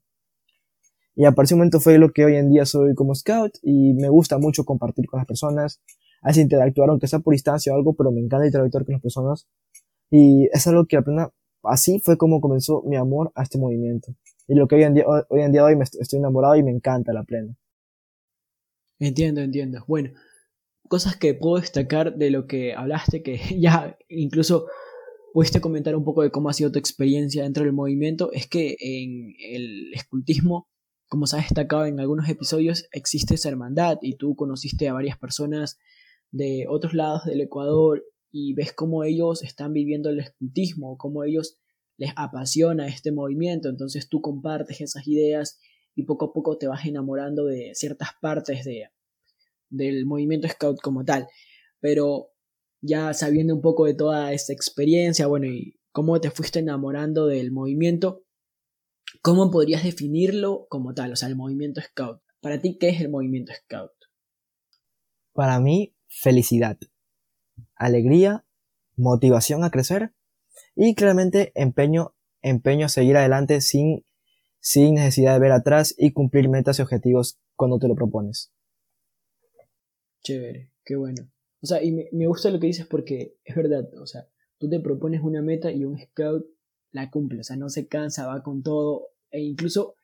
Y 1.14 1.24
a 1.26 1.32
partir 1.32 1.50
de 1.50 1.54
un 1.54 1.58
momento 1.60 1.80
fue 1.80 1.98
lo 1.98 2.10
que 2.10 2.24
hoy 2.24 2.36
en 2.36 2.50
día 2.50 2.64
soy 2.64 2.94
como 2.94 3.14
scout 3.14 3.52
y 3.62 3.92
me 3.94 4.08
gusta 4.08 4.38
mucho 4.38 4.64
compartir 4.64 5.06
con 5.06 5.18
las 5.18 5.26
personas, 5.26 5.80
así 6.22 6.40
interactuar, 6.40 6.88
aunque 6.88 7.06
sea 7.06 7.18
por 7.18 7.32
distancia 7.32 7.72
o 7.72 7.76
algo, 7.76 7.94
pero 7.94 8.10
me 8.10 8.20
encanta 8.20 8.46
interactuar 8.46 8.84
con 8.84 8.94
las 8.94 9.02
personas. 9.02 9.46
Y 10.10 10.48
es 10.52 10.66
algo 10.66 10.86
que 10.86 10.96
apenas, 10.96 11.28
así 11.62 12.00
fue 12.00 12.16
como 12.16 12.40
comenzó 12.40 12.82
mi 12.86 12.96
amor 12.96 13.30
a 13.34 13.42
este 13.42 13.58
movimiento. 13.58 14.14
Y 14.48 14.54
lo 14.54 14.66
que 14.66 14.76
hoy 14.76 14.84
en 14.84 14.94
día, 14.94 15.04
hoy, 15.06 15.40
en 15.42 15.52
día 15.52 15.64
hoy 15.64 15.76
me 15.76 15.84
estoy 15.84 16.18
enamorado 16.18 16.56
y 16.56 16.62
me 16.62 16.70
encanta 16.70 17.12
la 17.12 17.24
plena. 17.24 17.54
Entiendo, 18.98 19.40
entiendo. 19.40 19.84
Bueno, 19.86 20.10
cosas 20.88 21.16
que 21.16 21.34
puedo 21.34 21.60
destacar 21.60 22.16
de 22.16 22.30
lo 22.30 22.46
que 22.46 22.74
hablaste, 22.74 23.22
que 23.22 23.38
ya 23.60 23.98
incluso 24.08 24.66
pudiste 25.34 25.60
comentar 25.60 25.96
un 25.96 26.04
poco 26.04 26.22
de 26.22 26.30
cómo 26.30 26.48
ha 26.48 26.52
sido 26.52 26.72
tu 26.72 26.78
experiencia 26.78 27.42
dentro 27.42 27.64
del 27.64 27.72
movimiento, 27.72 28.30
es 28.32 28.46
que 28.46 28.76
en 28.80 29.34
el 29.40 29.92
escultismo 29.94 30.68
como 31.12 31.26
se 31.26 31.36
ha 31.36 31.40
destacado 31.40 31.84
en 31.84 32.00
algunos 32.00 32.26
episodios, 32.30 32.88
existe 32.90 33.34
esa 33.34 33.50
hermandad 33.50 33.98
y 34.00 34.16
tú 34.16 34.34
conociste 34.34 34.88
a 34.88 34.94
varias 34.94 35.18
personas 35.18 35.78
de 36.30 36.64
otros 36.70 36.94
lados 36.94 37.26
del 37.26 37.42
Ecuador 37.42 38.02
y 38.30 38.54
ves 38.54 38.72
cómo 38.72 39.04
ellos 39.04 39.42
están 39.42 39.74
viviendo 39.74 40.08
el 40.08 40.20
escultismo, 40.20 40.96
cómo 40.96 41.22
ellos 41.22 41.58
les 41.98 42.12
apasiona 42.16 42.86
este 42.86 43.12
movimiento, 43.12 43.68
entonces 43.68 44.08
tú 44.08 44.22
compartes 44.22 44.80
esas 44.80 45.06
ideas 45.06 45.60
y 45.94 46.04
poco 46.04 46.24
a 46.24 46.32
poco 46.32 46.56
te 46.56 46.66
vas 46.66 46.86
enamorando 46.86 47.44
de 47.44 47.72
ciertas 47.74 48.08
partes 48.22 48.64
de, 48.64 48.88
del 49.68 50.06
movimiento 50.06 50.48
scout 50.48 50.80
como 50.80 51.04
tal. 51.04 51.26
Pero 51.78 52.30
ya 52.80 53.12
sabiendo 53.12 53.54
un 53.54 53.60
poco 53.60 53.84
de 53.84 53.92
toda 53.92 54.32
esta 54.32 54.54
experiencia, 54.54 55.26
bueno, 55.26 55.44
y 55.44 55.78
cómo 55.90 56.18
te 56.22 56.30
fuiste 56.30 56.60
enamorando 56.60 57.26
del 57.26 57.52
movimiento, 57.52 58.21
¿Cómo 59.20 59.50
podrías 59.50 59.84
definirlo 59.84 60.66
como 60.68 60.94
tal? 60.94 61.12
O 61.12 61.16
sea, 61.16 61.28
el 61.28 61.36
movimiento 61.36 61.80
Scout. 61.80 62.22
Para 62.40 62.60
ti, 62.60 62.78
¿qué 62.78 62.88
es 62.88 63.00
el 63.00 63.10
movimiento 63.10 63.52
Scout? 63.52 63.92
Para 65.32 65.60
mí, 65.60 65.94
felicidad, 66.08 66.78
alegría, 67.74 68.44
motivación 68.96 69.64
a 69.64 69.70
crecer 69.70 70.12
y 70.74 70.94
claramente 70.94 71.52
empeño, 71.54 72.14
empeño 72.42 72.86
a 72.86 72.90
seguir 72.90 73.16
adelante 73.16 73.60
sin, 73.60 74.04
sin 74.60 74.94
necesidad 74.94 75.34
de 75.34 75.40
ver 75.40 75.52
atrás 75.52 75.94
y 75.96 76.12
cumplir 76.12 76.48
metas 76.48 76.78
y 76.78 76.82
objetivos 76.82 77.38
cuando 77.56 77.78
te 77.78 77.88
lo 77.88 77.94
propones. 77.94 78.52
Chévere, 80.22 80.70
qué 80.84 80.96
bueno. 80.96 81.30
O 81.62 81.66
sea, 81.66 81.82
y 81.82 81.92
me, 81.92 82.08
me 82.12 82.26
gusta 82.26 82.50
lo 82.50 82.58
que 82.58 82.66
dices 82.66 82.86
porque 82.86 83.36
es 83.44 83.54
verdad, 83.54 83.88
o 84.00 84.06
sea, 84.06 84.28
tú 84.58 84.68
te 84.68 84.80
propones 84.80 85.22
una 85.22 85.42
meta 85.42 85.70
y 85.70 85.84
un 85.84 85.98
scout 85.98 86.44
la 86.92 87.10
cumple, 87.10 87.40
o 87.40 87.44
sea, 87.44 87.56
no 87.56 87.68
se 87.68 87.88
cansa, 87.88 88.26
va 88.26 88.42
con 88.42 88.62
todo, 88.62 89.08
e 89.30 89.40
incluso 89.40 89.96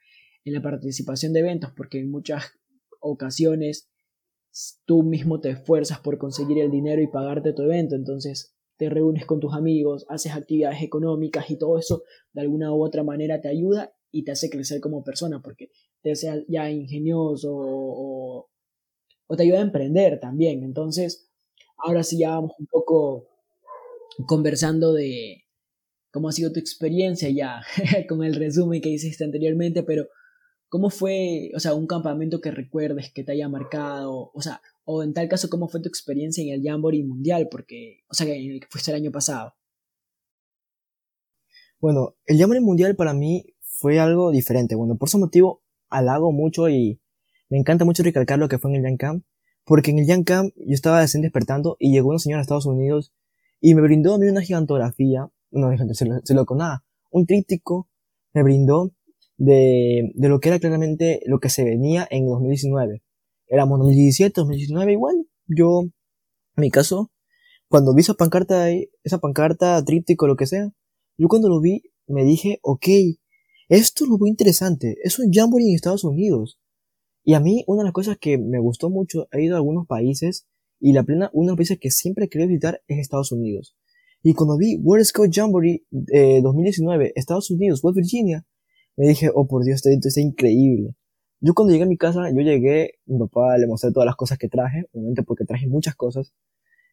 en 0.44 0.54
la 0.54 0.62
participación 0.62 1.32
de 1.32 1.40
eventos, 1.40 1.72
porque 1.76 2.00
en 2.00 2.10
muchas 2.10 2.52
ocasiones 3.00 3.88
tú 4.86 5.02
mismo 5.02 5.40
te 5.40 5.50
esfuerzas 5.50 6.00
por 6.00 6.18
conseguir 6.18 6.58
el 6.58 6.70
dinero 6.70 7.00
y 7.00 7.06
pagarte 7.06 7.52
tu 7.52 7.62
evento, 7.62 7.94
entonces 7.94 8.54
te 8.76 8.88
reúnes 8.88 9.26
con 9.26 9.40
tus 9.40 9.54
amigos, 9.54 10.06
haces 10.08 10.32
actividades 10.32 10.82
económicas 10.82 11.50
y 11.50 11.58
todo 11.58 11.78
eso 11.78 12.02
de 12.32 12.40
alguna 12.40 12.72
u 12.72 12.82
otra 12.82 13.02
manera 13.02 13.40
te 13.40 13.48
ayuda 13.48 13.92
y 14.10 14.24
te 14.24 14.32
hace 14.32 14.48
crecer 14.48 14.80
como 14.80 15.04
persona, 15.04 15.42
porque 15.42 15.70
te 16.00 16.12
hace 16.12 16.44
ya 16.48 16.70
ingenioso 16.70 17.52
o, 17.52 18.48
o 19.26 19.36
te 19.36 19.42
ayuda 19.42 19.58
a 19.58 19.62
emprender 19.62 20.18
también. 20.20 20.62
Entonces, 20.62 21.28
ahora 21.76 22.02
sí 22.02 22.18
ya 22.18 22.30
vamos 22.30 22.52
un 22.58 22.66
poco 22.66 23.26
conversando 24.26 24.92
de, 24.92 25.44
cómo 26.10 26.28
ha 26.28 26.32
sido 26.32 26.52
tu 26.52 26.60
experiencia 26.60 27.30
ya 27.30 27.62
con 28.08 28.24
el 28.24 28.34
resumen 28.34 28.80
que 28.80 28.90
hiciste 28.90 29.24
anteriormente, 29.24 29.82
pero 29.82 30.06
¿cómo 30.68 30.90
fue, 30.90 31.50
o 31.54 31.60
sea, 31.60 31.74
un 31.74 31.86
campamento 31.86 32.40
que 32.40 32.50
recuerdes 32.50 33.12
que 33.12 33.24
te 33.24 33.32
haya 33.32 33.48
marcado? 33.48 34.30
O 34.34 34.42
sea, 34.42 34.60
o 34.84 35.02
en 35.02 35.12
tal 35.12 35.28
caso, 35.28 35.48
¿cómo 35.48 35.68
fue 35.68 35.80
tu 35.80 35.88
experiencia 35.88 36.42
en 36.42 36.50
el 36.50 36.62
Jamboree 36.62 37.04
Mundial? 37.04 37.48
Porque, 37.50 38.04
o 38.08 38.14
sea, 38.14 38.26
en 38.26 38.52
el 38.52 38.60
que 38.60 38.68
fuiste 38.70 38.90
el 38.90 38.96
año 38.96 39.10
pasado. 39.10 39.54
Bueno, 41.80 42.16
el 42.26 42.38
Jamboree 42.38 42.60
Mundial 42.60 42.96
para 42.96 43.14
mí 43.14 43.54
fue 43.60 44.00
algo 44.00 44.30
diferente. 44.32 44.74
Bueno, 44.74 44.96
por 44.96 45.08
ese 45.08 45.18
motivo 45.18 45.62
halago 45.88 46.32
mucho 46.32 46.68
y 46.68 47.00
me 47.48 47.58
encanta 47.58 47.84
mucho 47.84 48.02
recalcar 48.02 48.38
lo 48.38 48.48
que 48.48 48.58
fue 48.58 48.70
en 48.70 48.76
el 48.76 48.82
Young 48.82 48.98
Camp, 48.98 49.24
porque 49.64 49.90
en 49.90 49.98
el 50.00 50.06
Young 50.06 50.24
Camp 50.24 50.52
yo 50.56 50.74
estaba 50.74 51.00
recién 51.00 51.22
despertando 51.22 51.76
y 51.78 51.92
llegó 51.92 52.10
una 52.10 52.18
señora 52.18 52.40
a 52.40 52.42
Estados 52.42 52.66
Unidos 52.66 53.14
y 53.60 53.74
me 53.74 53.82
brindó 53.82 54.14
a 54.14 54.18
mí 54.18 54.26
una 54.26 54.42
gigantografía, 54.42 55.28
no, 55.50 55.70
se 55.94 56.34
lo, 56.34 56.46
con 56.46 56.58
nada, 56.58 56.84
un 57.10 57.26
tríptico 57.26 57.88
me 58.34 58.42
brindó 58.42 58.92
de, 59.36 60.10
de 60.14 60.28
lo 60.28 60.40
que 60.40 60.48
era 60.48 60.58
claramente 60.58 61.20
lo 61.26 61.38
que 61.40 61.48
se 61.48 61.64
venía 61.64 62.06
en 62.10 62.26
2019. 62.26 63.02
Éramos 63.46 63.78
2017, 63.78 64.32
2019, 64.36 64.92
igual. 64.92 65.26
Yo, 65.46 65.82
en 65.82 66.60
mi 66.60 66.70
caso, 66.70 67.10
cuando 67.68 67.94
vi 67.94 68.00
esa 68.00 68.14
pancarta, 68.14 68.70
esa 68.70 69.18
pancarta, 69.18 69.82
tríptico, 69.84 70.26
lo 70.26 70.36
que 70.36 70.46
sea, 70.46 70.72
yo 71.16 71.28
cuando 71.28 71.48
lo 71.48 71.60
vi, 71.60 71.82
me 72.06 72.24
dije, 72.24 72.58
ok, 72.62 72.86
esto 73.68 74.04
es 74.04 74.10
lo 74.10 74.18
muy 74.18 74.30
interesante, 74.30 74.96
es 75.02 75.18
un 75.18 75.30
jamboree 75.32 75.68
en 75.68 75.74
Estados 75.74 76.04
Unidos. 76.04 76.58
Y 77.24 77.34
a 77.34 77.40
mí, 77.40 77.64
una 77.66 77.82
de 77.82 77.84
las 77.84 77.92
cosas 77.92 78.16
que 78.18 78.38
me 78.38 78.58
gustó 78.58 78.88
mucho, 78.88 79.28
he 79.32 79.44
ido 79.44 79.54
a 79.54 79.58
algunos 79.58 79.86
países, 79.86 80.46
y 80.80 80.92
la 80.92 81.02
plena, 81.02 81.28
uno 81.32 81.46
de 81.46 81.50
los 81.52 81.56
países 81.58 81.78
que 81.78 81.90
siempre 81.90 82.28
querido 82.28 82.48
visitar 82.48 82.80
es 82.86 82.98
Estados 82.98 83.32
Unidos. 83.32 83.76
Y 84.28 84.34
cuando 84.34 84.58
vi 84.58 84.76
World 84.76 85.06
Scout 85.06 85.30
Jamboree 85.32 85.86
eh, 86.12 86.42
2019, 86.42 87.14
Estados 87.16 87.50
Unidos, 87.50 87.82
West 87.82 87.96
Virginia, 87.96 88.44
me 88.94 89.08
dije, 89.08 89.30
oh 89.34 89.48
por 89.48 89.64
Dios, 89.64 89.76
este 89.76 89.88
evento 89.88 90.08
está 90.08 90.20
increíble. 90.20 90.94
Yo 91.40 91.54
cuando 91.54 91.72
llegué 91.72 91.84
a 91.84 91.86
mi 91.86 91.96
casa, 91.96 92.28
yo 92.28 92.42
llegué, 92.42 92.98
mi 93.06 93.18
papá 93.20 93.56
le 93.56 93.66
mostré 93.66 93.90
todas 93.90 94.04
las 94.04 94.16
cosas 94.16 94.36
que 94.36 94.50
traje, 94.50 94.84
obviamente 94.92 95.22
porque 95.22 95.46
traje 95.46 95.66
muchas 95.66 95.94
cosas. 95.94 96.34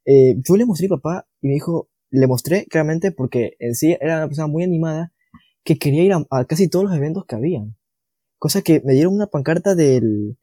Eh, 0.06 0.38
yo 0.48 0.56
le 0.56 0.66
mostré 0.66 0.86
a 0.86 0.92
mi 0.92 0.96
papá 0.96 1.28
y 1.42 1.48
me 1.50 1.56
dijo, 1.56 1.90
le 2.10 2.26
mostré 2.26 2.68
claramente 2.68 3.12
porque 3.12 3.58
en 3.60 3.76
sí 3.76 3.98
era 4.00 4.16
una 4.16 4.28
persona 4.28 4.48
muy 4.48 4.64
animada 4.64 5.12
que 5.66 5.78
quería 5.78 6.04
ir 6.04 6.14
a, 6.14 6.46
casi 6.46 6.70
todos 6.70 6.86
los 6.86 6.96
eventos 6.96 7.26
que 7.26 7.36
habían. 7.36 7.76
Cosa 8.38 8.62
que 8.62 8.82
me 8.86 8.94
dieron 8.94 9.14
una 9.14 9.28
pancarta 9.28 9.76
del, 9.76 10.38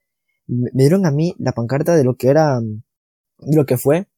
me 0.46 0.70
dieron 0.74 1.06
a 1.06 1.10
mí 1.10 1.34
la 1.38 1.52
pancarta 1.52 1.96
de 1.96 2.04
lo 2.04 2.16
que 2.16 2.28
era, 2.28 2.60
de 2.60 3.56
lo 3.56 3.64
que 3.64 3.78
fue 3.78 4.08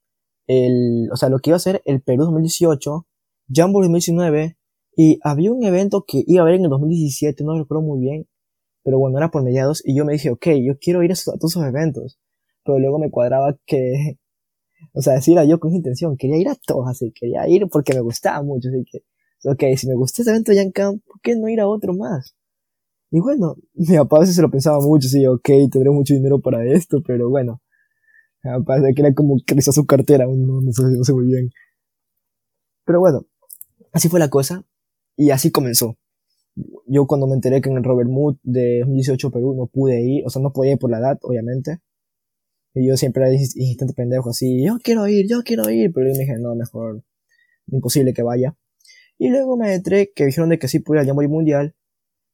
el, 0.46 1.08
o 1.12 1.16
sea, 1.16 1.28
lo 1.28 1.38
que 1.38 1.50
iba 1.50 1.56
a 1.56 1.60
ser 1.60 1.82
el 1.84 2.02
Perú 2.02 2.24
2018, 2.24 3.06
Jambo 3.52 3.80
2019, 3.80 4.56
y 4.96 5.18
había 5.22 5.52
un 5.52 5.64
evento 5.64 6.04
que 6.06 6.22
iba 6.26 6.42
a 6.42 6.44
haber 6.44 6.56
en 6.56 6.64
el 6.64 6.70
2017, 6.70 7.44
no 7.44 7.54
lo 7.54 7.60
recuerdo 7.60 7.82
muy 7.82 8.00
bien, 8.00 8.26
pero 8.82 8.98
bueno, 8.98 9.18
era 9.18 9.30
por 9.30 9.42
mediados, 9.42 9.82
y 9.84 9.96
yo 9.96 10.04
me 10.04 10.12
dije, 10.12 10.30
ok, 10.30 10.46
yo 10.62 10.78
quiero 10.78 11.02
ir 11.02 11.12
a, 11.12 11.14
todos 11.14 11.52
esos 11.52 11.64
eventos, 11.64 12.18
pero 12.64 12.78
luego 12.78 12.98
me 12.98 13.10
cuadraba 13.10 13.56
que, 13.66 14.18
o 14.92 15.02
sea, 15.02 15.20
si 15.20 15.32
era 15.32 15.44
yo 15.44 15.58
con 15.58 15.70
esa 15.70 15.78
intención, 15.78 16.16
quería 16.16 16.36
ir 16.38 16.48
a 16.48 16.56
todos, 16.66 16.88
así, 16.88 17.12
quería 17.12 17.48
ir 17.48 17.66
porque 17.70 17.94
me 17.94 18.00
gustaba 18.00 18.42
mucho, 18.42 18.68
así 18.68 18.84
que, 18.90 19.04
ok, 19.48 19.76
si 19.76 19.88
me 19.88 19.94
gusta 19.94 20.22
ese 20.22 20.30
evento 20.30 20.52
ya 20.52 20.62
en 20.62 20.72
camp, 20.72 21.02
¿por 21.06 21.20
qué 21.20 21.36
no 21.36 21.48
ir 21.48 21.60
a 21.60 21.68
otro 21.68 21.94
más? 21.94 22.34
Y 23.10 23.20
bueno, 23.20 23.56
mi 23.74 23.96
papá 23.96 24.16
a 24.18 24.20
veces 24.20 24.34
se 24.34 24.42
lo 24.42 24.50
pensaba 24.50 24.80
mucho, 24.80 25.08
sí, 25.08 25.26
ok, 25.26 25.48
tendré 25.70 25.90
mucho 25.90 26.14
dinero 26.14 26.40
para 26.40 26.64
esto, 26.64 27.02
pero 27.06 27.30
bueno, 27.30 27.60
papá 28.50 28.76
que 28.94 29.02
era 29.02 29.14
como 29.14 29.36
que 29.44 29.60
su 29.62 29.86
cartera, 29.86 30.26
no, 30.26 30.60
no, 30.60 30.72
sé, 30.72 30.82
no 30.84 31.04
sé 31.04 31.12
muy 31.12 31.26
bien. 31.26 31.50
Pero 32.84 33.00
bueno, 33.00 33.26
así 33.92 34.08
fue 34.08 34.20
la 34.20 34.28
cosa, 34.28 34.64
y 35.16 35.30
así 35.30 35.50
comenzó. 35.50 35.96
Yo 36.86 37.06
cuando 37.06 37.26
me 37.26 37.34
enteré 37.34 37.60
que 37.60 37.70
en 37.70 37.76
el 37.76 37.84
Robert 37.84 38.08
Mood 38.08 38.36
de 38.42 38.80
2018 38.80 39.30
Perú 39.30 39.54
no 39.54 39.66
pude 39.66 40.00
ir, 40.02 40.24
o 40.26 40.30
sea, 40.30 40.42
no 40.42 40.52
podía 40.52 40.72
ir 40.72 40.78
por 40.78 40.90
la 40.90 40.98
edad, 40.98 41.18
obviamente. 41.22 41.80
Y 42.74 42.88
yo 42.88 42.96
siempre 42.96 43.24
era 43.24 43.32
insistente 43.32 43.94
pendejo, 43.94 44.30
así, 44.30 44.64
yo 44.64 44.78
quiero 44.82 45.06
ir, 45.08 45.26
yo 45.28 45.42
quiero 45.44 45.70
ir, 45.70 45.92
pero 45.92 46.08
yo 46.08 46.12
me 46.14 46.20
dije, 46.20 46.38
no, 46.38 46.54
mejor, 46.54 47.02
imposible 47.68 48.12
que 48.12 48.22
vaya. 48.22 48.56
Y 49.18 49.28
luego 49.28 49.56
me 49.56 49.74
entré 49.74 50.12
que 50.14 50.26
dijeron 50.26 50.50
de 50.50 50.58
que 50.58 50.68
sí 50.68 50.80
pude 50.80 51.00
al 51.00 51.28
Mundial. 51.28 51.74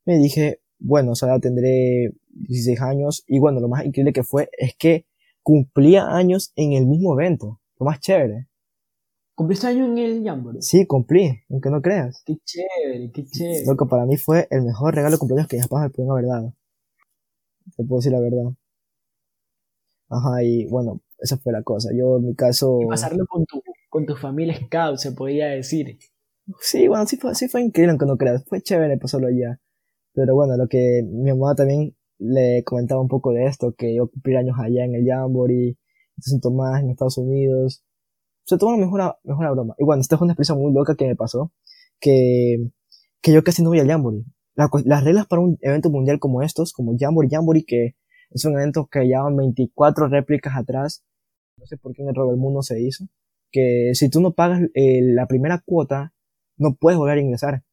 Me 0.07 0.19
dije, 0.19 0.61
bueno, 0.79 1.13
o 1.13 1.15
sea, 1.15 1.39
tendré 1.41 2.13
16 2.31 2.81
años. 2.81 3.25
Y 3.27 3.39
bueno, 3.39 3.61
lo 3.61 3.69
más 3.69 3.85
increíble 3.85 4.13
que 4.13 4.25
fue 4.25 4.49
es 4.59 4.75
que 4.77 5.07
cumplía 5.43 6.07
años 6.09 6.53
en 6.57 6.73
el 6.73 6.87
mismo 6.87 7.19
evento. 7.19 7.61
Lo 7.79 7.87
más 7.87 8.01
chévere. 8.01 8.49
¿Cumpliste 9.35 9.69
años 9.69 9.89
en 9.89 9.99
el 9.99 10.23
Jamboree? 10.23 10.61
Sí, 10.61 10.87
cumplí, 10.87 11.41
aunque 11.49 11.71
no 11.71 11.81
creas. 11.81 12.23
Qué 12.27 12.37
chévere, 12.45 13.11
qué 13.11 13.25
chévere. 13.25 13.65
Lo 13.67 13.77
que 13.77 13.87
para 13.87 14.05
mí 14.05 14.17
fue 14.19 14.47
el 14.51 14.63
mejor 14.63 14.95
regalo 14.95 15.13
de 15.13 15.19
cumpleaños 15.19 15.49
que 15.49 15.61
jamás 15.61 15.85
me 15.85 15.91
pudieron 15.91 16.19
haber 16.19 16.29
dado. 16.29 16.55
Te 17.77 17.85
puedo 17.85 18.01
decir 18.01 18.13
la 18.13 18.21
verdad. 18.21 18.53
Ajá, 20.11 20.43
y 20.43 20.67
bueno, 20.67 21.01
esa 21.19 21.39
fue 21.39 21.53
la 21.53 21.63
cosa. 21.63 21.91
Yo 21.97 22.19
en 22.19 22.27
mi 22.27 22.35
caso... 22.35 22.81
Y 22.83 22.87
pasarlo 22.87 23.25
con 23.27 23.47
tu, 23.47 23.63
con 23.89 24.05
tu 24.05 24.17
familia 24.17 24.57
Scout, 24.57 24.99
se 24.99 25.13
podía 25.13 25.47
decir. 25.47 25.99
Sí, 26.61 26.89
bueno, 26.89 27.07
sí 27.07 27.17
fue, 27.17 27.35
sí 27.35 27.49
fue 27.49 27.63
increíble, 27.63 27.93
aunque 27.93 28.07
no 28.07 28.17
creas. 28.17 28.45
Fue 28.45 28.61
chévere 28.61 28.99
pasarlo 28.99 29.29
allá. 29.29 29.59
Pero 30.13 30.35
bueno, 30.35 30.57
lo 30.57 30.67
que 30.69 31.03
mi 31.03 31.31
mamá 31.33 31.55
también 31.55 31.97
le 32.21 32.63
comentaba 32.65 33.01
un 33.01 33.09
poco 33.09 33.33
de 33.33 33.47
esto, 33.47 33.75
que 33.77 33.95
yo 33.95 34.09
cumplí 34.09 34.37
años 34.37 34.57
allá 34.59 34.85
en 34.85 34.95
el 34.95 35.07
Jamboree, 35.07 35.71
en 35.71 36.23
San 36.23 36.41
Tomás, 36.41 36.83
en 36.83 36.91
Estados 36.91 37.19
Unidos, 37.19 37.83
se 38.45 38.59
tomó 38.59 38.77
mejor 38.77 39.01
a, 39.01 39.19
mejor 39.25 39.47
a 39.47 39.51
broma. 39.53 39.75
Y 39.79 39.85
bueno, 39.85 40.01
esta 40.01 40.17
es 40.17 40.21
una 40.21 40.33
experiencia 40.33 40.55
muy 40.55 40.73
loca 40.73 40.95
que 40.97 41.07
me 41.07 41.17
pasó, 41.17 41.53
que, 41.99 42.59
que 43.23 43.33
yo 43.33 43.43
casi 43.43 43.63
no 43.63 43.71
voy 43.71 43.81
al 43.81 43.89
Jamboree. 43.89 44.25
las 44.55 45.05
reglas 45.05 45.27
para 45.27 45.43
un 45.43 45.59
evento 45.63 45.91
mundial 45.91 46.19
como 46.19 46.43
estos, 46.43 46.73
como 46.73 46.95
Jamboree, 46.99 47.31
Jamboree, 47.31 47.65
que 47.65 47.97
es 48.31 48.45
un 48.45 48.55
evento 48.55 48.87
que 48.91 49.07
llevan 49.07 49.37
24 49.37 50.09
réplicas 50.09 50.55
atrás, 50.57 51.05
no 51.57 51.67
sé 51.67 51.77
por 51.79 51.95
qué 51.95 52.03
en 52.03 52.09
el 52.09 52.15
Robert 52.15 52.39
Mundo 52.39 52.63
se 52.63 52.81
hizo, 52.81 53.07
que 53.51 53.93
si 53.95 54.11
tú 54.11 54.21
no 54.21 54.35
pagas 54.35 54.63
eh, 54.75 55.01
la 55.03 55.27
primera 55.27 55.63
cuota, 55.65 56.13
no 56.57 56.75
puedes 56.75 56.99
volver 56.99 57.19
a 57.19 57.23
ingresar. 57.23 57.65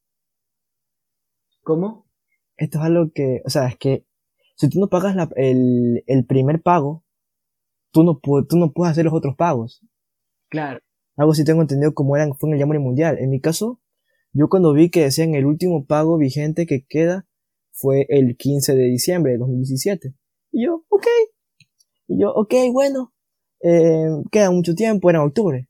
¿Cómo? 1.63 2.07
Esto 2.55 2.79
es 2.79 2.85
algo 2.85 3.11
que, 3.13 3.41
o 3.45 3.49
sea, 3.49 3.67
es 3.67 3.77
que 3.77 4.05
si 4.57 4.69
tú 4.69 4.79
no 4.79 4.89
pagas 4.89 5.15
la, 5.15 5.29
el, 5.35 6.03
el 6.07 6.25
primer 6.25 6.61
pago, 6.61 7.03
tú 7.91 8.03
no, 8.03 8.19
tú 8.19 8.57
no 8.57 8.73
puedes 8.73 8.91
hacer 8.91 9.05
los 9.05 9.13
otros 9.13 9.35
pagos. 9.35 9.81
Claro. 10.49 10.79
Algo 11.15 11.33
sí 11.33 11.43
tengo 11.43 11.61
entendido 11.61 11.93
como 11.93 12.15
eran, 12.15 12.35
fue 12.35 12.49
en 12.49 12.55
el 12.55 12.59
Jamboree 12.59 12.81
Mundial. 12.81 13.17
En 13.19 13.29
mi 13.29 13.39
caso, 13.39 13.79
yo 14.33 14.49
cuando 14.49 14.73
vi 14.73 14.89
que 14.89 15.03
decían 15.03 15.35
el 15.35 15.45
último 15.45 15.85
pago 15.85 16.17
vigente 16.17 16.65
que 16.65 16.85
queda 16.85 17.27
fue 17.71 18.05
el 18.09 18.35
15 18.37 18.75
de 18.75 18.83
diciembre 18.83 19.31
de 19.33 19.37
2017. 19.37 20.13
Y 20.51 20.65
yo, 20.65 20.83
ok. 20.89 21.07
Y 22.07 22.21
yo, 22.21 22.31
ok, 22.33 22.53
bueno. 22.71 23.13
Eh, 23.63 24.09
queda 24.31 24.51
mucho 24.51 24.75
tiempo, 24.75 25.09
era 25.09 25.23
octubre. 25.23 25.67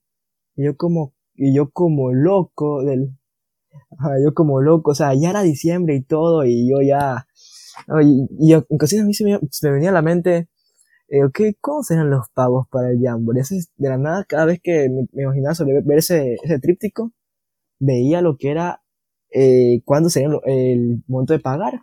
Y 0.56 0.66
yo 0.66 0.76
como, 0.76 1.14
y 1.36 1.56
yo 1.56 1.70
como 1.72 2.12
loco 2.12 2.84
del, 2.84 3.18
yo 4.24 4.34
como 4.34 4.62
loco, 4.62 4.92
o 4.92 4.96
sea, 4.96 5.14
ya 5.14 5.30
era 5.30 5.44
diciembre 5.44 5.96
y 5.96 6.04
todo, 6.04 6.46
y 6.46 6.70
yo 6.70 6.82
ya, 6.82 7.28
y, 8.40 8.54
en 8.54 8.60
a 8.60 9.06
mí 9.06 9.14
se 9.14 9.24
me, 9.24 9.40
se 9.52 9.68
me 9.68 9.74
venía 9.74 9.90
a 9.90 9.94
la 9.94 10.02
mente, 10.02 10.50
eh, 11.10 11.24
ok, 11.24 11.40
¿cómo 11.62 11.84
serán 11.84 12.10
los 12.10 12.28
pagos 12.34 12.68
para 12.70 12.92
el 12.92 13.00
Jamboree? 13.02 13.44
de 13.78 13.90
la 13.90 13.98
nada, 13.98 14.26
cada 14.26 14.46
vez 14.46 14.60
que 14.62 14.90
me, 14.90 15.08
imaginaba 15.22 15.56
sobre 15.56 15.82
ver 15.82 16.00
ese, 16.00 16.36
ese 16.44 16.60
tríptico, 16.60 17.14
veía 17.80 18.22
lo 18.22 18.38
que 18.38 18.52
era, 18.52 18.84
eh, 19.32 19.82
cuándo 19.86 20.10
sería 20.10 20.30
el 20.46 21.04
momento 21.08 21.34
de 21.34 21.40
pagar. 21.40 21.82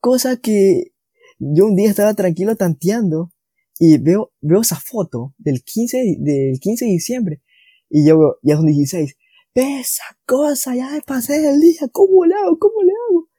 Cosa 0.00 0.36
que 0.36 0.92
yo 1.38 1.66
un 1.66 1.76
día 1.76 1.90
estaba 1.90 2.14
tranquilo 2.14 2.56
tanteando 2.56 3.32
y 3.78 3.98
veo, 3.98 4.32
veo 4.40 4.60
esa 4.60 4.76
foto 4.76 5.34
del 5.38 5.62
15, 5.64 6.16
del 6.18 6.60
15 6.60 6.84
de 6.84 6.90
diciembre 6.90 7.42
y 7.88 8.06
yo 8.06 8.18
veo, 8.18 8.36
ya 8.42 8.56
son 8.56 8.66
16. 8.66 9.16
Ve 9.54 9.80
esa 9.80 10.04
cosa, 10.26 10.76
ya 10.76 10.90
me 10.90 11.00
pasé 11.00 11.50
el 11.50 11.60
día, 11.60 11.88
¿cómo 11.92 12.24
le 12.24 12.34
hago? 12.34 12.58
¿Cómo 12.58 12.82
le 12.82 12.92
hago? 12.92 13.29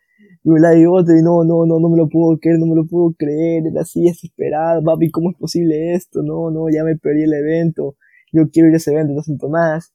Y 0.43 0.49
la 0.59 0.75
y 0.75 0.85
otro, 0.85 1.15
y 1.15 1.21
no, 1.21 1.43
no, 1.43 1.65
no, 1.67 1.79
no 1.79 1.89
me 1.89 1.97
lo 1.97 2.09
puedo 2.09 2.39
creer, 2.39 2.57
no 2.57 2.65
me 2.65 2.75
lo 2.75 2.87
puedo 2.87 3.13
creer, 3.13 3.67
era 3.67 3.81
así 3.81 4.03
desesperado, 4.03 4.83
papi, 4.83 5.11
¿cómo 5.11 5.29
es 5.29 5.37
posible 5.37 5.93
esto? 5.93 6.23
No, 6.23 6.49
no, 6.49 6.67
ya 6.69 6.83
me 6.83 6.97
perdí 6.97 7.23
el 7.23 7.33
evento, 7.33 7.95
yo 8.33 8.49
quiero 8.49 8.69
ir 8.69 8.73
a 8.73 8.77
ese 8.77 8.91
evento, 8.91 9.13
no 9.13 9.21
Santo 9.21 9.47
Tomás. 9.47 9.93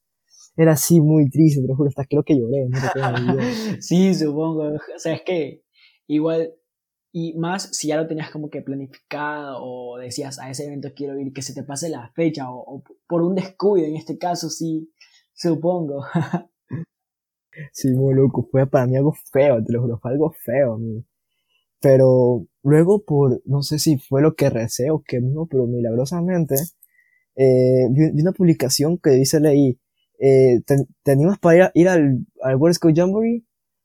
Era 0.56 0.72
así 0.72 1.00
muy 1.00 1.28
triste, 1.28 1.60
te 1.60 1.68
lo 1.68 1.76
juro, 1.76 1.88
hasta 1.88 2.06
creo 2.06 2.22
que 2.22 2.38
lloré, 2.38 2.68
no 2.68 2.78
Sí, 3.80 4.14
supongo, 4.14 4.68
o 4.68 4.98
sea, 4.98 5.14
es 5.14 5.22
que 5.22 5.64
igual, 6.06 6.54
y 7.12 7.34
más 7.34 7.68
si 7.76 7.88
ya 7.88 7.96
lo 7.96 8.06
tenías 8.06 8.30
como 8.30 8.48
que 8.48 8.62
planificado 8.62 9.58
o 9.60 9.98
decías 9.98 10.38
a 10.38 10.48
ese 10.48 10.66
evento 10.66 10.92
quiero 10.94 11.18
ir, 11.18 11.32
que 11.32 11.42
se 11.42 11.54
te 11.54 11.64
pase 11.64 11.88
la 11.90 12.10
fecha 12.14 12.50
o, 12.50 12.58
o 12.60 12.84
por 13.06 13.22
un 13.22 13.34
descuido, 13.34 13.86
en 13.86 13.96
este 13.96 14.16
caso 14.16 14.48
sí, 14.48 14.90
supongo. 15.34 16.04
Sí, 17.72 17.90
muy 17.94 18.14
loco. 18.14 18.48
Fue 18.50 18.66
para 18.66 18.86
mí 18.86 18.96
algo 18.96 19.14
feo, 19.32 19.62
te 19.64 19.72
lo 19.72 19.82
juro, 19.82 19.98
fue 19.98 20.12
algo 20.12 20.32
feo 20.32 20.78
mí. 20.78 21.04
Pero 21.80 22.46
luego 22.62 23.04
por, 23.04 23.42
no 23.44 23.62
sé 23.62 23.78
si 23.78 23.98
fue 23.98 24.22
lo 24.22 24.34
que 24.34 24.50
recé 24.50 24.90
o 24.90 25.02
qué 25.06 25.20
mismo, 25.20 25.46
pero 25.46 25.66
milagrosamente, 25.66 26.56
eh, 27.36 27.86
vi, 27.90 28.20
una 28.20 28.32
publicación 28.32 28.98
que 28.98 29.10
dice 29.10 29.40
leí, 29.40 29.78
eh, 30.18 30.60
te, 30.66 31.12
animas 31.12 31.38
para 31.38 31.70
ir, 31.74 31.88
al, 31.88 32.26
World 32.58 32.74
Scout 32.74 32.96
Jamboree, 32.96 33.44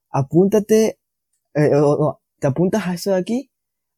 apúntate, 0.10 1.00
eh, 1.56 1.72
te 2.40 2.48
apuntas 2.48 2.88
a 2.88 2.94
eso 2.94 3.12
de 3.12 3.18
aquí, 3.18 3.52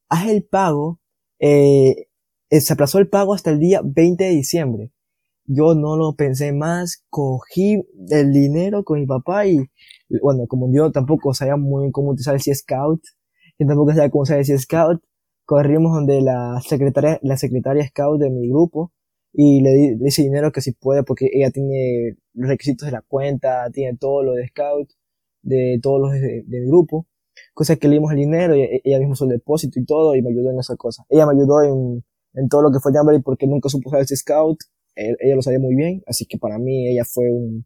haz 0.10 0.28
el 0.28 0.44
pago, 0.44 1.00
eh, 1.40 2.08
eh, 2.50 2.62
se 2.62 2.74
aplazó 2.74 3.00
el 3.00 3.10
pago 3.10 3.34
hasta 3.34 3.50
el 3.52 3.60
día 3.60 3.82
20 3.84 4.24
de 4.24 4.30
diciembre. 4.32 4.92
Yo 5.46 5.76
no 5.76 5.98
lo 5.98 6.16
pensé 6.16 6.54
más, 6.54 7.04
cogí 7.10 7.84
el 8.10 8.32
dinero 8.32 8.84
con 8.84 9.00
mi 9.00 9.06
papá 9.06 9.46
y, 9.46 9.58
bueno, 10.22 10.48
como 10.48 10.72
yo 10.74 10.92
tampoco 10.92 11.34
sabía 11.34 11.58
muy 11.58 11.84
bien 11.84 11.92
cómo 11.92 12.12
utilizar 12.12 12.36
el 12.36 12.42
C-Scout, 12.42 13.02
y 13.58 13.68
tampoco 13.68 13.92
sabía 13.92 14.10
cómo 14.10 14.24
usar 14.24 14.40
el 14.40 14.46
C-Scout, 14.46 15.02
corrimos 15.46 15.94
donde 15.94 16.22
la 16.22 16.60
secretaria, 16.66 17.20
la 17.22 17.38
secretaria 17.38 17.86
Scout 17.88 18.22
de 18.22 18.30
mi 18.30 18.48
grupo, 18.50 18.94
y 19.34 19.62
le 19.62 19.74
di 19.74 19.98
ese 20.06 20.24
dinero 20.24 20.52
que 20.52 20.62
si 20.62 20.74
puede 20.74 21.04
porque 21.04 21.28
ella 21.34 21.52
tiene 21.52 22.16
los 22.34 22.50
requisitos 22.50 22.86
de 22.86 22.92
la 22.92 23.02
cuenta, 23.02 23.70
tiene 23.72 23.98
todo 23.98 24.24
lo 24.24 24.34
de 24.34 24.48
Scout, 24.48 24.90
de 25.42 25.80
todos 25.82 26.00
los 26.00 26.12
de, 26.12 26.44
mi 26.48 26.68
grupo, 26.68 27.08
cosa 27.54 27.76
que 27.76 27.88
le 27.88 27.96
dimos 27.96 28.12
el 28.12 28.20
dinero 28.20 28.56
y 28.56 28.62
ella 28.84 29.00
mismo 29.00 29.14
hizo 29.14 29.26
el 29.26 29.32
depósito 29.32 29.80
y 29.80 29.86
todo 29.86 30.16
y 30.16 30.22
me 30.22 30.30
ayudó 30.30 30.52
en 30.52 30.60
esa 30.60 30.76
cosa. 30.76 31.04
Ella 31.10 31.26
me 31.26 31.34
ayudó 31.34 31.64
en, 31.64 32.04
en 32.34 32.48
todo 32.48 32.62
lo 32.62 32.72
que 32.72 32.80
fue 32.80 32.94
Jamboree 32.94 33.22
porque 33.22 33.48
nunca 33.48 33.70
supo 33.70 33.90
usar 33.90 34.02
ese 34.02 34.16
Scout, 34.16 34.60
ella 34.96 35.36
lo 35.36 35.42
sabía 35.42 35.60
muy 35.60 35.76
bien, 35.76 36.04
así 36.08 36.26
que 36.26 36.38
para 36.38 36.58
mí 36.60 36.90
ella 36.90 37.06
fue 37.06 37.32
un, 37.32 37.66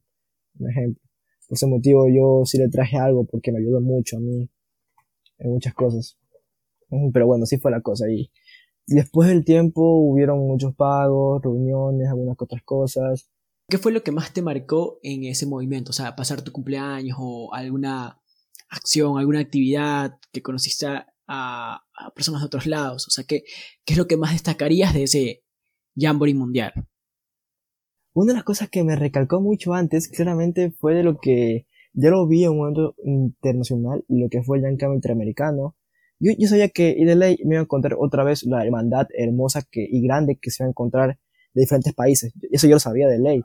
ejemplo. 0.69 1.01
Por 1.47 1.55
ese 1.55 1.67
motivo 1.67 2.07
yo 2.09 2.43
sí 2.45 2.57
le 2.57 2.69
traje 2.69 2.97
algo 2.97 3.25
porque 3.25 3.51
me 3.51 3.59
ayudó 3.59 3.80
mucho 3.82 4.17
a 4.17 4.19
mí 4.19 4.49
en 5.39 5.49
muchas 5.49 5.73
cosas. 5.73 6.17
Pero 7.13 7.28
bueno, 7.28 7.43
así 7.43 7.57
fue 7.57 7.71
la 7.71 7.82
cosa 7.82 8.09
y 8.09 8.32
Después 8.88 9.28
del 9.28 9.43
tiempo 9.43 9.82
hubieron 9.82 10.39
muchos 10.39 10.73
pagos, 10.73 11.41
reuniones, 11.43 12.07
algunas 12.07 12.38
otras 12.39 12.63
cosas. 12.63 13.30
¿Qué 13.69 13.78
fue 13.78 13.91
lo 13.91 14.01
que 14.01 14.13
más 14.13 14.32
te 14.32 14.41
marcó 14.41 14.99
en 15.03 15.25
ese 15.25 15.45
movimiento? 15.45 15.89
O 15.89 15.93
sea, 15.93 16.15
pasar 16.15 16.41
tu 16.41 16.53
cumpleaños 16.53 17.17
o 17.19 17.53
alguna 17.53 18.21
acción, 18.69 19.19
alguna 19.19 19.41
actividad 19.41 20.17
que 20.32 20.41
conociste 20.41 20.88
a, 21.28 21.84
personas 22.15 22.41
de 22.41 22.45
otros 22.45 22.65
lados. 22.65 23.09
O 23.09 23.11
sea, 23.11 23.25
¿qué, 23.25 23.43
¿qué 23.84 23.93
es 23.93 23.97
lo 23.97 24.07
que 24.07 24.15
más 24.15 24.32
destacarías 24.32 24.93
de 24.93 25.03
ese 25.03 25.43
Jamboree 25.97 26.34
mundial? 26.34 26.71
Una 28.18 28.32
de 28.32 28.38
las 28.38 28.45
cosas 28.45 28.68
que 28.72 28.84
me 28.84 28.95
recalcó 28.95 29.41
mucho 29.41 29.76
antes, 29.76 30.07
claramente, 30.07 30.72
fue 30.72 30.95
de 30.95 31.03
lo 31.03 31.20
que 31.20 31.68
ya 31.93 32.09
lo 32.09 32.26
vi 32.26 32.45
en 32.45 32.49
un 32.49 32.57
momento 32.57 32.95
internacional, 33.03 34.03
lo 34.07 34.28
que 34.28 34.41
fue 34.41 34.57
el 34.57 34.76
Jam 34.76 34.95
Interamericano, 34.95 35.76
yo, 36.20 36.32
yo 36.36 36.47
sabía 36.47 36.70
que 36.70 36.95
y 36.97 37.05
de 37.05 37.15
ley 37.15 37.38
me 37.45 37.53
iba 37.53 37.59
a 37.59 37.65
encontrar 37.65 37.95
otra 37.99 38.24
vez 38.24 38.43
la 38.43 38.65
hermandad 38.65 39.05
hermosa 39.15 39.61
que, 39.70 39.88
y 39.88 40.01
grande 40.01 40.39
que 40.41 40.49
se 40.49 40.63
va 40.63 40.65
a 40.65 40.72
encontrar 40.72 41.20
de 41.53 41.61
diferentes 41.61 41.93
países. 41.93 42.34
Eso 42.49 42.65
yo 42.65 42.78
lo 42.78 42.80
sabía 42.80 43.07
de 43.07 43.20
ley. 43.20 43.43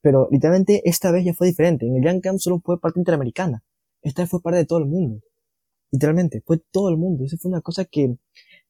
Pero 0.00 0.26
literalmente 0.30 0.80
esta 0.88 1.10
vez 1.10 1.26
ya 1.26 1.34
fue 1.34 1.48
diferente. 1.48 1.86
En 1.86 2.02
el 2.02 2.20
Camp 2.22 2.38
solo 2.38 2.62
fue 2.64 2.80
parte 2.80 3.00
interamericana. 3.00 3.62
Esta 4.00 4.22
vez 4.22 4.30
fue 4.30 4.40
parte 4.40 4.56
de 4.56 4.64
todo 4.64 4.78
el 4.78 4.86
mundo. 4.86 5.20
Literalmente, 5.90 6.42
fue 6.46 6.62
todo 6.70 6.88
el 6.88 6.96
mundo. 6.96 7.26
Eso 7.26 7.36
fue 7.36 7.50
una 7.50 7.60
cosa 7.60 7.84
que 7.84 8.16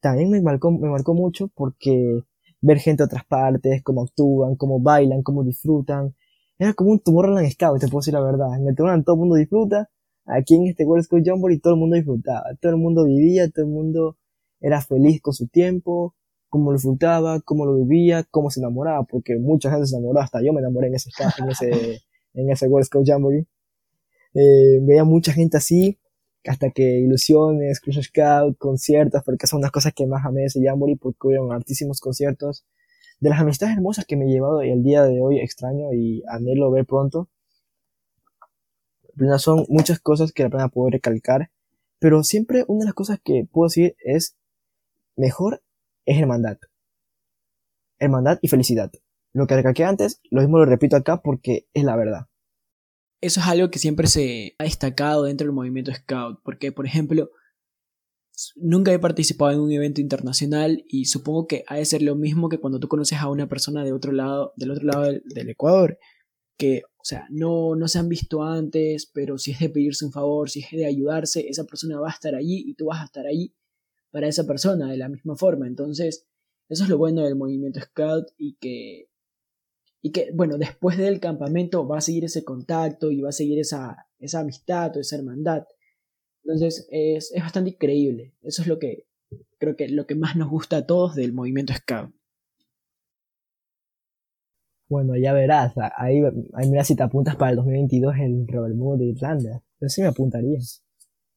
también 0.01 0.31
me 0.31 0.43
marcó, 0.43 0.73
me 0.73 0.89
marcó 0.89 1.15
mucho 1.15 1.47
porque 1.55 2.25
ver 2.65 2.79
gente 2.79 3.03
de 3.03 3.07
otras 3.07 3.25
partes, 3.27 3.83
cómo 3.83 4.05
actúan, 4.05 4.57
cómo 4.57 4.81
bailan, 4.81 5.23
cómo 5.23 5.45
disfrutan. 5.45 6.15
Era 6.59 6.73
como 6.73 6.93
un 6.93 7.01
Tomorrowland 7.01 7.51
Scout, 7.51 7.81
te 7.81 7.89
puedo 7.89 8.01
decir 8.01 8.15
la 8.15 8.23
verdad. 8.23 8.59
En 8.59 8.67
el 8.67 8.75
Tomorrowland 8.75 9.05
todo 9.05 9.17
el 9.17 9.21
mundo 9.21 9.35
disfruta, 9.37 9.91
aquí 10.25 10.55
en 10.55 10.67
este 10.69 10.85
World 10.85 11.05
Scout 11.05 11.23
Jamboree 11.25 11.61
todo 11.61 11.75
el 11.75 11.81
mundo 11.81 11.97
disfrutaba, 11.97 12.45
todo 12.61 12.73
el 12.73 12.79
mundo 12.79 13.05
vivía, 13.05 13.51
todo 13.51 13.67
el 13.67 13.71
mundo 13.71 14.17
era 14.61 14.81
feliz 14.81 15.21
con 15.21 15.35
su 15.35 15.47
tiempo, 15.49 16.15
cómo 16.49 16.71
lo 16.71 16.77
disfrutaba, 16.77 17.41
cómo 17.43 17.67
lo 17.67 17.77
vivía, 17.85 18.25
cómo 18.31 18.51
se 18.51 18.61
enamoraba, 18.61 19.05
porque 19.05 19.37
mucha 19.37 19.71
gente 19.71 19.87
se 19.87 19.97
enamoró, 19.97 20.21
hasta 20.21 20.41
yo 20.43 20.55
me 20.55 20.61
enamoré 20.61 20.87
en 20.87 20.95
ese, 20.95 21.11
en 21.39 21.51
ese, 21.51 22.01
en 22.33 22.51
ese 22.51 22.67
World 22.67 22.87
Scout 22.87 23.07
Jamboree. 23.07 23.47
Eh, 24.33 24.81
veía 24.83 25.05
mucha 25.05 25.33
gente 25.33 25.59
así, 25.59 25.99
hasta 26.47 26.71
que 26.71 27.01
ilusiones, 27.01 27.81
Cruise 27.81 28.05
Scout, 28.05 28.57
conciertos, 28.59 29.23
porque 29.25 29.47
son 29.47 29.59
unas 29.59 29.71
cosas 29.71 29.93
que 29.95 30.07
más 30.07 30.25
amé 30.25 30.43
de 30.43 30.63
Jamboree, 30.63 30.97
porque 30.97 31.29
hubieron 31.29 31.53
altísimos 31.53 32.01
conciertos, 32.01 32.65
de 33.21 33.31
las 33.31 33.41
amistades 33.41 33.77
hermosas 33.77 34.05
que 34.05 34.17
me 34.17 34.27
he 34.27 34.29
llevado 34.29 34.63
y 34.63 34.71
el 34.71 34.83
día 34.83 35.05
de 35.05 35.21
hoy 35.21 35.41
extraño 35.41 35.93
y 35.95 36.23
anhelo 36.29 36.71
ver 36.71 36.85
pronto, 36.85 37.29
son 39.39 39.65
muchas 39.69 40.01
cosas 40.01 40.33
que 40.33 40.43
la 40.43 40.51
pena 40.51 40.69
poder 40.69 40.95
recalcar, 40.95 41.51
pero 41.99 42.23
siempre 42.23 42.65
una 42.69 42.81
de 42.81 42.87
las 42.87 42.95
cosas 42.95 43.21
que 43.23 43.47
puedo 43.51 43.69
decir 43.69 43.97
es 44.05 44.37
mejor 45.17 45.63
es 46.05 46.19
hermandad. 46.19 46.59
Hermandad 47.99 48.39
y 48.43 48.49
felicidad. 48.49 48.93
Lo 49.33 49.47
que 49.47 49.57
recalqué 49.57 49.85
antes, 49.85 50.21
lo 50.31 50.41
mismo 50.41 50.59
lo 50.59 50.65
repito 50.65 50.97
acá 50.97 51.23
porque 51.23 51.67
es 51.73 51.85
la 51.85 51.97
verdad. 51.97 52.27
Eso 53.25 53.41
es 53.41 53.47
algo 53.47 53.71
que 53.71 53.79
siempre 53.79 54.07
se 54.07 54.55
ha 54.59 54.65
destacado 54.65 55.25
dentro 55.25 55.47
del 55.47 55.55
movimiento 55.55 55.91
Scout, 55.95 56.41
porque 56.45 56.73
por 56.73 56.85
ejemplo, 56.85 57.31
nunca 58.55 58.93
he 58.93 58.99
participado 58.99 59.51
en 59.53 59.61
un 59.61 59.73
evento 59.73 60.03
internacional 60.03 60.85
y 60.89 61.07
supongo 61.07 61.47
que 61.47 61.65
ha 61.69 61.77
de 61.77 61.87
ser 61.87 62.03
lo 62.03 62.17
mismo 62.17 62.51
que 62.51 62.59
cuando 62.59 62.79
tú 62.79 62.87
conoces 62.87 63.19
a 63.21 63.31
una 63.31 63.49
persona 63.49 63.83
de 63.83 63.95
otro 63.95 64.13
lado, 64.13 64.53
del 64.57 64.73
otro 64.73 64.85
lado 64.85 65.05
del 65.25 65.49
Ecuador 65.49 65.99
que, 66.59 66.83
o 66.99 67.05
sea, 67.05 67.27
no, 67.31 67.75
no 67.77 67.89
se 67.89 67.99
han 67.99 68.11
visto 68.11 68.43
antes, 68.43 69.07
pero 69.07 69.39
si 69.39 69.53
es 69.53 69.59
de 69.59 69.71
pedirse 69.71 70.05
un 70.05 70.13
favor, 70.13 70.51
si 70.51 70.61
es 70.61 70.71
de 70.73 70.85
ayudarse, 70.85 71.49
esa 71.49 71.65
persona 71.65 71.99
va 71.99 72.09
a 72.09 72.13
estar 72.13 72.35
allí 72.35 72.63
y 72.67 72.75
tú 72.75 72.87
vas 72.87 73.01
a 73.01 73.07
estar 73.07 73.27
allí 73.27 73.55
para 74.11 74.29
esa 74.29 74.47
persona 74.47 74.91
de 74.91 74.99
la 74.99 75.09
misma 75.09 75.35
forma. 75.35 75.67
Entonces, 75.67 76.27
eso 76.69 76.85
es 76.85 76.91
lo 76.91 76.99
bueno 76.99 77.23
del 77.23 77.37
movimiento 77.37 77.81
Scout 77.81 78.27
y 78.37 78.57
que, 78.57 79.09
y 80.05 80.13
que 80.13 80.33
bueno, 80.35 80.59
después 80.59 80.99
del 80.99 81.19
campamento 81.19 81.89
va 81.89 81.97
a 81.97 82.03
seguir 82.03 82.27
ese 82.27 82.45
contacto 82.45 83.11
y 83.11 83.23
va 83.23 83.31
a 83.31 83.33
seguir 83.33 83.59
esa, 83.59 84.07
esa 84.19 84.41
amistad 84.41 84.95
o 84.95 85.01
esa 85.01 85.17
hermandad. 85.17 85.65
Entonces, 86.45 86.87
es, 86.91 87.33
es 87.33 87.43
bastante 87.43 87.71
increíble. 87.71 88.35
Eso 88.43 88.61
es 88.61 88.69
lo 88.69 88.79
que 88.79 89.07
creo 89.59 89.77
que 89.77 89.89
lo 89.89 90.07
que 90.07 90.15
más 90.15 90.37
nos 90.37 90.51
gusta 90.51 90.77
a 90.77 90.87
todos 90.87 91.15
del 91.15 91.33
movimiento 91.33 91.73
Scout. 91.73 92.15
Bueno, 94.91 95.17
ya 95.17 95.33
verás, 95.33 95.73
ahí, 95.97 96.21
ahí 96.53 96.69
mira 96.69 96.85
si 96.85 96.95
te 96.95 97.03
apuntas 97.03 97.37
para 97.37 97.53
el 97.53 97.57
2022 97.57 98.15
el 98.21 98.47
Robert 98.47 98.75
Mood 98.75 98.99
de 98.99 99.07
Irlanda. 99.07 99.63
Yo 99.81 99.89
sí 99.89 100.03
me 100.03 100.09
apuntaría. 100.09 100.59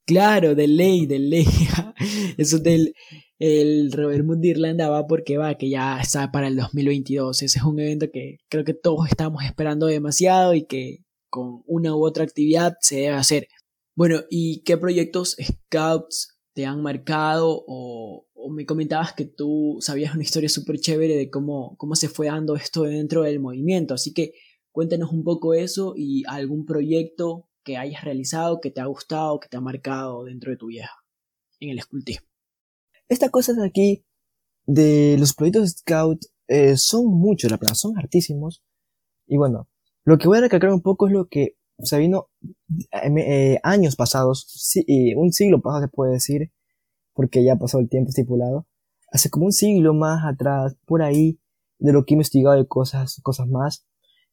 Claro, 0.05 0.55
de 0.55 0.67
ley, 0.67 1.05
de 1.05 1.19
ley. 1.19 1.47
Eso 2.37 2.59
del 2.59 2.93
el 3.39 3.91
Robert 3.91 4.25
Mood 4.25 4.39
de 4.39 4.49
Irlanda 4.49 4.89
va 4.89 5.07
porque 5.07 5.37
va, 5.37 5.55
que 5.55 5.69
ya 5.69 5.99
está 5.99 6.31
para 6.31 6.47
el 6.47 6.55
2022. 6.55 7.43
Ese 7.43 7.59
es 7.59 7.63
un 7.63 7.79
evento 7.79 8.09
que 8.11 8.37
creo 8.49 8.63
que 8.63 8.73
todos 8.73 9.07
estamos 9.07 9.43
esperando 9.43 9.85
demasiado 9.85 10.53
y 10.53 10.65
que 10.65 11.05
con 11.29 11.63
una 11.65 11.95
u 11.95 12.05
otra 12.05 12.23
actividad 12.23 12.77
se 12.81 12.97
debe 12.97 13.15
hacer. 13.15 13.47
Bueno, 13.95 14.21
¿y 14.29 14.61
qué 14.63 14.77
proyectos 14.77 15.35
Scouts 15.41 16.37
te 16.53 16.65
han 16.65 16.81
marcado 16.81 17.63
o, 17.67 18.25
me 18.49 18.65
comentabas 18.65 19.13
que 19.13 19.25
tú 19.25 19.77
sabías 19.81 20.13
una 20.15 20.23
historia 20.23 20.49
súper 20.49 20.79
chévere 20.79 21.15
de 21.15 21.29
cómo, 21.29 21.75
cómo 21.77 21.95
se 21.95 22.07
fue 22.07 22.27
dando 22.27 22.55
esto 22.55 22.83
dentro 22.83 23.23
del 23.23 23.39
movimiento. 23.39 23.93
Así 23.93 24.13
que 24.13 24.33
cuéntanos 24.71 25.11
un 25.11 25.23
poco 25.23 25.53
eso 25.53 25.93
y 25.95 26.23
algún 26.27 26.65
proyecto 26.65 27.49
que 27.63 27.77
hayas 27.77 28.03
realizado 28.03 28.61
que 28.61 28.71
te 28.71 28.79
ha 28.79 28.85
gustado, 28.85 29.39
que 29.39 29.49
te 29.49 29.57
ha 29.57 29.61
marcado 29.61 30.23
dentro 30.23 30.49
de 30.49 30.57
tu 30.57 30.67
vieja 30.67 30.93
en 31.59 31.71
el 31.71 31.79
escultismo. 31.79 32.26
Estas 33.09 33.29
cosas 33.31 33.57
aquí 33.59 34.05
de 34.65 35.15
los 35.17 35.33
proyectos 35.33 35.69
Scout 35.69 36.25
eh, 36.47 36.77
son 36.77 37.07
muchos, 37.07 37.49
la 37.49 37.57
verdad, 37.57 37.75
son 37.75 37.97
hartísimos. 37.97 38.63
Y 39.27 39.37
bueno, 39.37 39.67
lo 40.03 40.17
que 40.17 40.27
voy 40.27 40.37
a 40.37 40.41
recalcar 40.41 40.71
un 40.71 40.81
poco 40.81 41.07
es 41.07 41.13
lo 41.13 41.27
que 41.27 41.55
se 41.79 41.97
vino 41.99 42.29
eh, 42.91 43.11
eh, 43.17 43.59
años 43.63 43.95
pasados, 43.95 44.47
un 45.15 45.31
siglo 45.31 45.61
pasado 45.61 45.83
se 45.83 45.89
puede 45.89 46.13
decir, 46.13 46.51
porque 47.13 47.43
ya 47.43 47.55
pasó 47.55 47.79
el 47.79 47.89
tiempo 47.89 48.09
estipulado, 48.09 48.67
hace 49.11 49.29
como 49.29 49.45
un 49.45 49.51
siglo 49.51 49.93
más 49.93 50.25
atrás, 50.25 50.75
por 50.85 51.01
ahí, 51.01 51.39
de 51.79 51.93
lo 51.93 52.05
que 52.05 52.13
he 52.13 52.15
investigado 52.15 52.55
de 52.55 52.67
cosas, 52.67 53.19
cosas 53.23 53.47
más, 53.47 53.85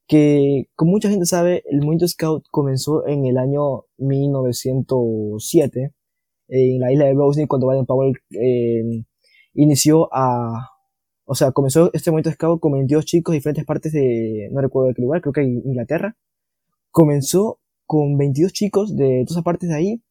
que 0.06 0.68
como 0.74 0.92
mucha 0.92 1.08
gente 1.10 1.26
sabe, 1.26 1.62
el 1.66 1.78
movimiento 1.78 2.08
Scout 2.08 2.44
comenzó 2.50 3.06
en 3.06 3.26
el 3.26 3.38
año 3.38 3.84
1907, 3.98 5.94
en 6.48 6.80
la 6.80 6.92
isla 6.92 7.06
de 7.06 7.14
Brownsville, 7.14 7.48
cuando 7.48 7.66
Baden 7.66 7.86
Powell 7.86 8.14
eh, 8.30 9.04
inició 9.54 10.08
a, 10.12 10.70
o 11.24 11.34
sea, 11.34 11.52
comenzó 11.52 11.90
este 11.92 12.10
movimiento 12.10 12.32
Scout 12.32 12.60
con 12.60 12.72
22 12.72 13.04
chicos 13.04 13.32
de 13.32 13.38
diferentes 13.38 13.64
partes 13.64 13.92
de, 13.92 14.48
no 14.52 14.60
recuerdo 14.60 14.88
de 14.88 14.94
qué 14.94 15.02
lugar, 15.02 15.20
creo 15.22 15.32
que 15.32 15.42
Inglaterra, 15.42 16.16
comenzó 16.90 17.60
con 17.86 18.16
22 18.16 18.52
chicos 18.52 18.96
de 18.96 19.24
todas 19.26 19.42
partes 19.44 19.68
de 19.68 19.74
ahí, 19.74 20.02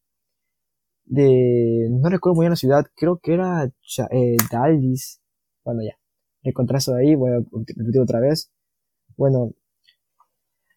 de, 1.04 1.88
no 1.90 2.08
recuerdo 2.08 2.36
muy 2.36 2.44
bien 2.44 2.50
la 2.50 2.56
ciudad, 2.56 2.86
creo 2.96 3.18
que 3.22 3.34
era 3.34 3.64
eh, 4.10 4.36
Daldis. 4.50 5.20
Bueno, 5.64 5.82
ya, 5.82 5.98
el 6.42 6.52
contrasto 6.54 6.92
de 6.92 7.02
ahí, 7.02 7.14
voy 7.14 7.30
a 7.30 7.44
repetir 7.76 8.00
otra 8.00 8.20
vez. 8.20 8.50
Bueno, 9.16 9.52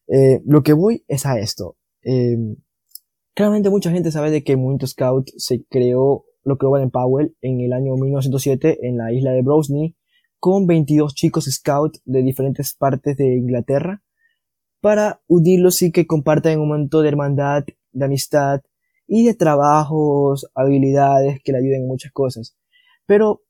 eh, 0.08 0.41
lo 0.45 0.64
que 0.64 0.74
voy 0.74 1.03
es 1.08 1.26
a 1.26 1.39
esto. 1.39 1.78
Eh, 2.03 2.38
claramente 3.38 3.69
mucha 3.69 3.91
gente 3.91 4.11
sabe 4.11 4.31
de 4.31 4.43
que 4.43 4.53
el 4.53 4.57
movimiento 4.57 4.88
Scout 4.88 5.29
se 5.38 5.63
creó, 5.69 6.25
lo 6.43 6.57
creó 6.57 6.75
en 6.79 6.89
Powell 6.89 7.38
en 7.41 7.61
el 7.61 7.71
año 7.71 7.95
1907 7.95 8.79
en 8.81 8.97
la 8.97 9.13
isla 9.13 9.31
de 9.31 9.43
Browsney 9.43 9.95
con 10.39 10.65
22 10.65 11.13
chicos 11.13 11.45
Scout 11.45 11.97
de 12.03 12.23
diferentes 12.23 12.73
partes 12.73 13.15
de 13.15 13.38
Inglaterra 13.38 14.01
para 14.81 15.21
unirlos 15.27 15.83
y 15.83 15.91
que 15.91 16.07
compartan 16.07 16.59
un 16.59 16.67
momento 16.67 17.03
de 17.03 17.09
hermandad, 17.09 17.63
de 17.91 18.05
amistad 18.05 18.61
y 19.05 19.27
de 19.27 19.35
trabajos, 19.35 20.49
habilidades 20.55 21.39
que 21.43 21.51
le 21.51 21.59
ayuden 21.59 21.81
en 21.81 21.88
muchas 21.88 22.11
cosas. 22.11 22.57
Pero 23.05 23.43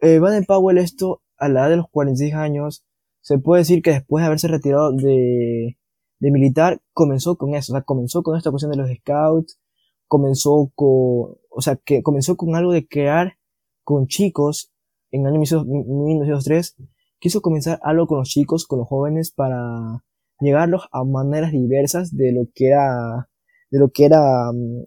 eh, 0.00 0.20
Baden 0.20 0.46
Powell 0.46 0.78
esto 0.78 1.22
a 1.36 1.50
la 1.50 1.60
edad 1.60 1.70
de 1.70 1.76
los 1.76 1.90
46 1.90 2.32
años, 2.32 2.86
se 3.20 3.38
puede 3.38 3.60
decir 3.60 3.82
que 3.82 3.90
después 3.90 4.22
de 4.22 4.26
haberse 4.26 4.48
retirado 4.48 4.92
de, 4.92 5.76
de 6.24 6.30
militar, 6.30 6.80
comenzó 6.94 7.36
con 7.36 7.54
eso, 7.54 7.74
o 7.74 7.76
sea, 7.76 7.82
comenzó 7.82 8.22
con 8.22 8.34
esta 8.38 8.50
cuestión 8.50 8.72
de 8.72 8.78
los 8.78 8.88
scouts, 8.88 9.60
comenzó 10.06 10.72
con, 10.74 11.36
o 11.50 11.60
sea, 11.60 11.76
que 11.76 12.02
comenzó 12.02 12.34
con 12.36 12.56
algo 12.56 12.72
de 12.72 12.88
crear 12.88 13.34
con 13.82 14.06
chicos 14.06 14.72
en 15.10 15.20
el 15.20 15.34
año 15.34 15.40
1903, 15.40 16.76
quiso 17.18 17.42
comenzar 17.42 17.78
algo 17.82 18.06
con 18.06 18.18
los 18.20 18.30
chicos, 18.30 18.66
con 18.66 18.78
los 18.78 18.88
jóvenes 18.88 19.32
para 19.32 20.02
llegarlos 20.40 20.88
a 20.92 21.04
maneras 21.04 21.52
diversas 21.52 22.16
de 22.16 22.32
lo 22.32 22.46
que 22.54 22.68
era, 22.68 23.28
de 23.70 23.78
lo 23.78 23.90
que 23.90 24.06
era 24.06 24.50
mm, 24.50 24.86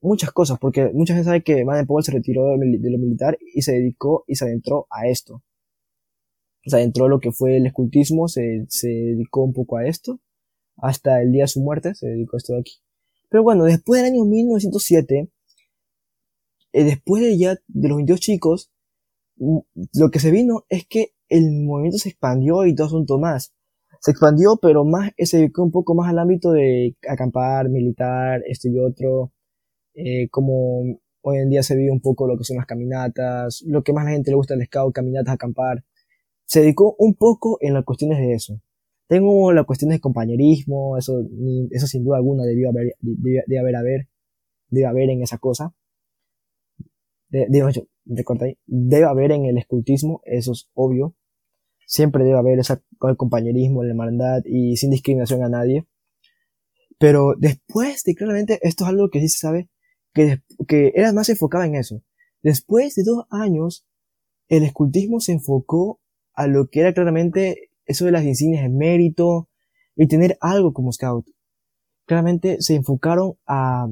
muchas 0.00 0.32
cosas, 0.32 0.58
porque 0.58 0.90
mucha 0.94 1.12
gente 1.12 1.26
sabe 1.26 1.42
que 1.42 1.64
Baden 1.64 1.86
Powell 1.86 2.04
se 2.04 2.12
retiró 2.12 2.46
de, 2.46 2.90
lo 2.90 2.98
militar 2.98 3.36
y 3.54 3.60
se 3.60 3.72
dedicó 3.72 4.24
y 4.26 4.36
se 4.36 4.46
adentró 4.46 4.86
a 4.88 5.06
esto. 5.06 5.42
Se 6.64 6.76
adentró 6.76 7.04
a 7.04 7.08
lo 7.10 7.20
que 7.20 7.30
fue 7.30 7.58
el 7.58 7.66
escultismo, 7.66 8.26
se, 8.26 8.64
se 8.68 8.88
dedicó 8.88 9.42
un 9.42 9.52
poco 9.52 9.76
a 9.76 9.86
esto, 9.86 10.20
hasta 10.78 11.22
el 11.22 11.32
día 11.32 11.44
de 11.44 11.48
su 11.48 11.60
muerte 11.60 11.94
se 11.94 12.08
dedicó 12.08 12.36
a 12.36 12.38
esto 12.38 12.54
de 12.54 12.60
aquí. 12.60 12.72
Pero 13.30 13.42
bueno, 13.42 13.64
después 13.64 14.02
del 14.02 14.12
año 14.12 14.24
1907, 14.24 15.30
eh, 16.72 16.84
después 16.84 17.22
de 17.22 17.38
ya 17.38 17.56
de 17.66 17.88
los 17.88 17.96
22 17.96 18.20
chicos, 18.20 18.70
mm, 19.36 19.58
lo 19.94 20.10
que 20.10 20.20
se 20.20 20.30
vino 20.30 20.64
es 20.68 20.86
que 20.86 21.12
el 21.28 21.50
movimiento 21.64 21.98
se 21.98 22.10
expandió 22.10 22.66
y 22.66 22.74
todo 22.74 22.86
asunto 22.86 23.18
más. 23.18 23.54
Se 24.00 24.12
expandió, 24.12 24.58
pero 24.62 24.84
más, 24.84 25.12
se 25.18 25.38
dedicó 25.38 25.62
un 25.64 25.72
poco 25.72 25.94
más 25.94 26.08
al 26.10 26.18
ámbito 26.18 26.52
de 26.52 26.96
acampar, 27.08 27.68
militar, 27.68 28.42
esto 28.46 28.68
y 28.68 28.78
otro, 28.78 29.32
eh, 29.94 30.28
como 30.30 31.00
hoy 31.22 31.38
en 31.38 31.50
día 31.50 31.62
se 31.62 31.76
vive 31.76 31.90
un 31.90 32.00
poco 32.00 32.26
lo 32.26 32.38
que 32.38 32.44
son 32.44 32.56
las 32.56 32.66
caminatas, 32.66 33.62
lo 33.66 33.82
que 33.82 33.92
más 33.92 34.02
a 34.02 34.10
la 34.10 34.12
gente 34.12 34.30
le 34.30 34.36
gusta 34.36 34.54
el 34.54 34.64
scout, 34.66 34.94
caminatas, 34.94 35.34
acampar. 35.34 35.84
Se 36.46 36.60
dedicó 36.60 36.94
un 36.98 37.14
poco 37.14 37.58
en 37.60 37.74
las 37.74 37.84
cuestiones 37.84 38.18
de 38.18 38.34
eso. 38.34 38.60
Tengo 39.08 39.52
las 39.52 39.64
cuestiones 39.64 39.96
de 39.96 40.00
compañerismo, 40.00 40.98
eso, 40.98 41.24
eso 41.70 41.86
sin 41.86 42.04
duda 42.04 42.18
alguna 42.18 42.44
debió 42.44 42.68
haber, 42.68 42.94
debe, 43.00 43.58
haber, 43.58 43.76
haber, 43.76 44.08
debe 44.68 44.86
haber 44.86 45.08
en 45.08 45.22
esa 45.22 45.38
cosa. 45.38 45.74
Debe, 47.30 47.72
debe 48.66 49.04
haber 49.04 49.32
en 49.32 49.46
el 49.46 49.56
escultismo, 49.56 50.20
eso 50.24 50.52
es 50.52 50.68
obvio. 50.74 51.16
Siempre 51.86 52.22
debe 52.22 52.38
haber 52.38 52.58
esa, 52.58 52.82
el 53.00 53.16
compañerismo, 53.16 53.82
la 53.82 53.90
hermandad 53.90 54.42
y 54.44 54.76
sin 54.76 54.90
discriminación 54.90 55.42
a 55.42 55.48
nadie. 55.48 55.86
Pero 56.98 57.32
después 57.38 58.02
de 58.04 58.14
claramente, 58.14 58.58
esto 58.60 58.84
es 58.84 58.90
algo 58.90 59.08
que 59.08 59.20
sí 59.20 59.28
se 59.28 59.38
sabe, 59.38 59.70
que, 60.12 60.42
que 60.66 60.92
era 60.94 61.14
más 61.14 61.30
enfocada 61.30 61.64
en 61.64 61.76
eso. 61.76 62.02
Después 62.42 62.94
de 62.94 63.04
dos 63.04 63.24
años, 63.30 63.86
el 64.48 64.64
escultismo 64.64 65.20
se 65.20 65.32
enfocó 65.32 66.00
a 66.34 66.46
lo 66.46 66.68
que 66.68 66.80
era 66.80 66.92
claramente 66.92 67.67
eso 67.88 68.04
de 68.04 68.12
las 68.12 68.24
insignias 68.24 68.62
de 68.62 68.68
mérito 68.68 69.48
y 69.96 70.06
tener 70.06 70.38
algo 70.40 70.72
como 70.72 70.92
scout. 70.92 71.26
Claramente 72.06 72.58
se 72.60 72.76
enfocaron 72.76 73.34
a, 73.46 73.88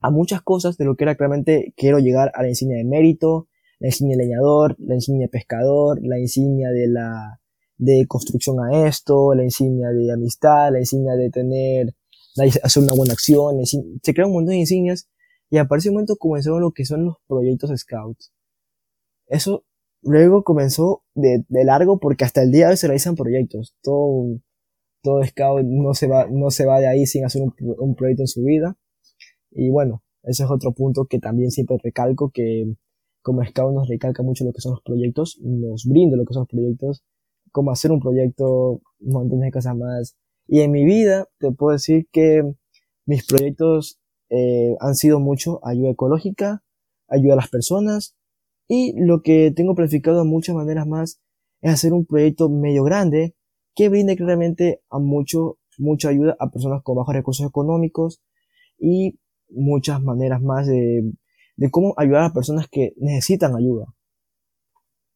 a 0.00 0.10
muchas 0.10 0.42
cosas 0.42 0.76
de 0.76 0.84
lo 0.84 0.94
que 0.94 1.04
era 1.04 1.16
claramente 1.16 1.74
quiero 1.76 1.98
llegar 1.98 2.30
a 2.34 2.42
la 2.42 2.48
insignia 2.48 2.76
de 2.76 2.84
mérito, 2.84 3.48
la 3.80 3.88
insignia 3.88 4.16
de 4.16 4.24
leñador, 4.24 4.76
la 4.78 4.94
insignia 4.94 5.26
de 5.26 5.30
pescador, 5.30 5.98
la 6.02 6.18
insignia 6.18 6.70
de 6.70 6.86
la 6.88 7.40
de 7.78 8.06
construcción 8.06 8.56
a 8.60 8.86
esto, 8.86 9.34
la 9.34 9.44
insignia 9.44 9.88
de 9.88 10.12
amistad, 10.12 10.72
la 10.72 10.78
insignia 10.78 11.14
de 11.14 11.30
tener, 11.30 11.94
hacer 12.62 12.82
una 12.82 12.94
buena 12.94 13.12
acción, 13.12 13.64
se 13.66 14.14
crean 14.14 14.28
un 14.28 14.36
montón 14.36 14.52
de 14.52 14.58
insignias 14.58 15.08
y 15.50 15.58
a 15.58 15.66
partir 15.66 15.90
de 15.90 15.94
momento 15.94 16.16
comenzaron 16.16 16.60
lo 16.60 16.72
que 16.72 16.84
son 16.84 17.04
los 17.04 17.16
proyectos 17.26 17.70
Scouts. 17.78 18.32
Eso 19.26 19.64
luego 20.06 20.44
comenzó 20.44 21.02
de, 21.14 21.44
de, 21.48 21.64
largo 21.64 21.98
porque 21.98 22.24
hasta 22.24 22.42
el 22.42 22.52
día 22.52 22.66
de 22.66 22.72
hoy 22.72 22.76
se 22.76 22.86
realizan 22.86 23.16
proyectos. 23.16 23.74
Todo, 23.82 24.38
todo 25.02 25.24
Scout 25.24 25.64
no 25.64 25.94
se 25.94 26.06
va, 26.06 26.26
no 26.30 26.50
se 26.50 26.64
va 26.66 26.80
de 26.80 26.88
ahí 26.88 27.06
sin 27.06 27.24
hacer 27.24 27.42
un, 27.42 27.54
un 27.78 27.94
proyecto 27.94 28.22
en 28.22 28.28
su 28.28 28.42
vida. 28.42 28.76
Y 29.50 29.70
bueno, 29.70 30.02
ese 30.22 30.44
es 30.44 30.50
otro 30.50 30.72
punto 30.72 31.06
que 31.06 31.18
también 31.18 31.50
siempre 31.50 31.78
recalco 31.82 32.30
que 32.30 32.74
como 33.22 33.44
Scout 33.44 33.74
nos 33.74 33.88
recalca 33.88 34.22
mucho 34.22 34.44
lo 34.44 34.52
que 34.52 34.60
son 34.60 34.72
los 34.72 34.82
proyectos, 34.82 35.38
nos 35.42 35.84
brinda 35.84 36.16
lo 36.16 36.24
que 36.24 36.32
son 36.32 36.42
los 36.42 36.48
proyectos, 36.48 37.04
cómo 37.50 37.72
hacer 37.72 37.90
un 37.90 38.00
proyecto, 38.00 38.80
un 39.00 39.40
de 39.40 39.50
cosas 39.50 39.76
más. 39.76 40.16
Y 40.46 40.60
en 40.60 40.70
mi 40.70 40.84
vida 40.84 41.26
te 41.38 41.50
puedo 41.50 41.72
decir 41.72 42.06
que 42.12 42.42
mis 43.04 43.26
proyectos 43.26 43.98
eh, 44.30 44.76
han 44.78 44.94
sido 44.94 45.18
mucho 45.18 45.58
ayuda 45.66 45.90
ecológica, 45.90 46.62
ayuda 47.08 47.34
a 47.34 47.36
las 47.36 47.48
personas 47.48 48.16
y 48.68 48.94
lo 48.98 49.22
que 49.22 49.52
tengo 49.54 49.74
planificado 49.74 50.18
de 50.18 50.28
muchas 50.28 50.54
maneras 50.54 50.86
más 50.86 51.20
es 51.60 51.72
hacer 51.72 51.92
un 51.92 52.04
proyecto 52.04 52.48
medio 52.48 52.84
grande 52.84 53.34
que 53.74 53.88
brinde 53.88 54.16
claramente 54.16 54.82
a 54.90 54.98
mucho, 54.98 55.58
mucha 55.78 56.08
ayuda 56.08 56.36
a 56.38 56.50
personas 56.50 56.82
con 56.82 56.96
bajos 56.96 57.14
recursos 57.14 57.46
económicos 57.46 58.22
y 58.78 59.18
muchas 59.50 60.02
maneras 60.02 60.42
más 60.42 60.66
de, 60.66 61.12
de 61.56 61.70
cómo 61.70 61.94
ayudar 61.96 62.24
a 62.24 62.32
personas 62.32 62.68
que 62.68 62.94
necesitan 62.96 63.54
ayuda. 63.54 63.86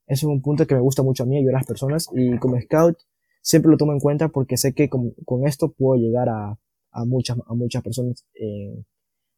Eso 0.07 0.27
es 0.27 0.33
un 0.33 0.43
punto 0.43 0.67
que 0.67 0.75
me 0.75 0.81
gusta 0.81 1.03
mucho 1.03 1.23
a 1.23 1.27
mí, 1.27 1.39
ayudar 1.39 1.57
a 1.57 1.59
las 1.59 1.67
personas 1.67 2.09
y 2.15 2.37
como 2.39 2.61
scout 2.61 2.97
siempre 3.43 3.71
lo 3.71 3.77
tomo 3.77 3.93
en 3.93 4.01
cuenta 4.01 4.29
porque 4.29 4.57
sé 4.57 4.75
que 4.75 4.89
con, 4.89 5.13
con 5.25 5.47
esto 5.47 5.73
puedo 5.73 6.01
llegar 6.01 6.29
a, 6.29 6.59
a, 6.91 7.05
muchas, 7.05 7.39
a 7.47 7.55
muchas 7.55 7.83
personas 7.83 8.27
en, 8.35 8.85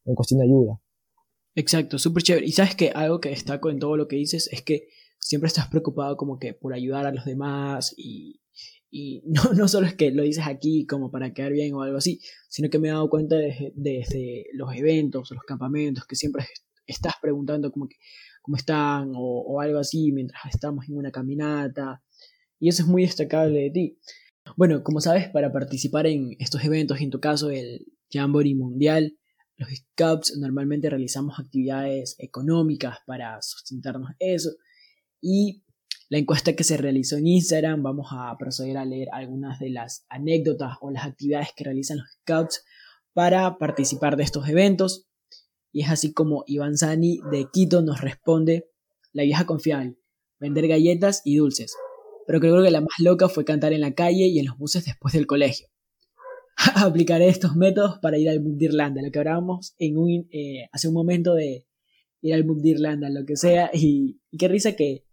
en 0.05 0.15
cuestión 0.15 0.39
de 0.39 0.45
ayuda. 0.45 0.79
Exacto, 1.55 1.99
súper 1.99 2.23
chévere. 2.23 2.45
Y 2.45 2.51
sabes 2.51 2.75
que 2.75 2.89
algo 2.89 3.19
que 3.19 3.29
destaco 3.29 3.69
en 3.69 3.79
todo 3.79 3.95
lo 3.97 4.07
que 4.07 4.15
dices 4.15 4.49
es 4.51 4.61
que 4.61 4.87
siempre 5.19 5.47
estás 5.47 5.67
preocupado 5.67 6.17
como 6.17 6.39
que 6.39 6.53
por 6.53 6.73
ayudar 6.73 7.05
a 7.05 7.11
los 7.11 7.25
demás 7.25 7.93
y, 7.97 8.41
y 8.89 9.21
no, 9.25 9.53
no 9.53 9.67
solo 9.67 9.87
es 9.87 9.95
que 9.95 10.11
lo 10.11 10.23
dices 10.23 10.45
aquí 10.47 10.85
como 10.85 11.11
para 11.11 11.33
quedar 11.33 11.51
bien 11.51 11.73
o 11.73 11.81
algo 11.81 11.97
así, 11.97 12.19
sino 12.49 12.69
que 12.69 12.79
me 12.79 12.89
he 12.89 12.91
dado 12.91 13.09
cuenta 13.09 13.35
desde, 13.35 13.71
desde 13.75 14.45
los 14.53 14.73
eventos, 14.75 15.31
los 15.31 15.43
campamentos, 15.43 16.05
que 16.05 16.15
siempre 16.15 16.45
estás 16.87 17.13
preguntando 17.21 17.71
como 17.71 17.87
que 17.87 17.95
cómo 18.41 18.57
están 18.57 19.13
o, 19.15 19.41
o 19.41 19.61
algo 19.61 19.79
así 19.79 20.11
mientras 20.11 20.41
estamos 20.49 20.87
en 20.89 20.97
una 20.97 21.11
caminata. 21.11 22.03
Y 22.59 22.69
eso 22.69 22.83
es 22.83 22.89
muy 22.89 23.03
destacable 23.03 23.59
de 23.59 23.69
ti. 23.69 23.99
Bueno, 24.57 24.83
como 24.83 25.01
sabes, 25.01 25.29
para 25.29 25.51
participar 25.51 26.07
en 26.07 26.35
estos 26.39 26.63
eventos, 26.63 26.99
en 26.99 27.09
tu 27.09 27.19
caso 27.19 27.49
el 27.49 27.85
Jamboree 28.11 28.55
Mundial, 28.55 29.17
los 29.57 29.69
Scouts 29.69 30.37
normalmente 30.37 30.89
realizamos 30.89 31.39
actividades 31.39 32.15
económicas 32.17 32.97
para 33.05 33.41
sustentarnos 33.41 34.11
eso. 34.19 34.51
Y 35.21 35.63
la 36.09 36.17
encuesta 36.17 36.55
que 36.55 36.63
se 36.63 36.77
realizó 36.77 37.17
en 37.17 37.27
Instagram, 37.27 37.81
vamos 37.81 38.07
a 38.11 38.35
proceder 38.37 38.77
a 38.77 38.85
leer 38.85 39.07
algunas 39.11 39.59
de 39.59 39.69
las 39.69 40.05
anécdotas 40.09 40.77
o 40.81 40.91
las 40.91 41.05
actividades 41.05 41.49
que 41.55 41.63
realizan 41.63 41.97
los 41.97 42.07
Scouts 42.21 42.63
para 43.13 43.57
participar 43.57 44.17
de 44.17 44.23
estos 44.23 44.47
eventos. 44.49 45.07
Y 45.71 45.81
es 45.81 45.89
así 45.89 46.13
como 46.13 46.43
Iván 46.47 46.77
Sani 46.77 47.19
de 47.31 47.47
Quito 47.51 47.81
nos 47.81 48.01
responde, 48.01 48.69
la 49.11 49.23
vieja 49.23 49.45
confiable, 49.45 49.97
vender 50.39 50.67
galletas 50.67 51.21
y 51.23 51.37
dulces. 51.37 51.75
Pero 52.25 52.39
creo 52.39 52.63
que 52.63 52.71
la 52.71 52.81
más 52.81 52.99
loca 52.99 53.29
fue 53.29 53.45
cantar 53.45 53.73
en 53.73 53.81
la 53.81 53.93
calle 53.93 54.27
y 54.27 54.39
en 54.39 54.45
los 54.45 54.57
buses 54.57 54.85
después 54.85 55.13
del 55.13 55.27
colegio. 55.27 55.67
aplicaré 56.75 57.27
estos 57.27 57.55
métodos 57.55 57.99
para 57.99 58.17
ir 58.17 58.29
al 58.29 58.39
book 58.39 58.57
de 58.57 58.65
Irlanda, 58.65 59.01
lo 59.01 59.11
que 59.11 59.19
hablábamos 59.19 59.75
en 59.77 59.97
un, 59.97 60.27
eh, 60.31 60.67
hace 60.71 60.87
un 60.87 60.93
momento 60.93 61.33
de 61.33 61.65
ir 62.21 62.33
al 62.33 62.43
book 62.43 62.61
de 62.61 62.69
Irlanda, 62.69 63.09
lo 63.09 63.25
que 63.25 63.35
sea, 63.35 63.69
y, 63.73 64.19
qué 64.37 64.47
risa 64.47 64.75
que 64.75 65.03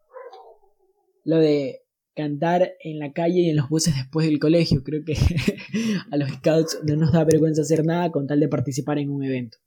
lo 1.24 1.36
de 1.36 1.80
cantar 2.14 2.72
en 2.82 2.98
la 2.98 3.12
calle 3.12 3.40
y 3.40 3.50
en 3.50 3.56
los 3.56 3.68
buses 3.68 3.94
después 3.94 4.26
del 4.26 4.38
colegio, 4.38 4.82
creo 4.82 5.04
que 5.04 5.14
a 6.10 6.16
los 6.16 6.28
scouts 6.30 6.80
no 6.86 6.96
nos 6.96 7.12
da 7.12 7.24
vergüenza 7.24 7.62
hacer 7.62 7.84
nada 7.84 8.10
con 8.10 8.26
tal 8.26 8.40
de 8.40 8.48
participar 8.48 8.98
en 8.98 9.10
un 9.10 9.24
evento. 9.24 9.58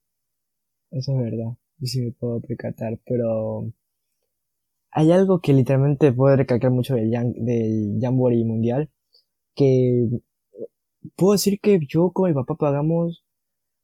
Eso 0.91 1.13
es 1.13 1.17
verdad, 1.17 1.57
yo 1.77 1.87
sí 1.87 2.01
me 2.01 2.11
puedo 2.11 2.39
percatar, 2.41 2.99
pero 3.05 3.73
hay 4.91 5.11
algo 5.11 5.41
que 5.41 5.53
literalmente 5.53 6.11
puede 6.11 6.37
recalcar 6.37 6.69
mucho 6.69 6.95
del, 6.95 7.11
del 7.11 7.97
Jamboree 7.99 8.45
Mundial, 8.45 8.91
que 9.55 10.07
puedo 11.15 11.33
decir 11.33 11.59
que 11.61 11.79
yo 11.87 12.11
con 12.11 12.29
mi 12.29 12.33
papá 12.33 12.55
pagamos, 12.55 13.23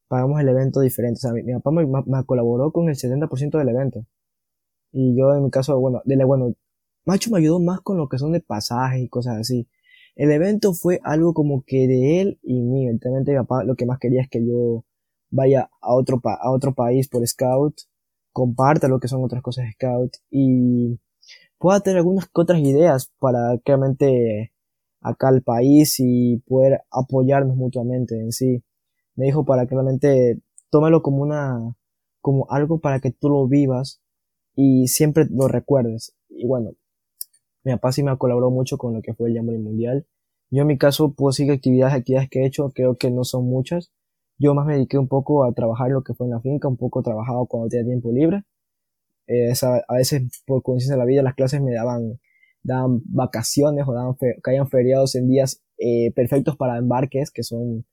pagamos 0.07 0.39
el 0.41 0.49
evento 0.49 0.82
diferente. 0.82 1.17
O 1.17 1.22
sea, 1.22 1.34
mi, 1.34 1.53
papá 1.53 1.72
me, 1.72 1.86
me, 1.86 2.26
colaboró 2.26 2.72
con 2.72 2.89
el 2.89 2.95
70% 2.95 3.57
del 3.57 3.70
evento. 3.70 4.05
Y 4.91 5.15
yo 5.17 5.34
en 5.36 5.43
mi 5.43 5.51
caso, 5.51 5.80
bueno, 5.80 6.01
de 6.05 6.24
bueno, 6.26 6.55
Macho 7.05 7.32
me 7.32 7.39
ayudó 7.39 7.59
más 7.59 7.82
con 7.82 7.97
lo 7.97 8.07
que 8.09 8.17
son 8.17 8.32
de 8.34 8.41
pasajes 8.41 9.01
y 9.01 9.09
cosas 9.09 9.38
así. 9.38 9.67
El 10.15 10.32
evento 10.32 10.74
fue 10.74 10.99
algo 11.03 11.34
como 11.34 11.63
que 11.65 11.88
de 11.88 12.22
él 12.22 12.39
y 12.43 12.61
mío. 12.61 12.91
Literalmente 12.91 13.32
mi 13.32 13.38
papá 13.39 13.63
lo 13.63 13.76
que 13.76 13.86
más 13.86 13.99
quería 13.99 14.22
es 14.22 14.30
que 14.30 14.45
yo 14.45 14.86
vaya 15.32 15.70
a 15.82 15.93
otro, 15.93 16.22
a 16.24 16.51
otro 16.51 16.74
país 16.74 17.07
por 17.07 17.26
Scout, 17.26 17.76
comparta 18.32 18.88
lo 18.88 18.99
que 18.99 19.07
son 19.07 19.24
otras 19.24 19.41
cosas 19.41 19.65
Scout 19.74 20.17
y 20.30 20.99
pueda 21.57 21.82
tener 21.82 21.97
algunas 21.97 22.30
otras 22.34 22.59
ideas 22.59 23.11
para 23.20 23.57
claramente 23.63 24.53
acá 25.02 25.30
al 25.30 25.41
país 25.41 25.95
y 26.00 26.38
poder 26.47 26.82
apoyarnos 26.91 27.56
mutuamente 27.56 28.20
en 28.20 28.32
sí. 28.32 28.64
Me 29.16 29.26
dijo 29.26 29.45
para 29.45 29.66
que 29.66 29.76
realmente 29.76 30.39
tómalo 30.70 31.02
como 31.02 31.22
una, 31.22 31.76
como 32.22 32.47
algo 32.50 32.80
para 32.80 33.00
que 33.00 33.12
tú 33.12 33.30
lo 33.30 33.47
vivas 33.47 34.02
y 34.56 34.88
siempre 34.88 35.26
lo 35.30 35.47
recuerdes. 35.47 36.16
Y 36.30 36.45
bueno, 36.45 36.74
mi 37.64 37.72
papá 37.74 37.91
sí 37.91 38.04
me 38.04 38.12
ha 38.12 38.18
colaborado 38.18 38.52
mucho 38.52 38.78
con 38.78 38.93
lo 38.93 39.02
que 39.02 39.14
fue 39.14 39.30
el 39.30 39.36
Jamboree 39.36 39.60
Mundial. 39.60 40.06
Yo 40.52 40.62
en 40.62 40.68
mi 40.68 40.78
caso 40.78 41.14
puedo 41.14 41.32
seguir 41.32 41.54
actividades, 41.54 41.95
actividades 41.95 42.30
que 42.30 42.41
he 42.41 42.45
hecho, 42.45 42.72
creo 42.72 42.97
que 42.97 43.12
no 43.12 43.24
son 43.24 43.45
muchas. 43.45 43.91
Yo 44.38 44.54
más 44.54 44.66
me 44.66 44.74
dediqué 44.74 44.97
un 44.97 45.08
poco 45.08 45.43
a 45.43 45.52
trabajar 45.54 45.91
lo 45.91 46.02
que 46.04 46.14
fue 46.14 46.28
en 46.28 46.32
la 46.32 46.39
finca, 46.39 46.68
un 46.68 46.78
poco 46.78 47.04
trabajado 47.04 47.45
cuando 47.45 47.70
tenía 47.70 47.86
tiempo 47.86 48.12
libre. 48.12 48.43
Eh, 49.28 49.54
a 49.88 49.93
veces 49.93 50.24
por 50.47 50.64
coincidencia 50.64 50.95
de 50.95 51.00
la 51.00 51.06
vida 51.06 51.22
las 51.22 51.36
clases 51.36 51.62
me 51.62 51.74
daban, 51.74 52.20
daban 52.70 53.01
vacaciones 53.05 53.86
o 53.88 53.93
daban 53.93 54.15
caían 54.41 54.70
feriados 54.70 55.15
en 55.15 55.28
días 55.28 55.61
eh, 55.78 56.11
perfectos 56.13 56.55
para 56.55 56.78
embarques, 56.78 57.32
que 57.32 57.43
son 57.43 57.86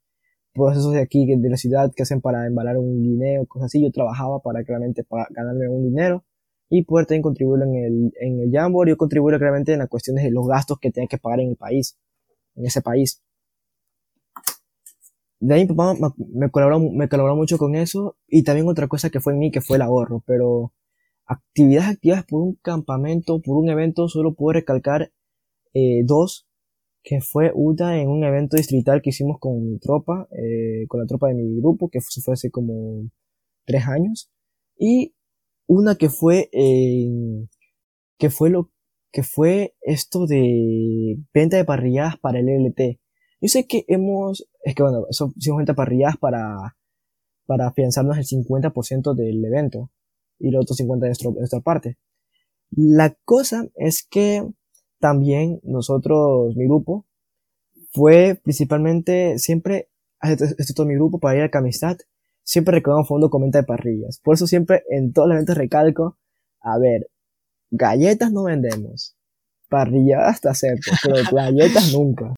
procesos 0.54 0.92
de 0.92 1.00
aquí, 1.00 1.26
de 1.26 1.50
la 1.50 1.56
ciudad, 1.56 1.92
que 1.94 2.02
hacen 2.02 2.20
para 2.20 2.46
embalar 2.46 2.78
un 2.78 3.02
guineo, 3.02 3.46
cosas 3.46 3.66
así. 3.66 3.82
Yo 3.82 3.90
trabajaba 3.90 4.40
para 4.40 4.64
claramente 4.64 5.04
para 5.04 5.26
ganarme 5.30 5.68
un 5.68 5.84
dinero 5.84 6.24
y 6.68 6.84
poder 6.84 7.06
también 7.06 7.22
contribuir 7.22 7.62
en 7.62 7.74
el, 7.74 8.12
en 8.20 8.40
el 8.40 8.50
Jamboree. 8.52 8.92
Yo 8.92 8.96
contribuyo 8.96 9.38
claramente 9.38 9.72
en 9.72 9.80
las 9.80 9.88
cuestiones 9.88 10.24
de 10.24 10.30
los 10.30 10.46
gastos 10.46 10.78
que 10.80 10.90
tenía 10.90 11.08
que 11.08 11.18
pagar 11.18 11.40
en 11.40 11.50
el 11.50 11.56
país, 11.56 11.98
en 12.54 12.66
ese 12.66 12.82
país. 12.82 13.22
De 15.38 15.54
ahí 15.54 15.62
mi 15.62 15.74
papá 15.74 15.94
me 16.32 16.50
colaboró, 16.50 16.80
me 16.80 17.08
colaboró 17.08 17.36
mucho 17.36 17.58
con 17.58 17.74
eso 17.74 18.16
y 18.26 18.42
también 18.42 18.66
otra 18.68 18.88
cosa 18.88 19.10
que 19.10 19.20
fue 19.20 19.34
en 19.34 19.38
mí, 19.38 19.50
que 19.50 19.60
fue 19.60 19.76
el 19.76 19.82
ahorro, 19.82 20.22
pero 20.26 20.72
actividades 21.26 21.90
activas 21.90 22.24
por 22.24 22.42
un 22.42 22.54
campamento, 22.62 23.40
por 23.40 23.56
un 23.58 23.68
evento, 23.68 24.08
solo 24.08 24.34
puedo 24.34 24.54
recalcar 24.54 25.12
eh, 25.74 26.02
dos, 26.04 26.46
que 27.02 27.20
fue 27.20 27.52
una 27.54 28.00
en 28.00 28.08
un 28.08 28.24
evento 28.24 28.56
distrital 28.56 29.02
que 29.02 29.10
hicimos 29.10 29.38
con 29.38 29.64
mi 29.64 29.78
tropa, 29.78 30.28
eh, 30.32 30.86
con 30.88 31.00
la 31.00 31.06
tropa 31.06 31.28
de 31.28 31.34
mi 31.34 31.60
grupo, 31.60 31.88
que 31.88 32.00
fue, 32.00 32.22
fue 32.22 32.34
hace 32.34 32.50
como 32.50 33.10
tres 33.64 33.86
años, 33.86 34.30
y 34.78 35.14
una 35.66 35.96
que 35.96 36.08
fue, 36.08 36.48
eh, 36.52 37.46
que 38.18 38.30
fue 38.30 38.50
lo, 38.50 38.70
que 39.12 39.22
fue 39.22 39.74
esto 39.82 40.26
de 40.26 41.18
venta 41.32 41.56
de 41.56 41.64
parrilladas 41.64 42.18
para 42.18 42.40
el 42.40 42.48
LT. 42.48 43.00
Yo 43.40 43.48
sé 43.48 43.66
que 43.66 43.84
hemos, 43.88 44.48
es 44.64 44.74
que 44.74 44.82
bueno, 44.82 45.06
venta 45.56 45.72
de 45.72 45.76
parrilladas 45.76 46.16
para, 46.18 46.76
para 47.46 47.68
afianzarnos 47.68 48.16
el 48.18 48.24
50% 48.24 49.14
del 49.14 49.44
evento 49.44 49.90
y 50.38 50.48
el 50.48 50.56
otro 50.56 50.74
50% 50.74 51.00
de, 51.00 51.06
nuestro, 51.08 51.30
de 51.32 51.38
nuestra 51.38 51.60
parte. 51.60 51.98
La 52.70 53.16
cosa 53.24 53.68
es 53.76 54.06
que 54.06 54.46
también 54.98 55.60
nosotros, 55.62 56.56
mi 56.56 56.64
grupo, 56.66 57.06
fue 57.92 58.38
principalmente 58.42 59.38
siempre, 59.38 59.88
esto 60.22 60.74
todo 60.74 60.86
mi 60.86 60.94
grupo 60.94 61.18
para 61.18 61.36
ir 61.36 61.42
a 61.42 61.50
Camistat, 61.50 62.00
siempre 62.42 62.74
recaudamos 62.74 63.08
fondo 63.08 63.30
con 63.30 63.42
venta 63.42 63.60
de 63.60 63.64
parrillas. 63.64 64.20
Por 64.22 64.34
eso 64.34 64.46
siempre 64.46 64.82
en 64.90 65.12
todos 65.12 65.28
los 65.28 65.36
eventos 65.36 65.56
recalco, 65.56 66.18
a 66.60 66.78
ver, 66.78 67.08
galletas 67.70 68.32
no 68.32 68.44
vendemos. 68.44 69.16
Parrilladas 69.68 70.36
hasta 70.36 70.50
acepto, 70.50 70.92
pero 71.02 71.16
galletas 71.32 71.92
nunca. 71.92 72.34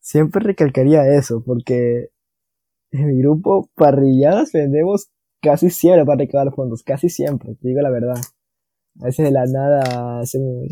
Siempre 0.00 0.42
recalcaría 0.42 1.16
eso, 1.16 1.42
porque 1.44 2.10
en 2.90 3.06
mi 3.06 3.18
grupo 3.22 3.70
parrilladas 3.74 4.52
vendemos 4.52 5.10
casi 5.40 5.70
siempre 5.70 6.04
para 6.04 6.18
recaudar 6.18 6.54
fondos, 6.54 6.82
casi 6.82 7.08
siempre, 7.08 7.54
te 7.54 7.68
digo 7.68 7.80
la 7.80 7.90
verdad. 7.90 8.16
A 9.00 9.04
veces 9.06 9.26
de 9.26 9.32
la 9.32 9.46
nada 9.46 10.20
hacemos... 10.20 10.66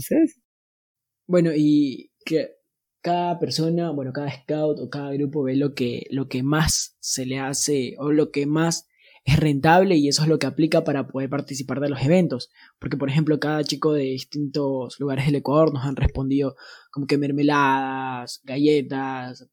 Bueno, 1.26 1.50
y 1.54 2.10
que 2.24 2.58
cada 3.00 3.38
persona, 3.38 3.90
bueno, 3.90 4.12
cada 4.12 4.30
scout 4.30 4.78
o 4.80 4.90
cada 4.90 5.12
grupo 5.12 5.42
ve 5.42 5.56
lo 5.56 5.74
que, 5.74 6.06
lo 6.10 6.28
que 6.28 6.42
más 6.42 6.96
se 7.00 7.26
le 7.26 7.38
hace 7.38 7.94
o 7.98 8.12
lo 8.12 8.30
que 8.30 8.46
más 8.46 8.86
es 9.24 9.38
rentable 9.38 9.96
y 9.96 10.08
eso 10.08 10.22
es 10.22 10.28
lo 10.28 10.38
que 10.38 10.46
aplica 10.46 10.84
para 10.84 11.06
poder 11.06 11.28
participar 11.28 11.80
de 11.80 11.90
los 11.90 12.02
eventos. 12.02 12.50
Porque, 12.78 12.96
por 12.96 13.10
ejemplo, 13.10 13.38
cada 13.38 13.62
chico 13.62 13.92
de 13.92 14.04
distintos 14.04 14.98
lugares 14.98 15.26
del 15.26 15.36
Ecuador 15.36 15.72
nos 15.72 15.84
han 15.84 15.96
respondido 15.96 16.56
como 16.90 17.06
que 17.06 17.18
mermeladas, 17.18 18.40
galletas, 18.44 19.48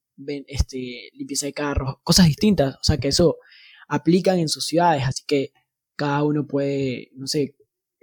este, 0.48 1.10
limpieza 1.14 1.46
de 1.48 1.54
carros, 1.54 1.96
cosas 2.04 2.28
distintas. 2.28 2.76
O 2.76 2.84
sea 2.84 2.98
que 2.98 3.10
eso 3.10 3.38
aplican 3.88 4.40
en 4.40 4.50
sus 4.50 4.66
ciudades, 4.66 5.04
así 5.06 5.24
que 5.28 5.52
cada 5.96 6.24
uno 6.24 6.48
puede, 6.48 7.10
no 7.16 7.28
sé, 7.28 7.56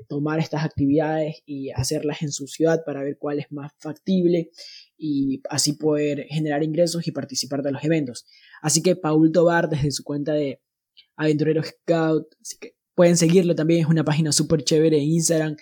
tomar 0.08 0.38
estas 0.40 0.64
actividades 0.64 1.42
y 1.46 1.70
hacerlas 1.70 2.22
en 2.22 2.32
su 2.32 2.46
ciudad 2.46 2.82
para 2.84 3.02
ver 3.02 3.18
cuál 3.18 3.38
es 3.38 3.50
más 3.50 3.72
factible 3.78 4.50
y 4.96 5.42
así 5.48 5.74
poder 5.74 6.26
generar 6.28 6.62
ingresos 6.62 7.06
y 7.06 7.12
participar 7.12 7.62
de 7.62 7.72
los 7.72 7.84
eventos. 7.84 8.26
Así 8.62 8.82
que 8.82 8.96
Paul 8.96 9.32
Tobar 9.32 9.68
desde 9.68 9.90
su 9.90 10.04
cuenta 10.04 10.32
de 10.32 10.60
Aventurero 11.16 11.62
Scout, 11.62 12.26
pueden 12.94 13.16
seguirlo 13.16 13.54
también, 13.54 13.80
es 13.82 13.86
una 13.86 14.04
página 14.04 14.32
súper 14.32 14.64
chévere 14.64 14.98
en 14.98 15.04
Instagram 15.04 15.56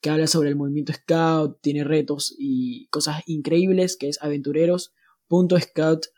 que 0.00 0.10
habla 0.10 0.26
sobre 0.26 0.50
el 0.50 0.56
movimiento 0.56 0.92
Scout, 0.92 1.58
tiene 1.62 1.84
retos 1.84 2.34
y 2.38 2.86
cosas 2.88 3.22
increíbles, 3.26 3.96
que 3.96 4.08
es 4.08 4.20
aventureros.scoutS, 4.22 6.08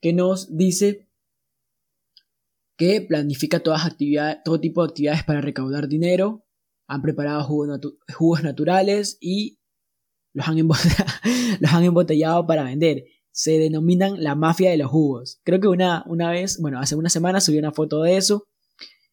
que 0.00 0.12
nos 0.12 0.56
dice 0.56 1.07
que 2.78 3.00
planifica 3.02 3.60
todas 3.60 3.84
actividades, 3.84 4.38
todo 4.44 4.60
tipo 4.60 4.82
de 4.82 4.88
actividades 4.88 5.24
para 5.24 5.40
recaudar 5.40 5.88
dinero, 5.88 6.46
han 6.86 7.02
preparado 7.02 7.44
jugos, 7.44 8.42
naturales 8.42 9.18
y 9.20 9.58
los 10.32 10.48
han, 10.48 11.84
embotellado 11.84 12.46
para 12.46 12.62
vender. 12.62 13.04
Se 13.32 13.58
denominan 13.58 14.22
la 14.22 14.36
mafia 14.36 14.70
de 14.70 14.78
los 14.78 14.90
jugos. 14.90 15.40
Creo 15.42 15.60
que 15.60 15.66
una, 15.66 16.04
una 16.06 16.30
vez, 16.30 16.58
bueno, 16.60 16.78
hace 16.78 16.94
una 16.94 17.10
semana 17.10 17.40
subí 17.40 17.58
una 17.58 17.72
foto 17.72 18.02
de 18.02 18.16
eso. 18.16 18.46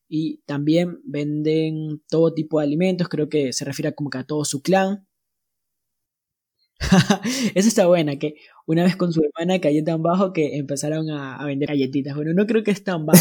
Y 0.08 0.44
también 0.46 1.00
venden 1.04 2.04
todo 2.08 2.34
tipo 2.34 2.60
de 2.60 2.68
alimentos. 2.68 3.10
Creo 3.10 3.28
que 3.30 3.52
se 3.52 3.66
refiere 3.66 3.96
como 3.96 4.12
que 4.12 4.20
a 4.20 4.24
todo 4.24 4.46
su 4.46 4.62
clan. 4.62 5.08
Esa 7.56 7.68
está 7.68 7.88
buena, 7.88 8.18
que 8.18 8.36
una 8.66 8.84
vez 8.84 8.96
con 8.96 9.14
su 9.14 9.22
hermana 9.22 9.62
caí 9.62 9.84
tan 9.84 10.02
bajo 10.02 10.34
que 10.34 10.58
empezaron 10.58 11.10
a, 11.10 11.44
vender 11.46 11.70
galletitas. 11.70 12.16
Bueno, 12.16 12.34
no 12.34 12.46
creo 12.46 12.64
que 12.64 12.72
es 12.72 12.84
tan 12.84 13.06
bajo. 13.06 13.20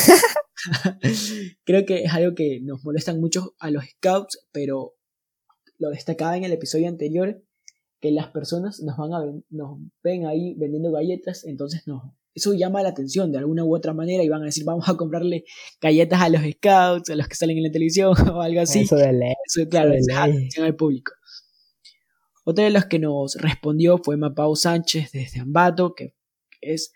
creo 1.64 1.84
que 1.84 2.04
es 2.04 2.12
algo 2.12 2.34
que 2.34 2.60
nos 2.62 2.84
molestan 2.84 3.20
mucho 3.20 3.54
a 3.58 3.70
los 3.70 3.84
scouts, 3.84 4.46
pero 4.52 4.94
lo 5.78 5.90
destacaba 5.90 6.36
en 6.36 6.44
el 6.44 6.52
episodio 6.52 6.88
anterior, 6.88 7.42
que 8.00 8.10
las 8.10 8.28
personas 8.28 8.80
nos 8.80 8.96
van 8.96 9.12
a 9.12 9.24
nos 9.50 9.78
ven 10.02 10.26
ahí 10.26 10.54
vendiendo 10.56 10.92
galletas, 10.92 11.44
entonces 11.44 11.82
no, 11.86 12.16
eso 12.34 12.52
llama 12.52 12.82
la 12.82 12.88
atención 12.90 13.30
de 13.30 13.38
alguna 13.38 13.64
u 13.64 13.74
otra 13.74 13.94
manera 13.94 14.22
y 14.22 14.28
van 14.28 14.42
a 14.42 14.46
decir 14.46 14.64
vamos 14.64 14.88
a 14.88 14.96
comprarle 14.96 15.44
galletas 15.80 16.20
a 16.20 16.28
los 16.28 16.42
scouts, 16.42 17.10
a 17.10 17.16
los 17.16 17.28
que 17.28 17.36
salen 17.36 17.58
en 17.58 17.62
la 17.64 17.70
televisión 17.70 18.12
o 18.34 18.40
algo 18.40 18.60
así. 18.60 18.80
Eso 18.80 18.96
de 18.96 19.12
ley. 19.12 19.34
Eso, 19.46 19.68
claro, 19.68 19.92
es 19.92 20.06
atención 20.12 20.66
al 20.66 20.74
público. 20.74 21.12
Otra 22.44 22.64
de 22.64 22.70
las 22.70 22.86
que 22.86 22.98
nos 22.98 23.36
respondió 23.36 23.98
fue 23.98 24.16
Mapau 24.16 24.54
Sánchez 24.54 25.12
desde 25.12 25.40
Ambato, 25.40 25.94
que 25.94 26.14
es 26.60 26.92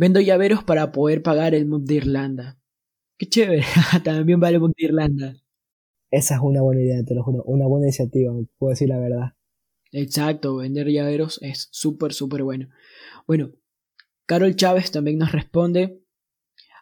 Vendo 0.00 0.18
llaveros 0.18 0.64
para 0.64 0.92
poder 0.92 1.22
pagar 1.22 1.54
el 1.54 1.66
MOOC 1.66 1.82
de 1.82 1.94
Irlanda. 1.96 2.58
Qué 3.18 3.26
chévere, 3.26 3.64
también 4.02 4.40
vale 4.40 4.56
el 4.56 4.62
de 4.62 4.72
Irlanda. 4.78 5.36
Esa 6.10 6.36
es 6.36 6.40
una 6.40 6.62
buena 6.62 6.80
idea, 6.80 7.04
te 7.04 7.14
lo 7.14 7.22
juro, 7.22 7.42
una 7.44 7.66
buena 7.66 7.88
iniciativa, 7.88 8.32
puedo 8.56 8.70
decir 8.70 8.88
la 8.88 8.98
verdad. 8.98 9.34
Exacto, 9.92 10.56
vender 10.56 10.88
llaveros 10.88 11.38
es 11.42 11.68
súper, 11.70 12.14
súper 12.14 12.44
bueno. 12.44 12.70
Bueno, 13.26 13.52
Carol 14.24 14.56
Chávez 14.56 14.90
también 14.90 15.18
nos 15.18 15.32
responde, 15.32 16.00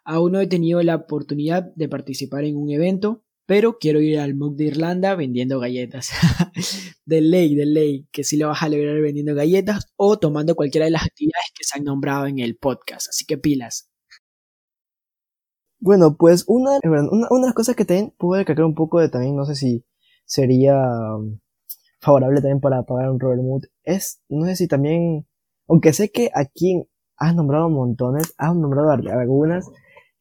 aún 0.04 0.30
no 0.30 0.40
he 0.40 0.46
tenido 0.46 0.80
la 0.84 0.94
oportunidad 0.94 1.74
de 1.74 1.88
participar 1.88 2.44
en 2.44 2.56
un 2.56 2.70
evento, 2.70 3.24
pero 3.48 3.78
quiero 3.78 4.02
ir 4.02 4.20
al 4.20 4.34
MOOC 4.34 4.56
de 4.56 4.64
Irlanda 4.64 5.14
vendiendo 5.14 5.58
galletas. 5.58 6.10
de 7.06 7.22
ley, 7.22 7.54
de 7.54 7.64
ley, 7.64 8.06
que 8.12 8.22
si 8.22 8.36
lo 8.36 8.48
vas 8.48 8.62
a 8.62 8.68
lograr 8.68 9.00
vendiendo 9.00 9.34
galletas 9.34 9.90
o 9.96 10.18
tomando 10.18 10.54
cualquiera 10.54 10.84
de 10.84 10.90
las 10.90 11.06
actividades 11.06 11.46
que 11.56 11.64
se 11.64 11.78
han 11.78 11.84
nombrado 11.84 12.26
en 12.26 12.40
el 12.40 12.58
podcast. 12.58 13.08
Así 13.08 13.24
que 13.24 13.38
pilas. 13.38 13.88
Bueno, 15.80 16.14
pues 16.18 16.44
una, 16.46 16.72
una, 16.82 17.28
de 17.40 17.46
las 17.46 17.54
cosas 17.54 17.74
que 17.74 17.86
también 17.86 18.12
puedo 18.18 18.38
recalcar 18.38 18.66
un 18.66 18.74
poco 18.74 19.00
de 19.00 19.08
también, 19.08 19.34
no 19.34 19.46
sé 19.46 19.54
si 19.54 19.82
sería 20.26 20.76
um, 21.16 21.38
favorable 22.02 22.42
también 22.42 22.60
para 22.60 22.82
pagar 22.82 23.10
un 23.10 23.18
Robert 23.18 23.40
Mood, 23.40 23.62
es, 23.82 24.20
no 24.28 24.44
sé 24.44 24.56
si 24.56 24.68
también, 24.68 25.26
aunque 25.66 25.94
sé 25.94 26.10
que 26.10 26.30
aquí 26.34 26.82
has 27.16 27.34
nombrado 27.34 27.70
montones, 27.70 28.34
has 28.36 28.54
nombrado 28.54 28.90
algunas 28.90 29.70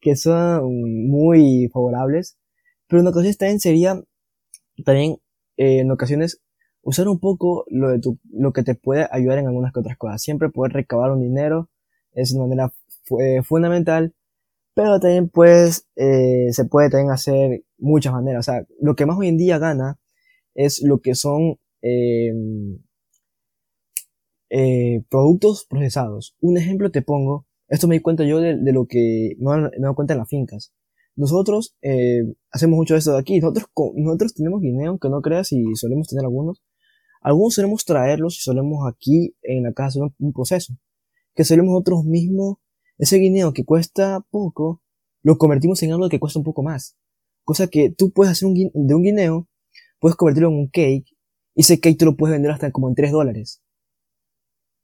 que 0.00 0.16
son 0.16 0.62
muy 1.10 1.68
favorables, 1.74 2.37
pero 2.88 3.00
en 3.02 3.08
ocasiones 3.08 3.38
también 3.38 3.60
sería, 3.60 4.02
también 4.84 5.18
eh, 5.56 5.80
en 5.80 5.90
ocasiones, 5.90 6.40
usar 6.82 7.08
un 7.08 7.20
poco 7.20 7.64
lo, 7.68 7.90
de 7.90 8.00
tu, 8.00 8.18
lo 8.32 8.52
que 8.52 8.62
te 8.62 8.74
puede 8.74 9.06
ayudar 9.10 9.38
en 9.38 9.46
algunas 9.46 9.72
que 9.72 9.80
otras 9.80 9.98
cosas. 9.98 10.22
Siempre 10.22 10.50
poder 10.50 10.72
recabar 10.72 11.10
un 11.12 11.20
dinero 11.22 11.70
es 12.12 12.32
una 12.32 12.46
manera 12.46 12.72
fundamental, 13.42 14.14
pero 14.78 15.00
también 15.00 15.28
pues 15.28 15.88
eh, 15.96 16.52
se 16.52 16.64
puede 16.64 16.88
también 16.90 17.10
hacer 17.10 17.64
muchas 17.78 18.12
maneras. 18.12 18.48
O 18.48 18.52
sea, 18.52 18.64
lo 18.80 18.94
que 18.94 19.06
más 19.06 19.18
hoy 19.18 19.28
en 19.28 19.36
día 19.36 19.58
gana 19.58 19.98
es 20.54 20.82
lo 20.82 21.00
que 21.00 21.16
son 21.16 21.58
em, 21.82 22.78
eh, 24.50 25.02
productos 25.10 25.66
procesados. 25.68 26.36
Un 26.40 26.58
ejemplo 26.58 26.92
te 26.92 27.02
pongo, 27.02 27.46
esto 27.68 27.88
me 27.88 27.96
di 27.96 28.00
cuenta 28.02 28.24
yo 28.24 28.40
de, 28.40 28.56
lo 28.72 28.86
que 28.86 29.34
me 29.38 29.68
he 29.76 29.80
dado 29.80 29.96
cuenta 29.96 30.14
en 30.14 30.20
las 30.20 30.28
fincas. 30.28 30.72
Nosotros 31.18 31.76
eh, 31.82 32.22
hacemos 32.52 32.76
mucho 32.76 32.94
esto 32.94 33.12
de 33.12 33.18
aquí. 33.18 33.40
Nosotros, 33.40 33.66
nosotros 33.96 34.34
tenemos 34.34 34.60
guineo, 34.60 34.90
aunque 34.90 35.08
no 35.08 35.20
creas, 35.20 35.50
y 35.50 35.64
solemos 35.74 36.06
tener 36.06 36.24
algunos. 36.24 36.62
Algunos 37.20 37.54
solemos 37.54 37.84
traerlos 37.84 38.38
y 38.38 38.42
solemos 38.42 38.88
aquí 38.88 39.34
en 39.42 39.64
la 39.64 39.72
casa 39.72 39.98
hacer 39.98 40.14
un, 40.16 40.32
proceso. 40.32 40.74
Que 41.34 41.42
solemos 41.42 41.72
nosotros 41.72 42.04
mismos, 42.04 42.58
ese 42.98 43.16
guineo 43.16 43.52
que 43.52 43.64
cuesta 43.64 44.24
poco, 44.30 44.80
lo 45.24 45.38
convertimos 45.38 45.82
en 45.82 45.90
algo 45.90 46.08
que 46.08 46.20
cuesta 46.20 46.38
un 46.38 46.44
poco 46.44 46.62
más. 46.62 46.96
Cosa 47.42 47.66
que 47.66 47.90
tú 47.90 48.12
puedes 48.12 48.30
hacer 48.30 48.46
un, 48.46 48.54
de 48.54 48.94
un 48.94 49.02
guineo, 49.02 49.48
puedes 49.98 50.14
convertirlo 50.14 50.50
en 50.50 50.54
un 50.54 50.68
cake, 50.68 51.16
y 51.56 51.62
ese 51.62 51.80
cake 51.80 51.98
tú 51.98 52.04
lo 52.04 52.16
puedes 52.16 52.36
vender 52.36 52.52
hasta 52.52 52.70
como 52.70 52.88
en 52.88 52.94
3 52.94 53.10
dólares. 53.10 53.60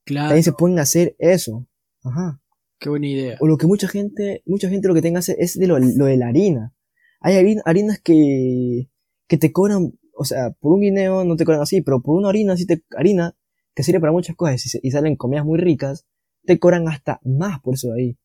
Claro. 0.04 0.30
También 0.30 0.42
se 0.42 0.52
pueden 0.52 0.80
hacer 0.80 1.14
eso. 1.20 1.64
Ajá. 2.02 2.40
Qué 2.78 2.88
buena 2.88 3.06
idea. 3.06 3.36
O 3.40 3.46
lo 3.46 3.56
que 3.56 3.66
mucha 3.66 3.88
gente, 3.88 4.42
mucha 4.46 4.68
gente 4.68 4.88
lo 4.88 4.94
que 4.94 5.02
tenga 5.02 5.20
es 5.20 5.58
de 5.58 5.66
lo, 5.66 5.78
de 5.78 6.16
la 6.16 6.28
harina. 6.28 6.74
Hay 7.20 7.36
harinas 7.64 8.00
que, 8.00 8.90
que 9.26 9.38
te 9.38 9.52
cobran, 9.52 9.92
o 10.16 10.24
sea, 10.24 10.50
por 10.60 10.74
un 10.74 10.80
guineo 10.80 11.24
no 11.24 11.36
te 11.36 11.44
cobran 11.44 11.62
así, 11.62 11.80
pero 11.80 12.02
por 12.02 12.16
una 12.16 12.28
harina, 12.28 12.54
te, 12.56 12.82
harina, 12.96 13.34
que 13.74 13.82
sirve 13.82 14.00
para 14.00 14.12
muchas 14.12 14.36
cosas 14.36 14.78
y, 14.82 14.90
salen 14.90 15.16
comidas 15.16 15.44
muy 15.44 15.58
ricas, 15.58 16.06
te 16.44 16.58
cobran 16.58 16.88
hasta 16.88 17.20
más 17.24 17.60
por 17.60 17.74
eso 17.74 17.92
de 17.92 18.02
ahí. 18.02 18.18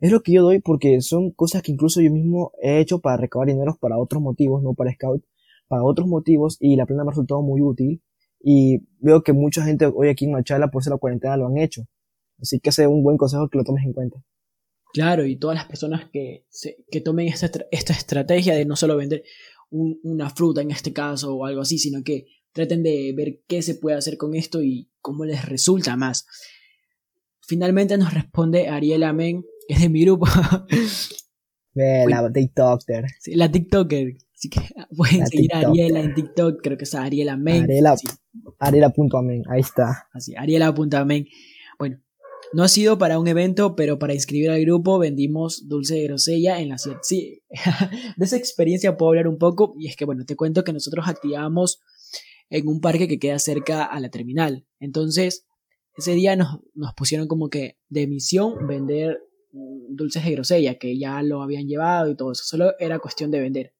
Es 0.00 0.10
lo 0.10 0.20
que 0.22 0.32
yo 0.32 0.42
doy 0.42 0.60
porque 0.60 1.00
son 1.00 1.30
cosas 1.30 1.62
que 1.62 1.72
incluso 1.72 2.00
yo 2.00 2.10
mismo 2.10 2.52
he 2.60 2.80
hecho 2.80 3.00
para 3.00 3.16
recabar 3.16 3.48
dinero 3.48 3.76
para 3.80 3.98
otros 3.98 4.20
motivos, 4.20 4.62
no 4.62 4.74
para 4.74 4.92
Scout, 4.92 5.24
para 5.68 5.84
otros 5.84 6.08
motivos 6.08 6.56
y 6.60 6.76
la 6.76 6.86
plena 6.86 7.04
me 7.04 7.08
ha 7.08 7.12
resultado 7.12 7.40
muy 7.42 7.60
útil 7.60 8.02
y 8.42 8.80
veo 8.98 9.22
que 9.22 9.32
mucha 9.32 9.64
gente 9.64 9.86
hoy 9.86 10.08
aquí 10.08 10.24
en 10.24 10.32
Machala 10.32 10.70
por 10.70 10.82
ser 10.82 10.92
la 10.92 10.98
cuarentena 10.98 11.36
lo 11.36 11.46
han 11.46 11.56
hecho. 11.56 11.86
Así 12.40 12.60
que 12.60 12.70
ese 12.70 12.82
es 12.82 12.88
un 12.88 13.02
buen 13.02 13.16
consejo 13.16 13.48
que 13.48 13.58
lo 13.58 13.64
tomes 13.64 13.84
en 13.84 13.92
cuenta. 13.92 14.24
Claro, 14.92 15.24
y 15.24 15.36
todas 15.36 15.56
las 15.56 15.66
personas 15.66 16.10
que, 16.12 16.46
que 16.90 17.00
tomen 17.00 17.28
esta, 17.28 17.50
esta, 17.70 17.92
estrategia 17.92 18.54
de 18.54 18.66
no 18.66 18.76
solo 18.76 18.96
vender 18.96 19.24
una 19.70 20.28
fruta 20.28 20.60
en 20.60 20.70
este 20.70 20.92
caso 20.92 21.34
o 21.34 21.46
algo 21.46 21.62
así, 21.62 21.78
sino 21.78 22.02
que 22.04 22.26
traten 22.52 22.82
de 22.82 23.14
ver 23.16 23.40
qué 23.48 23.62
se 23.62 23.76
puede 23.76 23.96
hacer 23.96 24.18
con 24.18 24.34
esto 24.34 24.62
y 24.62 24.90
cómo 25.00 25.24
les 25.24 25.46
resulta 25.46 25.96
más. 25.96 26.26
Finalmente 27.40 27.96
nos 27.96 28.12
responde 28.12 28.68
Ariela 28.68 29.14
Men, 29.14 29.44
que 29.66 29.74
es 29.74 29.80
de 29.80 29.88
mi 29.88 30.02
grupo. 30.02 30.26
la 31.74 32.30
TikToker. 32.30 33.06
Sí, 33.18 33.34
la 33.34 33.50
TikToker. 33.50 34.12
Así 34.34 34.50
que 34.50 34.60
pueden 34.96 35.26
seguir 35.26 35.54
a 35.54 35.60
Ariela 35.60 36.00
en 36.00 36.14
TikTok, 36.14 36.60
creo 36.62 36.76
que 36.76 36.84
es 36.84 36.94
Ariela 36.94 37.36
Men. 37.36 37.64
Ariela, 37.64 37.96
Ariela.amen, 38.58 39.44
ahí 39.48 39.60
está. 39.60 40.08
Así, 40.12 40.34
Ariela.amen. 40.36 41.26
Bueno, 41.78 41.98
no 42.52 42.62
ha 42.62 42.68
sido 42.68 42.98
para 42.98 43.18
un 43.18 43.28
evento, 43.28 43.74
pero 43.76 43.98
para 43.98 44.14
inscribir 44.14 44.50
al 44.50 44.60
grupo 44.60 44.98
vendimos 44.98 45.68
dulce 45.68 45.94
de 45.94 46.04
grosella 46.04 46.60
en 46.60 46.68
la 46.68 46.78
ciudad. 46.78 46.98
Sí, 47.02 47.42
de 48.16 48.24
esa 48.24 48.36
experiencia 48.36 48.96
puedo 48.96 49.10
hablar 49.10 49.28
un 49.28 49.38
poco 49.38 49.74
y 49.78 49.88
es 49.88 49.96
que, 49.96 50.04
bueno, 50.04 50.24
te 50.24 50.36
cuento 50.36 50.64
que 50.64 50.72
nosotros 50.72 51.08
activamos 51.08 51.80
en 52.50 52.68
un 52.68 52.80
parque 52.80 53.08
que 53.08 53.18
queda 53.18 53.38
cerca 53.38 53.84
a 53.84 53.98
la 54.00 54.10
terminal. 54.10 54.66
Entonces, 54.78 55.46
ese 55.96 56.12
día 56.12 56.36
nos, 56.36 56.60
nos 56.74 56.92
pusieron 56.94 57.26
como 57.26 57.48
que 57.48 57.78
de 57.88 58.06
misión 58.06 58.66
vender 58.66 59.20
dulces 59.52 60.24
de 60.24 60.32
grosella, 60.32 60.78
que 60.78 60.98
ya 60.98 61.22
lo 61.22 61.42
habían 61.42 61.66
llevado 61.66 62.10
y 62.10 62.16
todo 62.16 62.32
eso. 62.32 62.44
Solo 62.44 62.74
era 62.78 62.98
cuestión 62.98 63.30
de 63.30 63.40
vender. 63.40 63.74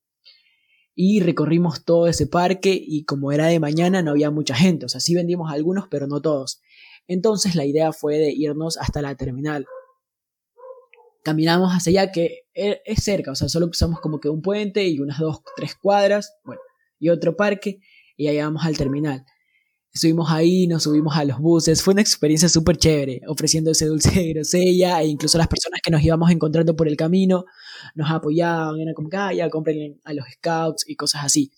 Y 0.94 1.20
recorrimos 1.20 1.84
todo 1.84 2.06
ese 2.06 2.26
parque 2.26 2.78
y 2.78 3.04
como 3.04 3.32
era 3.32 3.46
de 3.46 3.60
mañana 3.60 4.02
no 4.02 4.10
había 4.10 4.30
mucha 4.30 4.54
gente. 4.54 4.86
O 4.86 4.88
sea, 4.88 5.00
sí 5.00 5.14
vendimos 5.14 5.50
algunos, 5.50 5.88
pero 5.88 6.06
no 6.06 6.20
todos. 6.20 6.60
Entonces 7.06 7.54
la 7.54 7.64
idea 7.64 7.92
fue 7.92 8.18
de 8.18 8.32
irnos 8.32 8.76
hasta 8.78 9.02
la 9.02 9.14
terminal. 9.14 9.66
Caminamos 11.24 11.72
hacia 11.72 12.02
allá, 12.02 12.12
que 12.12 12.46
e, 12.54 12.82
es 12.84 13.04
cerca, 13.04 13.32
o 13.32 13.34
sea, 13.34 13.48
solo 13.48 13.66
cruzamos 13.66 14.00
como 14.00 14.18
que 14.20 14.28
un 14.28 14.42
puente 14.42 14.86
y 14.88 14.98
unas 14.98 15.18
dos, 15.18 15.40
tres 15.56 15.76
cuadras, 15.76 16.34
bueno, 16.44 16.60
y 16.98 17.10
otro 17.10 17.36
parque, 17.36 17.80
y 18.16 18.24
ya 18.24 18.32
llegamos 18.32 18.64
al 18.64 18.76
terminal. 18.76 19.24
Estuvimos 19.94 20.30
ahí, 20.30 20.66
nos 20.66 20.84
subimos 20.84 21.16
a 21.16 21.24
los 21.24 21.38
buses, 21.38 21.82
fue 21.82 21.92
una 21.92 22.00
experiencia 22.00 22.48
súper 22.48 22.76
chévere, 22.78 23.20
ofreciendo 23.28 23.70
ese 23.70 23.86
dulce 23.86 24.10
de 24.10 24.32
grosella, 24.32 25.00
e 25.02 25.06
incluso 25.06 25.38
las 25.38 25.48
personas 25.48 25.80
que 25.82 25.90
nos 25.90 26.02
íbamos 26.02 26.30
encontrando 26.30 26.74
por 26.74 26.88
el 26.88 26.96
camino 26.96 27.44
nos 27.94 28.10
apoyaban, 28.10 28.80
eran 28.80 28.94
como 28.94 29.08
que, 29.08 29.16
ah, 29.16 29.32
ya 29.32 29.48
compren 29.50 30.00
a 30.04 30.14
los 30.14 30.24
scouts 30.32 30.88
y 30.88 30.96
cosas 30.96 31.24
así 31.24 31.52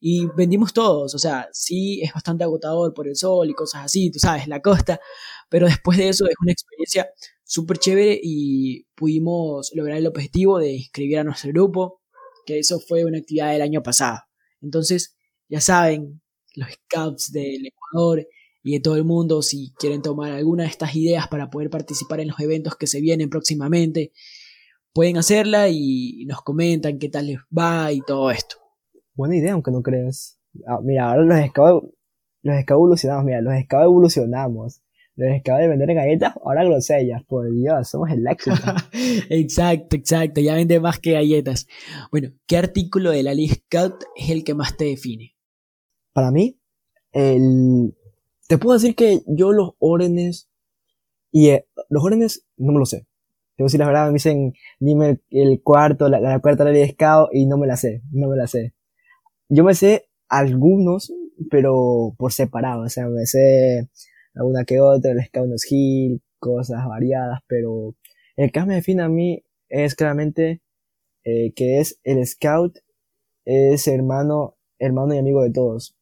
y 0.00 0.26
vendimos 0.36 0.72
todos, 0.72 1.14
o 1.14 1.18
sea, 1.18 1.48
sí 1.52 2.00
es 2.02 2.12
bastante 2.12 2.44
agotador 2.44 2.94
por 2.94 3.08
el 3.08 3.16
sol 3.16 3.50
y 3.50 3.54
cosas 3.54 3.84
así, 3.86 4.10
tú 4.10 4.18
sabes, 4.18 4.46
la 4.46 4.62
costa, 4.62 5.00
pero 5.48 5.66
después 5.66 5.98
de 5.98 6.08
eso 6.08 6.26
es 6.26 6.34
una 6.40 6.52
experiencia 6.52 7.08
súper 7.44 7.78
chévere 7.78 8.20
y 8.22 8.84
pudimos 8.94 9.70
lograr 9.74 9.98
el 9.98 10.06
objetivo 10.06 10.58
de 10.58 10.72
inscribir 10.74 11.18
a 11.18 11.24
nuestro 11.24 11.50
grupo, 11.50 12.02
que 12.46 12.58
eso 12.60 12.78
fue 12.80 13.04
una 13.04 13.18
actividad 13.18 13.52
del 13.52 13.62
año 13.62 13.82
pasado. 13.82 14.20
Entonces, 14.60 15.16
ya 15.48 15.60
saben, 15.60 16.20
los 16.54 16.68
scouts 16.70 17.32
del 17.32 17.66
Ecuador 17.66 18.26
y 18.62 18.72
de 18.72 18.80
todo 18.80 18.96
el 18.96 19.04
mundo, 19.04 19.42
si 19.42 19.72
quieren 19.78 20.02
tomar 20.02 20.32
alguna 20.32 20.64
de 20.64 20.70
estas 20.70 20.94
ideas 20.94 21.28
para 21.28 21.50
poder 21.50 21.70
participar 21.70 22.20
en 22.20 22.28
los 22.28 22.40
eventos 22.40 22.76
que 22.76 22.86
se 22.86 23.00
vienen 23.00 23.30
próximamente, 23.30 24.12
pueden 24.92 25.16
hacerla 25.16 25.68
y 25.68 26.24
nos 26.26 26.42
comentan 26.42 26.98
qué 26.98 27.08
tal 27.08 27.26
les 27.28 27.38
va 27.56 27.92
y 27.92 28.00
todo 28.00 28.30
esto. 28.30 28.67
Buena 29.18 29.34
idea, 29.34 29.54
aunque 29.54 29.72
no 29.72 29.82
creas. 29.82 30.38
Ah, 30.64 30.78
mira, 30.80 31.10
ahora 31.10 31.24
los 31.24 31.48
scouts, 31.48 31.88
los 32.42 32.56
evolucionamos, 32.68 33.24
mira, 33.24 33.40
los 33.40 33.52
scouts 33.64 33.84
evolucionamos. 33.84 34.80
Los 35.16 35.40
scouts 35.40 35.58
de 35.58 35.66
vender 35.66 35.92
galletas, 35.92 36.34
ahora 36.36 36.62
grosellas, 36.62 37.24
por 37.24 37.50
Dios, 37.50 37.88
somos 37.88 38.10
el 38.12 38.24
éxito. 38.24 38.56
exacto, 39.28 39.96
exacto, 39.96 40.40
ya 40.40 40.54
vende 40.54 40.78
más 40.78 41.00
que 41.00 41.14
galletas. 41.14 41.66
Bueno, 42.12 42.28
¿qué 42.46 42.58
artículo 42.58 43.10
de 43.10 43.24
la 43.24 43.32
Scout 43.34 44.04
es 44.14 44.30
el 44.30 44.44
que 44.44 44.54
más 44.54 44.76
te 44.76 44.84
define? 44.84 45.34
Para 46.12 46.30
mí, 46.30 46.56
el... 47.10 47.96
te 48.46 48.56
puedo 48.56 48.78
decir 48.78 48.94
que 48.94 49.22
yo 49.26 49.50
los 49.50 49.72
órdenes, 49.80 50.48
y 51.32 51.48
eh, 51.48 51.66
los 51.88 52.04
órdenes 52.04 52.46
no 52.56 52.70
me 52.70 52.78
lo 52.78 52.86
sé. 52.86 52.98
Te 53.56 53.64
voy 53.64 53.66
a 53.66 53.66
decir 53.66 53.80
la 53.80 53.86
verdad, 53.86 54.06
me 54.06 54.12
dicen, 54.12 54.52
dime 54.78 55.22
el 55.30 55.60
cuarto, 55.60 56.08
la, 56.08 56.20
la 56.20 56.38
cuarta 56.38 56.62
ley 56.62 56.74
de 56.74 56.92
Scout, 56.92 57.30
y 57.32 57.46
no 57.46 57.58
me 57.58 57.66
la 57.66 57.76
sé, 57.76 58.02
no 58.12 58.28
me 58.28 58.36
la 58.36 58.46
sé. 58.46 58.74
Yo 59.48 59.64
me 59.64 59.74
sé 59.74 60.08
algunos, 60.28 61.12
pero 61.50 62.14
por 62.18 62.32
separado, 62.32 62.82
o 62.82 62.88
sea, 62.88 63.08
me 63.08 63.24
sé 63.26 63.88
alguna 64.34 64.64
que 64.64 64.80
otra, 64.80 65.12
el 65.12 65.24
Scout 65.24 65.50
Hill, 65.70 66.22
cosas 66.38 66.86
variadas, 66.86 67.40
pero 67.46 67.94
el 68.36 68.52
que 68.52 68.64
me 68.64 68.74
define 68.76 69.02
a 69.02 69.08
mí 69.08 69.42
es 69.68 69.94
claramente 69.94 70.60
eh, 71.24 71.52
que 71.54 71.80
es 71.80 71.98
el 72.04 72.26
Scout, 72.26 72.78
es 73.46 73.88
hermano, 73.88 74.56
hermano 74.78 75.14
y 75.14 75.18
amigo 75.18 75.42
de 75.42 75.50
todos. 75.50 75.96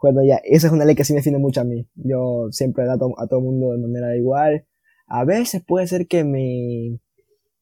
Bueno, 0.00 0.24
ya, 0.24 0.36
esa 0.44 0.68
es 0.68 0.72
una 0.72 0.86
ley 0.86 0.94
que 0.96 1.04
sí 1.04 1.12
me 1.12 1.18
define 1.18 1.38
mucho 1.38 1.60
a 1.60 1.64
mí. 1.64 1.86
Yo 1.94 2.48
siempre 2.50 2.84
trato 2.84 3.12
a 3.18 3.26
todo 3.26 3.40
el 3.40 3.44
mundo 3.44 3.72
de 3.72 3.78
manera 3.78 4.16
igual. 4.16 4.66
A 5.06 5.24
veces 5.24 5.62
puede 5.62 5.86
ser 5.86 6.06
que 6.06 6.24
me, 6.24 6.98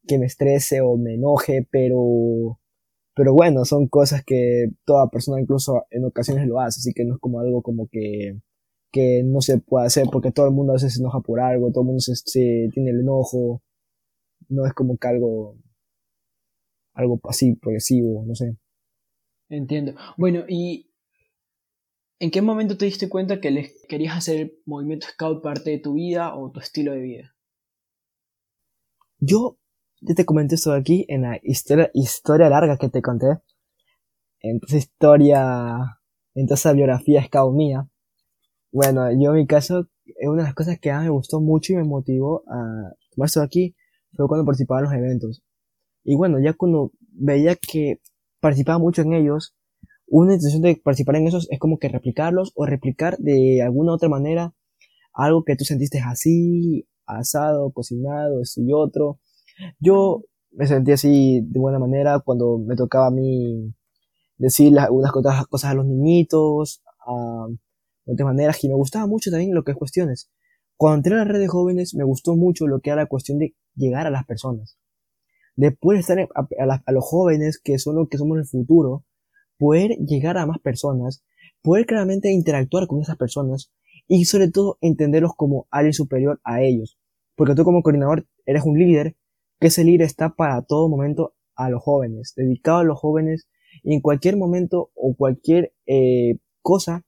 que 0.06 0.18
me 0.18 0.26
estrese 0.26 0.80
o 0.80 0.96
me 0.96 1.14
enoje, 1.14 1.66
pero 1.70 2.60
pero 3.18 3.34
bueno, 3.34 3.64
son 3.64 3.88
cosas 3.88 4.22
que 4.24 4.68
toda 4.84 5.10
persona 5.10 5.40
incluso 5.40 5.84
en 5.90 6.04
ocasiones 6.04 6.46
lo 6.46 6.60
hace, 6.60 6.78
así 6.78 6.92
que 6.94 7.04
no 7.04 7.14
es 7.14 7.20
como 7.20 7.40
algo 7.40 7.62
como 7.62 7.88
que, 7.90 8.38
que 8.92 9.24
no 9.24 9.40
se 9.40 9.58
puede 9.58 9.86
hacer 9.86 10.06
porque 10.12 10.30
todo 10.30 10.46
el 10.46 10.52
mundo 10.52 10.70
a 10.70 10.76
veces 10.76 10.94
se 10.94 11.00
enoja 11.00 11.18
por 11.18 11.40
algo, 11.40 11.72
todo 11.72 11.80
el 11.80 11.86
mundo 11.86 12.00
se, 12.00 12.14
tiene 12.72 12.90
el 12.90 13.00
enojo, 13.00 13.60
no 14.48 14.64
es 14.66 14.72
como 14.72 14.96
que 14.98 15.08
algo, 15.08 15.56
algo 16.94 17.18
así 17.24 17.56
progresivo, 17.56 18.24
no 18.24 18.36
sé. 18.36 18.56
Entiendo. 19.48 19.96
Bueno, 20.16 20.44
¿y 20.48 20.92
en 22.20 22.30
qué 22.30 22.40
momento 22.40 22.78
te 22.78 22.84
diste 22.84 23.08
cuenta 23.08 23.40
que 23.40 23.50
les 23.50 23.84
querías 23.88 24.16
hacer 24.16 24.36
el 24.38 24.58
movimiento 24.64 25.08
scout 25.08 25.42
parte 25.42 25.70
de 25.70 25.80
tu 25.80 25.94
vida 25.94 26.36
o 26.36 26.52
tu 26.52 26.60
estilo 26.60 26.92
de 26.92 27.00
vida? 27.00 27.34
Yo 29.18 29.58
yo 30.00 30.14
te 30.14 30.24
comenté 30.24 30.54
esto 30.54 30.72
aquí 30.72 31.04
en 31.08 31.22
la 31.22 31.38
historia, 31.42 31.90
historia 31.94 32.48
larga 32.48 32.76
que 32.76 32.88
te 32.88 33.02
conté. 33.02 33.26
En 34.40 34.60
esa 34.66 34.76
historia, 34.76 36.00
en 36.34 36.46
toda 36.46 36.54
esa 36.54 36.72
biografía 36.72 37.24
scout 37.24 37.54
mía. 37.54 37.88
Bueno, 38.70 39.10
yo 39.12 39.30
en 39.30 39.36
mi 39.36 39.46
caso, 39.46 39.88
una 40.22 40.42
de 40.42 40.48
las 40.48 40.54
cosas 40.54 40.78
que 40.78 40.92
más 40.92 41.04
me 41.04 41.10
gustó 41.10 41.40
mucho 41.40 41.72
y 41.72 41.76
me 41.76 41.84
motivó 41.84 42.44
a 42.48 42.92
tomar 43.10 43.26
esto 43.26 43.42
aquí 43.42 43.74
fue 44.14 44.28
cuando 44.28 44.44
participaba 44.44 44.80
en 44.80 44.84
los 44.84 44.94
eventos. 44.94 45.42
Y 46.04 46.16
bueno, 46.16 46.38
ya 46.40 46.52
cuando 46.52 46.92
veía 47.12 47.56
que 47.56 48.00
participaba 48.40 48.78
mucho 48.78 49.02
en 49.02 49.14
ellos, 49.14 49.56
una 50.06 50.34
intención 50.34 50.62
de 50.62 50.76
participar 50.76 51.16
en 51.16 51.26
esos 51.26 51.48
es 51.50 51.58
como 51.58 51.78
que 51.78 51.88
replicarlos 51.88 52.52
o 52.54 52.64
replicar 52.64 53.18
de 53.18 53.62
alguna 53.62 53.94
otra 53.94 54.08
manera 54.08 54.54
algo 55.12 55.44
que 55.44 55.56
tú 55.56 55.64
sentiste 55.64 55.98
así, 56.00 56.86
asado, 57.04 57.72
cocinado, 57.72 58.40
esto 58.40 58.60
y 58.62 58.72
otro. 58.72 59.18
Yo 59.80 60.22
me 60.52 60.66
sentí 60.66 60.92
así 60.92 61.40
de 61.42 61.60
buena 61.60 61.78
manera 61.78 62.20
cuando 62.20 62.58
me 62.58 62.76
tocaba 62.76 63.08
a 63.08 63.10
mí 63.10 63.74
decirle 64.38 64.80
algunas 64.80 65.12
cosas, 65.12 65.70
a 65.70 65.74
los 65.74 65.86
niñitos, 65.86 66.82
a, 67.06 67.46
otras 68.06 68.26
maneras, 68.26 68.62
y 68.64 68.68
me 68.68 68.74
gustaba 68.74 69.06
mucho 69.06 69.30
también 69.30 69.54
lo 69.54 69.64
que 69.64 69.72
es 69.72 69.76
cuestiones. 69.76 70.30
Cuando 70.76 70.96
entré 70.96 71.14
a 71.14 71.18
la 71.18 71.24
red 71.24 71.40
de 71.40 71.48
jóvenes, 71.48 71.94
me 71.94 72.04
gustó 72.04 72.36
mucho 72.36 72.66
lo 72.66 72.80
que 72.80 72.90
era 72.90 73.02
la 73.02 73.06
cuestión 73.06 73.38
de 73.38 73.54
llegar 73.74 74.06
a 74.06 74.10
las 74.10 74.24
personas. 74.24 74.78
De 75.56 75.72
poder 75.72 76.00
estar 76.00 76.18
a, 76.18 76.92
los 76.92 77.04
jóvenes, 77.04 77.60
que 77.62 77.78
son 77.78 77.96
los 77.96 78.08
que 78.08 78.16
somos 78.16 78.38
el 78.38 78.46
futuro, 78.46 79.04
poder 79.58 79.90
llegar 79.98 80.38
a 80.38 80.46
más 80.46 80.58
personas, 80.60 81.24
poder 81.62 81.84
claramente 81.84 82.30
interactuar 82.30 82.86
con 82.86 83.02
esas 83.02 83.16
personas 83.16 83.72
y 84.06 84.24
sobre 84.24 84.50
todo 84.50 84.78
entenderlos 84.80 85.32
como 85.36 85.66
alguien 85.70 85.92
superior 85.92 86.40
a 86.44 86.62
ellos. 86.62 86.96
Porque 87.34 87.54
tú 87.54 87.64
como 87.64 87.82
coordinador 87.82 88.26
eres 88.46 88.62
un 88.64 88.78
líder, 88.78 89.16
que 89.60 89.68
ese 89.68 89.84
líder 89.84 90.06
está 90.06 90.30
para 90.34 90.62
todo 90.62 90.88
momento 90.88 91.34
a 91.54 91.68
los 91.70 91.82
jóvenes, 91.82 92.34
dedicado 92.36 92.78
a 92.78 92.84
los 92.84 92.98
jóvenes 92.98 93.48
y 93.82 93.94
en 93.94 94.00
cualquier 94.00 94.36
momento 94.36 94.90
o 94.94 95.14
cualquier 95.16 95.74
eh, 95.86 96.38
cosa 96.62 97.04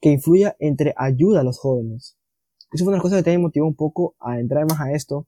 que 0.00 0.10
influya 0.10 0.56
entre 0.58 0.94
ayuda 0.96 1.40
a 1.40 1.44
los 1.44 1.58
jóvenes. 1.58 2.16
Eso 2.72 2.84
fue 2.84 2.92
una 2.92 3.02
cosa 3.02 3.16
que 3.16 3.22
también 3.22 3.42
motivó 3.42 3.66
un 3.66 3.76
poco 3.76 4.16
a 4.20 4.38
entrar 4.38 4.66
más 4.68 4.80
a 4.80 4.92
esto 4.92 5.26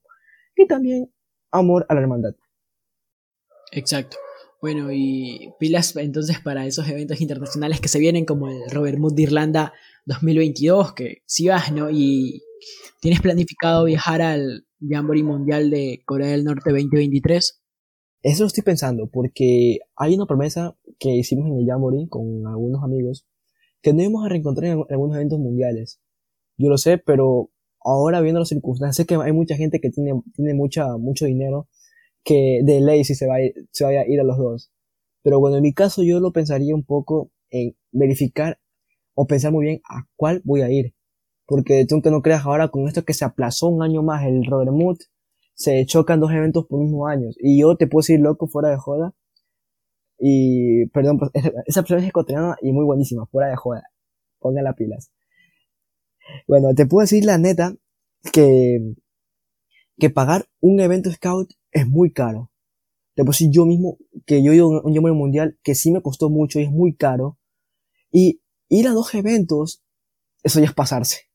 y 0.55 0.67
también 0.67 1.13
amor 1.51 1.87
a 1.89 1.95
la 1.95 2.01
hermandad. 2.01 2.35
Exacto. 3.73 4.19
Bueno, 4.61 4.91
y 4.93 5.55
pilas 5.59 5.95
entonces 5.97 6.41
para 6.41 6.67
esos 6.67 6.89
eventos 6.89 7.21
internacionales 7.21 7.81
que 7.81 7.89
se 7.89 8.01
vienen 8.01 8.25
como 8.25 8.49
el 8.49 8.69
Robert 8.71 8.99
Mood 8.99 9.15
de 9.15 9.23
Irlanda 9.23 9.73
2022, 10.07 10.95
que 10.95 11.23
si 11.27 11.49
vas, 11.49 11.71
¿no? 11.71 11.91
Y 11.91 12.43
tienes 13.01 13.21
planificado 13.21 13.85
viajar 13.85 14.21
al 14.21 14.67
Jamboree 14.81 15.23
Mundial 15.23 15.71
de 15.71 16.03
Corea 16.05 16.29
del 16.29 16.45
Norte 16.45 16.71
2023. 16.71 17.61
Eso 18.23 18.47
estoy 18.47 18.65
pensando, 18.65 19.09
porque 19.09 19.79
hay 19.97 20.15
una 20.15 20.27
promesa 20.27 20.77
que 20.99 21.11
hicimos 21.11 21.47
en 21.49 21.59
el 21.59 21.67
Jamboree 21.67 22.09
con 22.09 22.47
algunos 22.47 22.83
amigos, 22.83 23.27
que 23.81 23.93
nos 23.93 24.03
íbamos 24.03 24.27
a 24.27 24.29
reencontrar 24.29 24.73
en 24.73 24.85
algunos 24.91 25.17
eventos 25.17 25.39
mundiales. 25.39 26.01
Yo 26.57 26.69
lo 26.69 26.79
sé, 26.79 26.99
pero 26.99 27.51
ahora 27.81 28.21
viendo 28.21 28.41
las 28.41 28.49
circunstancias, 28.49 28.97
sé 28.97 29.07
que 29.07 29.15
hay 29.15 29.33
mucha 29.33 29.57
gente 29.57 29.81
que 29.81 29.91
tiene, 29.91 30.21
tiene 30.35 30.55
mucha, 30.55 30.97
mucho 30.97 31.27
dinero 31.27 31.69
que 32.25 32.61
de 32.65 32.81
ley 32.81 33.05
si 33.05 33.15
se, 33.15 33.27
va 33.27 33.37
a 33.37 33.43
ir, 33.43 33.55
se 33.71 33.85
vaya 33.85 34.01
a 34.01 34.09
ir 34.09 34.21
a 34.21 34.25
los 34.25 34.37
dos. 34.37 34.73
Pero 35.23 35.41
bueno, 35.41 35.57
en 35.57 35.63
mi 35.63 35.73
caso 35.73 36.03
yo 36.03 36.21
lo 36.21 36.33
pensaría 36.33 36.75
un 36.75 36.85
poco 36.85 37.31
en 37.51 37.77
verificar 37.93 38.59
o 39.15 39.27
pensar 39.27 39.53
muy 39.53 39.65
bien 39.67 39.81
a 39.89 40.07
cuál 40.17 40.43
voy 40.45 40.63
a 40.63 40.71
ir. 40.71 40.95
Porque 41.49 41.87
tú 41.89 42.03
que 42.03 42.11
no 42.11 42.21
creas 42.21 42.45
ahora 42.45 42.69
con 42.69 42.87
esto 42.89 43.07
que 43.07 43.15
se 43.15 43.25
aplazó 43.25 43.69
un 43.69 43.83
año 43.83 44.03
más 44.03 44.27
el 44.27 44.45
Robert 44.45 44.71
Mood, 44.71 44.99
se 45.55 45.87
chocan 45.87 46.21
dos 46.21 46.31
eventos 46.31 46.67
por 46.67 46.79
mismo 46.79 47.07
año. 47.09 47.31
Y 47.39 47.63
yo 47.63 47.75
te 47.75 47.87
puedo 47.87 48.01
decir 48.03 48.21
loco 48.21 48.49
fuera 48.49 48.69
de 48.69 48.77
joda. 48.77 49.15
Y, 50.19 50.87
perdón, 50.89 51.19
esa 51.67 51.81
persona 51.81 52.03
es 52.03 52.09
ecuatoriana 52.09 52.57
y 52.61 52.73
muy 52.73 52.85
buenísima, 52.85 53.25
fuera 53.27 53.49
de 53.49 53.57
joda. 53.57 53.83
Pongan 54.41 54.65
las 54.65 54.77
pilas. 54.77 55.11
Bueno, 56.47 56.75
te 56.75 56.85
puedo 56.85 57.01
decir 57.05 57.25
la 57.25 57.39
neta 57.39 57.75
que, 58.31 58.95
que 59.99 60.11
pagar 60.11 60.51
un 60.61 60.81
evento 60.81 61.11
scout 61.11 61.51
es 61.73 61.89
muy 61.89 62.13
caro. 62.13 62.51
Te 63.15 63.23
puedo 63.23 63.33
decir 63.33 63.49
yo 63.51 63.65
mismo 63.65 63.97
que 64.27 64.43
yo 64.43 64.53
he 64.53 64.57
ido 64.57 64.67
a 64.67 64.83
un 64.85 64.95
Jamboree 64.95 65.17
Mundial 65.17 65.59
que 65.63 65.75
sí 65.75 65.91
me 65.93 66.03
costó 66.03 66.29
mucho 66.29 66.61
y 66.61 66.65
es 66.65 66.71
muy 66.71 66.95
caro. 66.95 67.39
Y 68.13 68.43
ir 68.69 68.87
a 68.87 68.93
dos 68.93 69.15
eventos, 69.15 69.83
eso 70.43 70.61
ya 70.61 70.67
es 70.67 70.75
pasarse. 70.75 71.28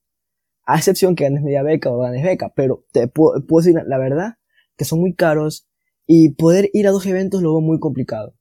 A 0.66 0.78
excepción 0.78 1.16
que 1.16 1.26
ganes 1.26 1.44
media 1.44 1.64
beca 1.64 1.92
o 1.92 2.00
ganes 2.00 2.24
beca, 2.24 2.54
pero 2.56 2.86
te 2.92 3.08
puedo, 3.08 3.40
decir 3.40 3.76
la 3.86 3.98
verdad 3.98 4.36
que 4.78 4.86
son 4.86 5.00
muy 5.00 5.14
caros 5.14 5.68
y 6.08 6.30
poder 6.30 6.70
ir 6.74 6.88
a 6.88 6.92
dos 6.92 7.06
eventos 7.06 7.42
lo 7.42 7.52
veo 7.52 7.62
muy 7.62 7.80
complicado. 7.80 8.34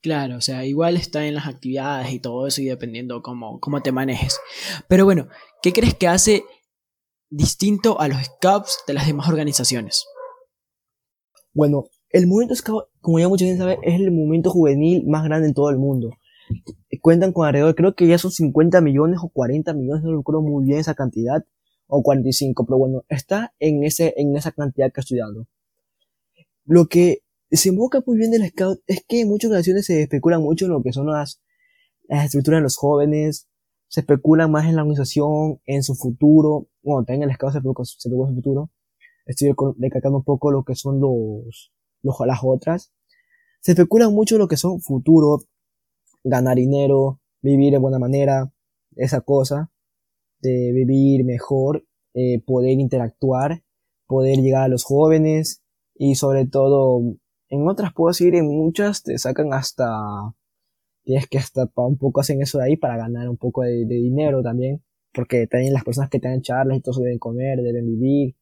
Claro, 0.00 0.36
o 0.36 0.40
sea, 0.40 0.64
igual 0.64 0.96
está 0.96 1.26
en 1.26 1.34
las 1.34 1.48
actividades 1.48 2.12
y 2.12 2.20
todo 2.20 2.46
eso 2.46 2.62
y 2.62 2.66
dependiendo 2.66 3.22
cómo, 3.22 3.58
cómo 3.58 3.82
te 3.82 3.90
manejes. 3.90 4.38
Pero 4.88 5.04
bueno, 5.04 5.28
¿qué 5.60 5.72
crees 5.72 5.94
que 5.94 6.06
hace 6.06 6.44
distinto 7.30 8.00
a 8.00 8.08
los 8.08 8.22
scouts 8.22 8.84
de 8.86 8.94
las 8.94 9.06
demás 9.06 9.28
organizaciones? 9.28 10.06
Bueno, 11.52 11.86
el 12.10 12.26
movimiento 12.26 12.54
Scout, 12.54 12.84
como 13.00 13.18
ya 13.18 13.28
mucha 13.28 13.44
gente 13.44 13.58
sabe, 13.58 13.78
es 13.82 14.00
el 14.00 14.10
movimiento 14.10 14.50
juvenil 14.50 15.06
más 15.06 15.24
grande 15.24 15.48
en 15.48 15.54
todo 15.54 15.70
el 15.70 15.78
mundo. 15.78 16.10
Cuentan 17.00 17.32
con 17.32 17.46
alrededor, 17.46 17.74
creo 17.74 17.94
que 17.94 18.06
ya 18.06 18.18
son 18.18 18.30
50 18.30 18.80
millones 18.80 19.20
o 19.22 19.28
40 19.28 19.72
millones, 19.74 20.02
no 20.02 20.16
recuerdo 20.16 20.42
muy 20.42 20.64
bien 20.64 20.78
esa 20.78 20.94
cantidad, 20.94 21.44
o 21.86 22.02
45, 22.02 22.66
pero 22.66 22.78
bueno, 22.78 23.04
está 23.08 23.54
en, 23.58 23.82
ese, 23.84 24.14
en 24.16 24.36
esa 24.36 24.52
cantidad 24.52 24.92
que 24.92 25.00
estoy 25.00 25.18
dando. 25.18 25.46
Lo 26.64 26.86
que 26.86 27.22
se 27.50 27.70
invoca 27.70 28.02
muy 28.06 28.18
bien 28.18 28.30
del 28.30 28.46
Scout 28.48 28.80
es 28.86 29.04
que 29.08 29.22
en 29.22 29.28
muchas 29.28 29.50
ocasiones 29.50 29.86
se 29.86 30.02
especula 30.02 30.38
mucho 30.38 30.66
en 30.66 30.72
lo 30.72 30.82
que 30.82 30.92
son 30.92 31.06
las, 31.06 31.40
las 32.08 32.26
estructuras 32.26 32.58
de 32.58 32.62
los 32.62 32.76
jóvenes, 32.76 33.48
se 33.88 34.00
especula 34.00 34.48
más 34.48 34.66
en 34.66 34.76
la 34.76 34.82
organización, 34.82 35.60
en 35.64 35.82
su 35.82 35.94
futuro, 35.94 36.68
bueno, 36.82 37.04
también 37.04 37.28
el 37.28 37.34
Scout 37.34 37.54
se 37.54 37.60
preocupa, 37.60 37.84
se 37.86 38.08
preocupa 38.08 38.28
en 38.28 38.34
su 38.34 38.42
futuro, 38.42 38.70
estoy 39.24 39.54
decacando 39.76 40.18
un 40.18 40.24
poco 40.24 40.50
lo 40.50 40.64
que 40.64 40.74
son 40.74 41.00
los, 41.00 41.72
los, 42.02 42.16
las 42.26 42.40
otras. 42.42 42.92
Se 43.60 43.72
especula 43.72 44.08
mucho 44.10 44.38
lo 44.38 44.46
que 44.46 44.56
son 44.56 44.80
futuro, 44.80 45.40
ganar 46.28 46.56
dinero, 46.56 47.20
vivir 47.42 47.72
de 47.72 47.78
buena 47.78 47.98
manera, 47.98 48.52
esa 48.96 49.20
cosa, 49.20 49.70
de 50.40 50.72
vivir 50.72 51.24
mejor, 51.24 51.84
eh, 52.14 52.42
poder 52.44 52.78
interactuar, 52.78 53.62
poder 54.06 54.38
llegar 54.38 54.62
a 54.62 54.68
los 54.68 54.84
jóvenes 54.84 55.62
y 55.94 56.14
sobre 56.14 56.46
todo, 56.46 57.00
en 57.48 57.68
otras 57.68 57.92
puedo 57.92 58.08
decir, 58.10 58.34
en 58.34 58.46
muchas 58.46 59.02
te 59.02 59.18
sacan 59.18 59.52
hasta, 59.52 59.86
tienes 61.04 61.26
que 61.28 61.38
hasta 61.38 61.68
un 61.76 61.98
poco 61.98 62.20
hacen 62.20 62.42
eso 62.42 62.58
de 62.58 62.64
ahí 62.64 62.76
para 62.76 62.96
ganar 62.96 63.28
un 63.28 63.36
poco 63.36 63.62
de, 63.62 63.84
dinero 63.86 64.42
también, 64.42 64.82
porque 65.12 65.46
también 65.46 65.72
las 65.72 65.84
personas 65.84 66.10
que 66.10 66.20
te 66.20 66.28
dan 66.28 66.42
charlas 66.42 66.78
y 66.78 66.80
todo 66.80 66.92
eso 66.92 67.02
deben 67.02 67.18
comer, 67.18 67.58
deben 67.62 67.86
vivir, 67.86 68.36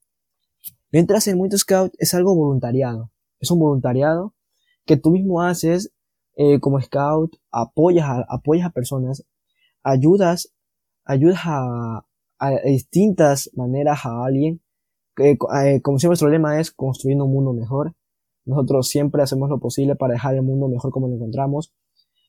Mientras 0.93 1.27
el 1.27 1.37
Movimiento 1.37 1.59
Scout 1.59 1.93
es 1.99 2.15
algo 2.15 2.35
voluntariado. 2.35 3.11
Es 3.41 3.51
un 3.51 3.59
voluntariado 3.59 4.35
que 4.85 4.97
tú 4.97 5.11
mismo 5.11 5.43
haces 5.43 5.93
eh, 6.37 6.61
como 6.61 6.81
Scout, 6.81 7.37
apoyas 7.51 8.07
a, 8.07 8.27
apoyas 8.29 8.67
a 8.67 8.71
personas, 8.71 9.25
ayudas, 9.83 10.55
ayudas 11.05 11.41
a, 11.45 12.07
a 12.39 12.51
distintas 12.65 13.51
maneras 13.55 14.07
a 14.07 14.25
alguien. 14.25 14.61
Eh, 15.19 15.39
como 15.39 15.99
siempre 15.99 16.11
nuestro 16.11 16.29
lema 16.29 16.61
es 16.61 16.71
construyendo 16.71 17.25
un 17.25 17.33
mundo 17.33 17.53
mejor. 17.53 17.95
Nosotros 18.45 18.89
siempre 18.89 19.23
hacemos 19.23 19.49
lo 19.49 19.59
posible 19.59 19.97
para 19.97 20.15
dejar 20.15 20.35
el 20.35 20.43
mundo 20.43 20.69
mejor 20.69 20.93
como 20.93 21.09
lo 21.09 21.15
encontramos 21.15 21.73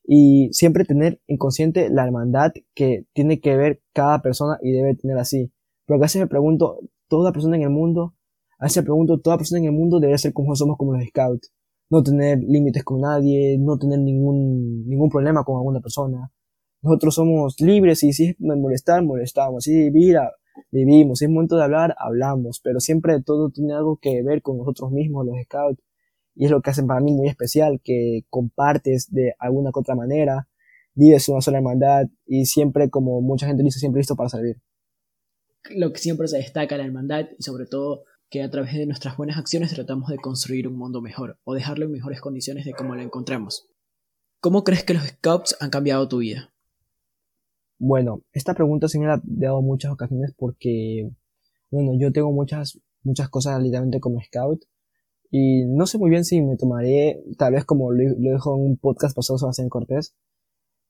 y 0.08 0.50
siempre 0.54 0.86
tener 0.86 1.22
inconsciente 1.28 1.90
la 1.90 2.06
hermandad 2.06 2.54
que 2.74 3.06
tiene 3.14 3.42
que 3.42 3.58
ver 3.58 3.82
cada 3.94 4.22
persona 4.22 4.58
y 4.64 4.72
debe 4.72 4.96
tener 4.96 5.18
así. 5.18 5.52
Porque 5.86 6.02
a 6.02 6.06
veces 6.06 6.22
me 6.22 6.28
pregunto, 6.28 6.80
toda 7.10 7.34
persona 7.34 7.58
en 7.58 7.64
el 7.64 7.70
mundo 7.70 8.16
a 8.60 8.68
ese 8.68 8.82
pregunto, 8.82 9.20
toda 9.20 9.38
persona 9.38 9.60
en 9.60 9.66
el 9.66 9.72
mundo 9.74 10.00
debería 10.00 10.18
ser 10.18 10.34
como 10.34 10.56
somos 10.56 10.78
como 10.78 10.94
los 10.94 11.06
scouts. 11.06 11.52
No 11.90 12.04
tener 12.04 12.40
límites 12.40 12.84
con 12.84 13.02
nadie, 13.02 13.58
no 13.58 13.78
tener 13.78 14.00
ningún, 14.00 14.88
ningún 14.88 15.10
problema 15.10 15.44
con 15.44 15.58
alguna 15.58 15.80
persona. 15.80 16.32
Nosotros 16.82 17.16
somos 17.16 17.60
libres 17.60 18.04
y 18.04 18.14
si 18.14 18.30
es 18.30 18.36
molestar, 18.40 19.04
molestamos. 19.04 19.64
Si 19.64 19.74
vivir, 19.74 20.18
vivimos. 20.72 21.20
Si 21.20 21.26
es 21.26 21.32
momento 21.32 21.56
de 21.56 21.64
hablar, 21.64 21.96
hablamos. 21.98 22.60
Pero 22.64 22.80
siempre 22.80 23.22
todo 23.24 23.50
tiene 23.50 23.74
algo 23.74 23.98
que 24.02 24.22
ver 24.24 24.42
con 24.42 24.58
nosotros 24.58 24.92
mismos, 24.92 25.26
los 25.26 25.36
scouts. 25.44 25.82
Y 26.36 26.46
es 26.46 26.52
lo 26.52 26.62
que 26.62 26.70
hacen 26.70 26.88
para 26.88 27.02
mí 27.02 27.14
muy 27.14 27.28
especial, 27.28 27.82
que 27.84 28.22
compartes 28.30 29.12
de 29.12 29.34
alguna 29.40 29.72
que 29.74 29.80
otra 29.80 29.96
manera, 29.96 30.48
vives 30.94 31.30
una 31.30 31.42
sola 31.42 31.58
hermandad 31.58 32.08
y 32.26 32.46
siempre, 32.46 32.90
como 32.90 33.22
mucha 33.22 33.48
gente 33.48 33.64
dice, 33.64 33.80
siempre 33.80 34.00
listo 34.00 34.16
para 34.16 34.30
servir. 34.30 34.62
Lo 35.76 35.92
que 35.92 36.00
siempre 36.00 36.28
se 36.28 36.38
destaca 36.38 36.78
la 36.78 36.86
hermandad 36.86 37.26
y 37.38 37.44
sobre 37.44 37.66
todo 37.66 38.04
que 38.30 38.44
a 38.44 38.50
través 38.50 38.74
de 38.74 38.86
nuestras 38.86 39.18
buenas 39.18 39.38
acciones 39.38 39.74
tratamos 39.74 40.10
de 40.10 40.18
construir 40.18 40.68
un 40.68 40.78
mundo 40.78 41.02
mejor 41.02 41.40
o 41.44 41.54
dejarlo 41.54 41.86
en 41.86 41.92
mejores 41.92 42.22
condiciones 42.22 42.66
de 42.66 42.74
como 42.74 42.96
lo 42.96 43.02
encontramos. 43.02 43.68
¿Cómo 44.40 44.64
crees 44.64 44.84
que 44.84 44.94
los 44.94 45.04
scouts 45.04 45.58
han 45.60 45.70
cambiado 45.70 46.08
tu 46.08 46.20
vida? 46.20 46.54
Bueno, 47.80 48.24
esta 48.34 48.54
pregunta 48.54 48.88
sí 48.88 49.00
me 49.00 49.06
he 49.06 49.20
dado 49.26 49.62
muchas 49.62 49.92
ocasiones 49.92 50.34
porque, 50.38 51.10
bueno, 51.70 51.92
yo 52.00 52.12
tengo 52.12 52.32
muchas, 52.32 52.80
muchas 53.04 53.30
cosas 53.30 53.62
literalmente 53.62 54.00
como 54.00 54.22
scout 54.22 54.64
y 55.30 55.66
no 55.66 55.86
sé 55.88 55.98
muy 55.98 56.10
bien 56.10 56.24
si 56.24 56.42
me 56.42 56.56
tomaré, 56.56 57.22
tal 57.38 57.54
vez 57.54 57.66
como 57.66 57.92
lo, 57.92 58.16
dijo 58.16 58.56
en 58.56 58.62
un 58.62 58.78
podcast 58.78 59.16
pasado 59.16 59.38
Sebastián 59.38 59.70
Cortés, 59.70 60.16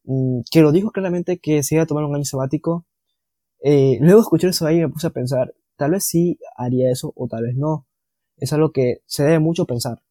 mm, 0.04 0.42
que 0.52 0.62
lo 0.62 0.72
dijo 0.72 0.92
claramente 0.92 1.40
que 1.40 1.64
se 1.64 1.76
iba 1.76 1.84
a 1.84 1.88
tomar 1.88 2.06
un 2.06 2.16
año 2.16 2.26
sabático. 2.26 2.86
Eh, 3.64 3.98
luego 4.02 4.22
escuché 4.22 4.50
eso 4.50 4.66
ahí 4.68 4.78
y 4.78 4.82
me 4.82 4.90
puse 4.90 5.08
a 5.08 5.12
pensar, 5.12 5.54
Tal 5.78 5.92
vez 5.92 6.06
sí 6.06 6.40
haría 6.58 6.92
eso 6.92 7.14
o 7.16 7.28
tal 7.28 7.44
vez 7.44 7.56
no. 7.56 7.88
Es 8.38 8.54
algo 8.54 8.72
que 8.72 9.02
se 9.06 9.24
debe 9.24 9.40
mucho 9.40 9.66
pensar. 9.66 10.02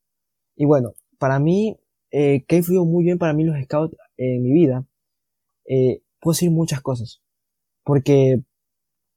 Y 0.57 0.65
bueno, 0.65 0.95
para 1.19 1.39
mí, 1.39 1.79
eh, 2.11 2.45
que 2.47 2.57
ha 2.57 2.59
influido 2.59 2.85
muy 2.85 3.05
bien 3.05 3.19
para 3.19 3.35
mí 3.35 3.45
los 3.45 3.57
scouts 3.65 3.97
en 4.17 4.43
mi 4.43 4.53
vida, 4.53 4.87
eh, 5.67 6.03
puedo 6.21 6.35
decir 6.35 6.51
muchas 6.51 6.81
cosas. 6.81 7.23
Porque 7.85 8.43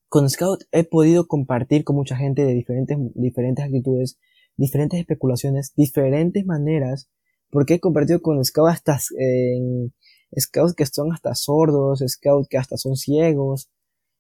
con 0.10 0.30
Scout 0.30 0.64
he 0.72 0.84
podido 0.84 1.28
compartir 1.28 1.84
con 1.84 1.96
mucha 1.96 2.16
gente 2.18 2.44
de 2.44 2.54
diferentes, 2.54 2.98
diferentes 3.14 3.66
actitudes, 3.66 4.20
diferentes 4.58 5.00
especulaciones, 5.00 5.74
diferentes 5.76 6.46
maneras, 6.46 7.10
porque 7.52 7.76
he 7.76 7.80
compartido 7.80 8.22
con 8.22 8.44
Scout 8.44 8.70
hasta 8.70 9.00
scouts 10.38 10.74
que 10.76 10.86
son 10.86 11.14
hasta 11.14 11.36
sordos, 11.36 12.04
scouts 12.06 12.48
que 12.50 12.58
hasta 12.58 12.78
son 12.78 12.96
ciegos, 12.96 13.70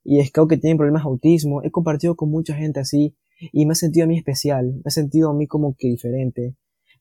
y 0.04 0.24
scouts 0.26 0.50
que 0.50 0.58
tienen 0.58 0.78
problemas 0.78 1.04
de 1.04 1.10
autismo. 1.10 1.64
He 1.64 1.72
compartido 1.72 2.16
con 2.16 2.30
mucha 2.30 2.56
gente 2.56 2.80
así, 2.80 3.16
y 3.52 3.66
me 3.66 3.74
he 3.74 3.76
sentido 3.76 4.06
a 4.06 4.08
mí 4.08 4.18
especial, 4.18 4.74
me 4.74 4.82
he 4.86 4.91
sentido 4.91 5.30
a 5.30 5.34
mí 5.34 5.47
como 5.47 5.76
que 5.78 5.88
diferente. 5.88 6.56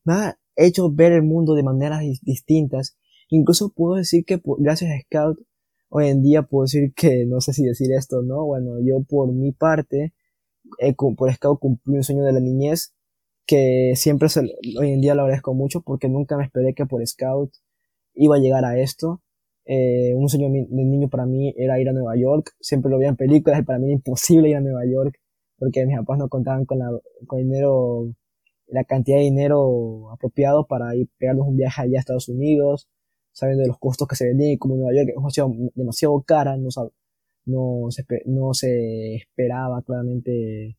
Me 0.05 0.15
ha 0.15 0.39
hecho 0.57 0.91
ver 0.93 1.13
el 1.13 1.23
mundo 1.23 1.55
de 1.55 1.63
maneras 1.63 2.03
distintas. 2.23 2.97
Incluso 3.29 3.73
puedo 3.75 3.97
decir 3.97 4.25
que 4.25 4.41
gracias 4.59 4.91
a 4.91 5.01
Scout, 5.01 5.39
hoy 5.89 6.09
en 6.09 6.23
día 6.23 6.43
puedo 6.43 6.65
decir 6.65 6.93
que, 6.95 7.27
no 7.27 7.41
sé 7.41 7.53
si 7.53 7.65
decir 7.65 7.93
esto, 7.93 8.23
¿no? 8.23 8.45
Bueno, 8.45 8.79
yo 8.81 9.03
por 9.09 9.33
mi 9.33 9.53
parte, 9.53 10.15
por 11.17 11.33
Scout 11.33 11.61
cumplí 11.61 11.97
un 11.97 12.05
sueño 12.05 12.25
de 12.25 12.33
la 12.33 12.41
niñez 12.41 12.95
que 13.47 13.95
siempre 13.97 14.29
hoy 14.79 14.93
en 14.93 15.01
día 15.01 15.15
lo 15.15 15.23
agradezco 15.23 15.55
mucho 15.55 15.81
porque 15.81 16.09
nunca 16.09 16.37
me 16.37 16.45
esperé 16.45 16.75
que 16.75 16.85
por 16.85 17.05
Scout 17.07 17.51
iba 18.15 18.37
a 18.37 18.41
llegar 18.41 18.65
a 18.65 18.79
esto. 18.79 19.23
Eh, 19.71 20.15
un 20.15 20.29
sueño 20.31 20.49
de 20.49 20.67
niño 20.71 21.09
para 21.11 21.27
mí 21.27 21.55
era 21.57 21.79
ir 21.79 21.89
a 21.89 21.93
Nueva 21.93 22.17
York. 22.17 22.55
Siempre 22.59 22.91
lo 22.91 22.99
veía 22.99 23.11
en 23.11 23.17
películas 23.17 23.61
y 23.61 23.65
para 23.65 23.79
mí 23.79 23.87
era 23.87 23.95
imposible 23.95 24.49
ir 24.49 24.57
a 24.57 24.61
Nueva 24.61 24.87
York 24.87 25.19
porque 25.59 25.85
mis 25.85 25.97
papás 25.99 26.19
no 26.19 26.29
contaban 26.29 26.65
con, 26.65 26.79
la, 26.79 26.91
con 27.27 27.39
dinero, 27.39 28.15
la 28.69 28.85
cantidad 28.85 29.19
de 29.19 29.25
dinero 29.25 30.11
apropiado 30.11 30.67
para 30.67 30.95
ir 30.95 31.09
pegarnos 31.19 31.49
un 31.49 31.57
viaje 31.57 31.83
allá 31.83 31.99
a 31.99 32.01
Estados 32.01 32.29
Unidos, 32.29 32.89
sabiendo 33.33 33.63
de 33.63 33.69
los 33.69 33.79
costos 33.79 34.09
que 34.09 34.17
se 34.17 34.27
vendían 34.27 34.53
y 34.53 34.59
como 34.59 34.77
Nueva 34.77 34.95
York 34.95 35.09
es 35.09 35.15
demasiado, 35.17 35.53
demasiado 35.75 36.23
cara, 36.23 36.57
no, 36.57 36.71
se, 37.91 38.05
no 38.27 38.55
se 38.55 39.17
esperaba 39.17 39.83
claramente 39.83 40.77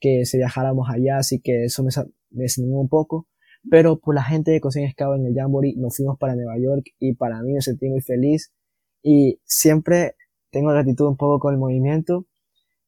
que 0.00 0.24
se 0.24 0.38
viajáramos 0.38 0.88
allá, 0.88 1.18
así 1.18 1.40
que 1.40 1.64
eso 1.64 1.82
me, 1.82 1.90
desanimó 2.30 2.80
un 2.80 2.88
poco. 2.88 3.26
Pero 3.68 3.98
por 3.98 4.14
la 4.14 4.22
gente 4.22 4.50
de 4.50 4.60
Cocina 4.60 4.90
Scout 4.90 5.18
en 5.18 5.26
el 5.26 5.34
Jamboree 5.34 5.76
nos 5.76 5.96
fuimos 5.96 6.18
para 6.18 6.34
Nueva 6.34 6.58
York 6.58 6.86
y 6.98 7.14
para 7.14 7.42
mí 7.42 7.52
me 7.52 7.60
sentí 7.60 7.88
muy 7.88 8.00
feliz. 8.00 8.52
Y 9.02 9.38
siempre 9.44 10.14
tengo 10.50 10.70
gratitud 10.70 11.06
un 11.06 11.16
poco 11.16 11.38
con 11.38 11.54
el 11.54 11.60
movimiento 11.60 12.26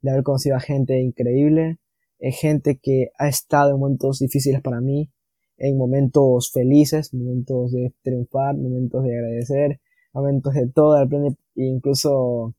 de 0.01 0.11
haber 0.11 0.23
conocido 0.25 0.57
a 0.57 0.61
gente 0.61 1.01
increíble, 1.01 1.79
eh, 2.19 2.33
gente 2.33 2.79
que 2.83 3.11
ha 3.19 3.29
estado 3.29 3.73
en 3.73 3.81
momentos 3.81 4.19
difíciles 4.19 4.61
para 4.61 4.81
mí, 4.81 5.11
en 5.57 5.79
momentos 5.79 6.51
felices, 6.53 7.15
momentos 7.15 7.73
de 7.73 7.95
triunfar, 8.03 8.57
momentos 8.57 9.05
de 9.05 9.17
agradecer, 9.17 9.81
momentos 10.13 10.55
de 10.55 10.69
todo, 10.69 11.01
e 11.01 11.37
incluso 11.55 12.55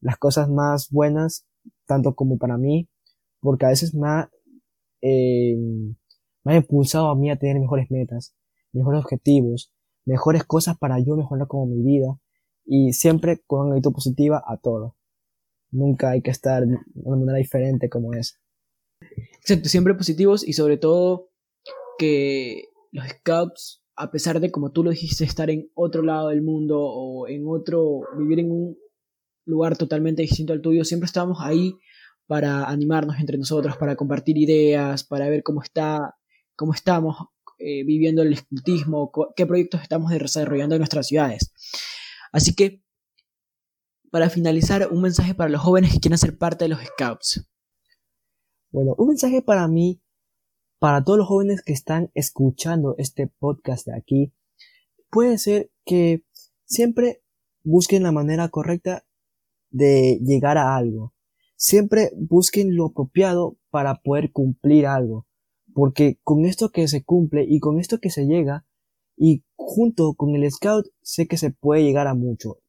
las 0.00 0.16
cosas 0.16 0.48
más 0.48 0.90
buenas, 0.90 1.46
tanto 1.86 2.14
como 2.14 2.38
para 2.38 2.56
mí, 2.56 2.88
porque 3.40 3.66
a 3.66 3.70
veces 3.70 3.94
me 3.94 4.08
ha, 4.08 4.30
eh, 5.02 5.56
me 6.46 6.54
ha 6.54 6.56
impulsado 6.58 7.08
a 7.08 7.16
mí 7.16 7.28
a 7.28 7.36
tener 7.36 7.58
mejores 7.58 7.90
metas, 7.90 8.32
mejores 8.72 9.00
objetivos, 9.02 9.72
mejores 10.04 10.44
cosas 10.44 10.78
para 10.78 11.00
yo 11.00 11.16
mejorar 11.16 11.48
como 11.48 11.66
mi 11.66 11.82
vida 11.82 12.20
y 12.64 12.92
siempre 12.92 13.42
con 13.48 13.66
una 13.66 13.74
actitud 13.74 13.92
positiva 13.92 14.44
a 14.46 14.56
todo. 14.56 14.94
Nunca 15.72 16.10
hay 16.10 16.22
que 16.22 16.30
estar 16.30 16.64
de 16.64 16.78
una 16.94 17.16
manera 17.16 17.38
diferente 17.38 17.88
como 17.88 18.14
es. 18.14 18.40
Exacto, 19.40 19.68
siempre 19.68 19.94
positivos 19.94 20.46
y 20.46 20.52
sobre 20.52 20.76
todo 20.76 21.30
que 21.98 22.66
los 22.92 23.08
scouts, 23.08 23.82
a 23.96 24.12
pesar 24.12 24.38
de 24.38 24.52
como 24.52 24.70
tú 24.70 24.84
lo 24.84 24.90
dijiste, 24.90 25.24
estar 25.24 25.50
en 25.50 25.68
otro 25.74 26.02
lado 26.02 26.28
del 26.28 26.42
mundo 26.42 26.80
o 26.80 27.26
en 27.26 27.42
otro, 27.48 28.02
vivir 28.16 28.38
en 28.38 28.52
un 28.52 28.78
lugar 29.46 29.76
totalmente 29.76 30.22
distinto 30.22 30.52
al 30.52 30.62
tuyo, 30.62 30.84
siempre 30.84 31.06
estábamos 31.06 31.38
ahí 31.40 31.74
para 32.28 32.66
animarnos 32.66 33.18
entre 33.18 33.36
nosotros, 33.36 33.76
para 33.78 33.96
compartir 33.96 34.38
ideas, 34.38 35.02
para 35.02 35.28
ver 35.28 35.42
cómo 35.42 35.60
está, 35.60 36.14
cómo 36.56 36.74
estamos 36.74 37.16
eh, 37.58 37.84
viviendo 37.84 38.22
el 38.22 38.32
escultismo, 38.32 39.12
qué 39.36 39.46
proyectos 39.46 39.82
estamos 39.82 40.10
desarrollando 40.10 40.74
en 40.74 40.80
nuestras 40.80 41.06
ciudades. 41.06 41.52
Así 42.32 42.54
que, 42.54 42.82
para 44.10 44.30
finalizar, 44.30 44.88
un 44.90 45.02
mensaje 45.02 45.34
para 45.34 45.50
los 45.50 45.60
jóvenes 45.60 45.92
que 45.92 46.00
quieren 46.00 46.18
ser 46.18 46.36
parte 46.36 46.64
de 46.64 46.70
los 46.70 46.80
Scouts. 46.80 47.46
Bueno, 48.70 48.94
un 48.98 49.08
mensaje 49.08 49.42
para 49.42 49.68
mí, 49.68 50.02
para 50.78 51.04
todos 51.04 51.18
los 51.18 51.28
jóvenes 51.28 51.62
que 51.62 51.72
están 51.72 52.10
escuchando 52.14 52.94
este 52.98 53.26
podcast 53.26 53.86
de 53.86 53.96
aquí, 53.96 54.32
puede 55.10 55.38
ser 55.38 55.70
que 55.84 56.24
siempre 56.64 57.22
busquen 57.62 58.02
la 58.02 58.12
manera 58.12 58.48
correcta 58.48 59.06
de 59.70 60.18
llegar 60.22 60.58
a 60.58 60.76
algo 60.76 61.16
siempre 61.56 62.10
busquen 62.16 62.76
lo 62.76 62.86
apropiado 62.86 63.56
para 63.70 64.02
poder 64.02 64.30
cumplir 64.32 64.86
algo. 64.86 65.26
Porque 65.76 66.18
con 66.22 66.46
esto 66.46 66.70
que 66.70 66.88
se 66.88 67.04
cumple 67.04 67.44
y 67.46 67.60
con 67.60 67.78
esto 67.78 67.98
que 67.98 68.08
se 68.08 68.24
llega, 68.24 68.64
y 69.14 69.44
junto 69.56 70.14
con 70.14 70.34
el 70.34 70.50
scout, 70.50 70.86
sé 71.02 71.26
que 71.26 71.36
se 71.36 71.50
puede 71.50 71.82
llegar 71.82 72.06
a 72.06 72.14
mucho. 72.14 72.60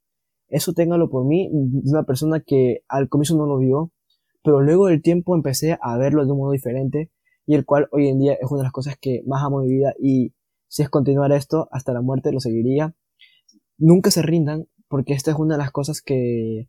Eso 0.50 0.74
téngalo 0.74 1.10
por 1.10 1.26
mí, 1.26 1.50
una 1.54 2.04
persona 2.04 2.44
que 2.46 2.80
al 2.90 3.08
comienzo 3.08 3.38
no 3.38 3.46
lo 3.46 3.60
vio, 3.60 3.94
pero 4.44 4.60
luego 4.60 4.88
del 4.88 5.02
tiempo 5.02 5.36
empecé 5.36 5.78
a 5.82 5.98
verlo 5.98 6.26
de 6.26 6.34
un 6.34 6.40
modo 6.40 6.52
diferente, 6.52 7.10
y 7.46 7.56
el 7.56 7.64
cual 7.64 7.88
hoy 7.94 8.10
en 8.10 8.20
día 8.20 8.34
es 8.34 8.52
una 8.52 8.60
de 8.60 8.66
las 8.66 8.74
cosas 8.74 8.98
que 9.00 9.24
más 9.26 9.42
amo 9.42 9.62
en 9.62 9.68
mi 9.68 9.76
vida, 9.76 9.94
y 9.98 10.34
si 10.68 10.84
es 10.84 10.90
continuar 10.90 11.32
esto 11.32 11.70
hasta 11.72 11.94
la 11.94 12.02
muerte, 12.02 12.34
lo 12.34 12.42
seguiría. 12.42 12.94
Nunca 13.78 14.12
se 14.12 14.22
rindan, 14.22 14.68
porque 14.90 15.14
esta 15.14 15.32
es 15.32 15.38
una 15.38 15.56
de 15.56 15.60
las 15.60 15.72
cosas 15.72 16.02
que 16.02 16.68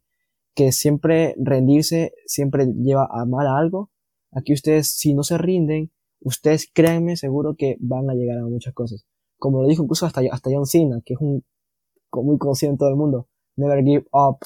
que 0.58 0.72
siempre 0.72 1.36
rendirse 1.38 2.14
siempre 2.26 2.66
lleva 2.66 3.08
a 3.08 3.24
mal 3.26 3.46
a 3.46 3.56
algo. 3.56 3.92
Aquí 4.32 4.52
ustedes, 4.52 4.90
si 4.90 5.14
no 5.14 5.22
se 5.22 5.38
rinden, 5.38 5.92
ustedes 6.20 6.68
créanme 6.72 7.16
seguro 7.16 7.54
que 7.56 7.76
van 7.80 8.10
a 8.10 8.14
llegar 8.14 8.38
a 8.38 8.46
muchas 8.46 8.74
cosas. 8.74 9.06
Como 9.38 9.62
lo 9.62 9.68
dijo 9.68 9.82
incluso 9.82 10.06
hasta, 10.06 10.20
hasta 10.30 10.50
John 10.52 10.66
Cena, 10.66 11.00
que 11.04 11.14
es 11.14 11.20
un 11.20 11.44
muy 12.12 12.38
conocido 12.38 12.72
en 12.72 12.78
todo 12.78 12.88
el 12.88 12.96
mundo. 12.96 13.28
Never 13.56 13.84
give 13.84 14.06
up, 14.12 14.38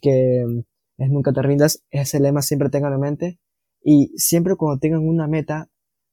que 0.00 0.44
mm, 0.46 1.02
es 1.02 1.10
nunca 1.10 1.32
te 1.32 1.42
rindas, 1.42 1.84
ese 1.90 2.20
lema 2.20 2.42
siempre 2.42 2.70
tengan 2.70 2.92
en 2.92 3.00
mente. 3.00 3.40
Y 3.82 4.12
siempre 4.16 4.56
cuando 4.56 4.80
tengan 4.80 5.06
una 5.06 5.28
meta, 5.28 5.70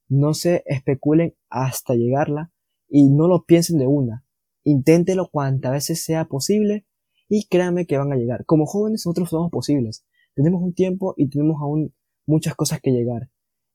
no 0.08 0.34
se 0.34 0.62
especulen 0.66 1.34
hasta 1.48 1.94
llegarla 1.94 2.52
y 2.88 3.08
no 3.08 3.28
lo 3.28 3.44
piensen 3.44 3.78
de 3.78 3.86
una. 3.86 4.26
Inténtelo 4.64 5.28
cuantas 5.30 5.72
veces 5.72 6.04
sea 6.04 6.26
posible 6.26 6.86
y 7.28 7.46
créanme 7.46 7.86
que 7.86 7.96
van 7.96 8.12
a 8.12 8.16
llegar. 8.16 8.44
Como 8.44 8.66
jóvenes 8.66 9.06
nosotros 9.06 9.30
somos 9.30 9.50
posibles. 9.50 10.04
Tenemos 10.34 10.62
un 10.62 10.74
tiempo 10.74 11.14
y 11.16 11.28
tenemos 11.30 11.60
aún 11.62 11.94
muchas 12.26 12.54
cosas 12.54 12.80
que 12.82 12.90
llegar. 12.90 13.30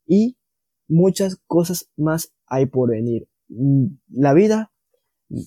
Y 0.06 0.37
muchas 0.88 1.38
cosas 1.48 1.90
más 1.96 2.34
hay 2.46 2.66
por 2.66 2.90
venir. 2.90 3.28
Mm, 3.50 3.88
la 4.10 4.34
vida, 4.34 4.72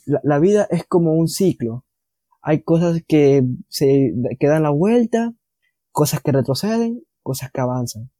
la, 0.06 0.38
vida 0.38 0.66
es 0.70 0.84
como 0.86 1.14
un 1.14 1.28
ciclo. 1.28 1.84
Hay 2.42 2.62
cosas 2.62 3.02
que 3.06 3.44
se 3.68 4.14
que 4.38 4.46
dan 4.46 4.62
la 4.62 4.70
vuelta, 4.70 5.34
cosas 5.92 6.20
que 6.20 6.32
retroceden, 6.32 7.02
cosas 7.22 7.50
que 7.50 7.60
avanzan. 7.60 8.10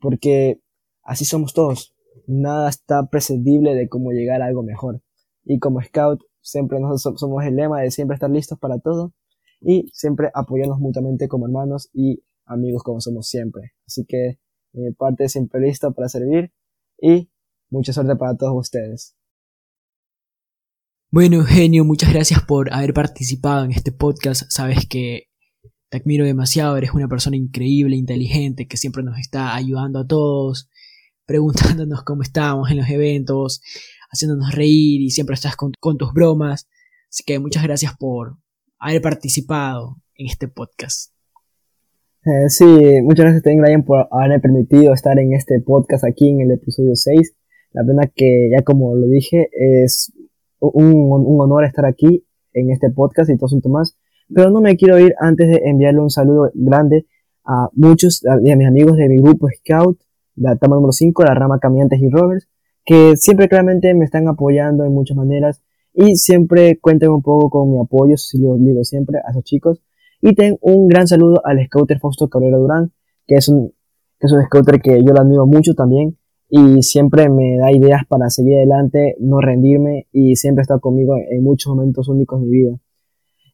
Porque 0.00 0.60
así 1.02 1.24
somos 1.24 1.54
todos. 1.54 1.94
Nada 2.26 2.68
está 2.68 3.08
prescindible 3.08 3.74
de 3.74 3.88
cómo 3.88 4.12
llegar 4.12 4.42
a 4.42 4.46
algo 4.46 4.62
mejor. 4.62 5.02
Y 5.44 5.58
como 5.58 5.80
scout 5.80 6.20
siempre 6.40 6.78
nosotros 6.80 7.20
somos 7.20 7.44
el 7.44 7.56
lema 7.56 7.80
de 7.80 7.90
siempre 7.90 8.14
estar 8.14 8.30
listos 8.30 8.58
para 8.58 8.78
todo 8.78 9.12
y 9.60 9.88
siempre 9.92 10.30
apoyarnos 10.34 10.78
mutuamente 10.78 11.28
como 11.28 11.46
hermanos 11.46 11.90
y 11.92 12.22
amigos 12.44 12.82
como 12.82 13.00
somos 13.00 13.28
siempre. 13.28 13.72
Así 13.86 14.04
que 14.04 14.38
mi 14.76 14.92
parte 14.92 15.28
siempre 15.28 15.60
listo 15.60 15.92
para 15.92 16.08
servir 16.08 16.52
y 17.00 17.30
mucha 17.70 17.92
suerte 17.92 18.16
para 18.16 18.36
todos 18.36 18.54
ustedes. 18.56 19.16
Bueno, 21.10 21.36
Eugenio, 21.36 21.84
muchas 21.84 22.12
gracias 22.12 22.42
por 22.42 22.72
haber 22.72 22.92
participado 22.92 23.64
en 23.64 23.72
este 23.72 23.92
podcast. 23.92 24.42
Sabes 24.50 24.86
que 24.86 25.28
te 25.88 25.98
admiro 25.98 26.24
demasiado, 26.24 26.76
eres 26.76 26.90
una 26.92 27.08
persona 27.08 27.36
increíble, 27.36 27.96
inteligente, 27.96 28.66
que 28.66 28.76
siempre 28.76 29.02
nos 29.02 29.18
está 29.18 29.54
ayudando 29.54 30.00
a 30.00 30.06
todos, 30.06 30.68
preguntándonos 31.26 32.02
cómo 32.02 32.22
estamos 32.22 32.70
en 32.70 32.78
los 32.78 32.88
eventos, 32.88 33.62
haciéndonos 34.10 34.52
reír 34.52 35.00
y 35.00 35.10
siempre 35.10 35.34
estás 35.34 35.56
con, 35.56 35.72
tus 35.72 36.12
bromas. 36.12 36.68
Así 37.08 37.22
que 37.24 37.38
muchas 37.38 37.62
gracias 37.62 37.94
por 37.98 38.36
haber 38.78 39.00
participado 39.00 39.96
en 40.16 40.26
este 40.26 40.48
podcast. 40.48 41.15
Eh, 42.28 42.50
sí, 42.50 42.64
muchas 43.04 43.26
gracias 43.26 43.44
también 43.44 43.64
Ryan 43.64 43.84
por 43.84 44.08
haberme 44.10 44.40
permitido 44.40 44.92
estar 44.92 45.16
en 45.16 45.32
este 45.32 45.60
podcast 45.60 46.04
aquí 46.04 46.28
en 46.28 46.40
el 46.40 46.50
episodio 46.50 46.96
6. 46.96 47.36
La 47.70 47.84
pena 47.84 48.10
que 48.12 48.50
ya 48.50 48.64
como 48.64 48.96
lo 48.96 49.06
dije 49.06 49.48
es 49.52 50.12
un, 50.58 50.92
un 51.12 51.40
honor 51.40 51.64
estar 51.64 51.86
aquí 51.86 52.26
en 52.52 52.72
este 52.72 52.90
podcast 52.90 53.30
y 53.30 53.36
todo 53.36 53.46
asunto 53.46 53.68
más. 53.68 53.96
Pero 54.34 54.50
no 54.50 54.60
me 54.60 54.76
quiero 54.76 54.98
ir 54.98 55.14
antes 55.20 55.46
de 55.46 55.60
enviarle 55.66 56.00
un 56.00 56.10
saludo 56.10 56.50
grande 56.54 57.06
a 57.44 57.68
muchos 57.74 58.22
de 58.22 58.56
mis 58.56 58.66
amigos 58.66 58.96
de 58.96 59.08
mi 59.08 59.18
grupo 59.18 59.46
Scout, 59.58 60.00
la 60.34 60.56
tama 60.56 60.74
número 60.74 60.90
5, 60.90 61.22
la 61.22 61.34
rama 61.34 61.60
Caminantes 61.60 62.00
y 62.00 62.08
Rovers, 62.08 62.48
que 62.84 63.16
siempre 63.16 63.48
claramente 63.48 63.94
me 63.94 64.04
están 64.04 64.26
apoyando 64.26 64.84
en 64.84 64.92
muchas 64.92 65.16
maneras 65.16 65.62
y 65.94 66.16
siempre 66.16 66.80
cuenten 66.80 67.10
un 67.10 67.22
poco 67.22 67.50
con 67.50 67.70
mi 67.70 67.78
apoyo, 67.78 68.16
si 68.16 68.38
lo 68.40 68.56
digo 68.56 68.82
siempre 68.82 69.18
a 69.24 69.30
esos 69.30 69.44
chicos. 69.44 69.80
Y 70.20 70.34
tengo 70.34 70.58
un 70.62 70.88
gran 70.88 71.06
saludo 71.06 71.40
al 71.44 71.64
scouter 71.66 71.98
Fausto 71.98 72.28
Cabrera 72.28 72.56
Durán, 72.56 72.92
que 73.26 73.36
es 73.36 73.48
un, 73.48 73.72
que 74.18 74.26
es 74.26 74.32
un 74.32 74.42
scouter 74.44 74.80
que 74.80 74.98
yo 75.04 75.12
lo 75.12 75.20
admiro 75.20 75.46
mucho 75.46 75.74
también 75.74 76.16
y 76.48 76.82
siempre 76.82 77.28
me 77.28 77.58
da 77.58 77.72
ideas 77.72 78.02
para 78.08 78.30
seguir 78.30 78.56
adelante, 78.56 79.16
no 79.18 79.40
rendirme 79.40 80.06
y 80.12 80.36
siempre 80.36 80.62
está 80.62 80.78
conmigo 80.78 81.16
en, 81.16 81.42
muchos 81.42 81.74
momentos 81.74 82.08
únicos 82.08 82.40
de 82.40 82.46
mi 82.46 82.52
vida. 82.52 82.78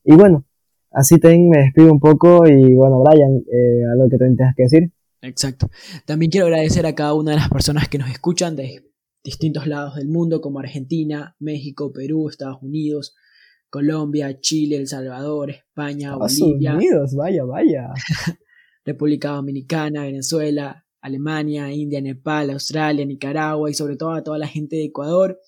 Y 0.04 0.14
bueno, 0.14 0.44
así 0.90 1.18
también 1.18 1.48
me 1.48 1.58
despido 1.58 1.92
un 1.92 2.00
poco 2.00 2.46
y 2.46 2.74
bueno, 2.74 3.02
Brian, 3.02 3.42
eh, 3.50 3.84
algo 3.92 4.08
que 4.10 4.18
tengas 4.18 4.54
que 4.54 4.64
decir. 4.64 4.92
Exacto. 5.22 5.70
También 6.04 6.30
quiero 6.30 6.46
agradecer 6.46 6.84
a 6.84 6.94
cada 6.94 7.14
una 7.14 7.30
de 7.30 7.38
las 7.38 7.48
personas 7.48 7.88
que 7.88 7.98
nos 7.98 8.10
escuchan 8.10 8.56
de 8.56 8.82
distintos 9.24 9.66
lados 9.66 9.94
del 9.94 10.08
mundo, 10.08 10.40
como 10.40 10.58
Argentina, 10.58 11.36
México, 11.38 11.92
Perú, 11.92 12.28
Estados 12.28 12.60
Unidos, 12.60 13.14
Colombia, 13.72 14.38
Chile, 14.38 14.76
El 14.76 14.86
Salvador, 14.86 15.48
España, 15.48 16.12
Estados 16.12 16.38
Bolivia, 16.38 16.74
Unidos, 16.74 17.14
vaya, 17.16 17.42
vaya. 17.44 17.88
República 18.84 19.30
Dominicana, 19.30 20.02
Venezuela, 20.02 20.84
Alemania, 21.00 21.72
India, 21.72 22.02
Nepal, 22.02 22.50
Australia, 22.50 23.06
Nicaragua 23.06 23.70
y 23.70 23.74
sobre 23.74 23.96
todo 23.96 24.10
a 24.10 24.22
toda 24.22 24.36
la 24.36 24.46
gente 24.46 24.76
de 24.76 24.84
Ecuador. 24.84 25.40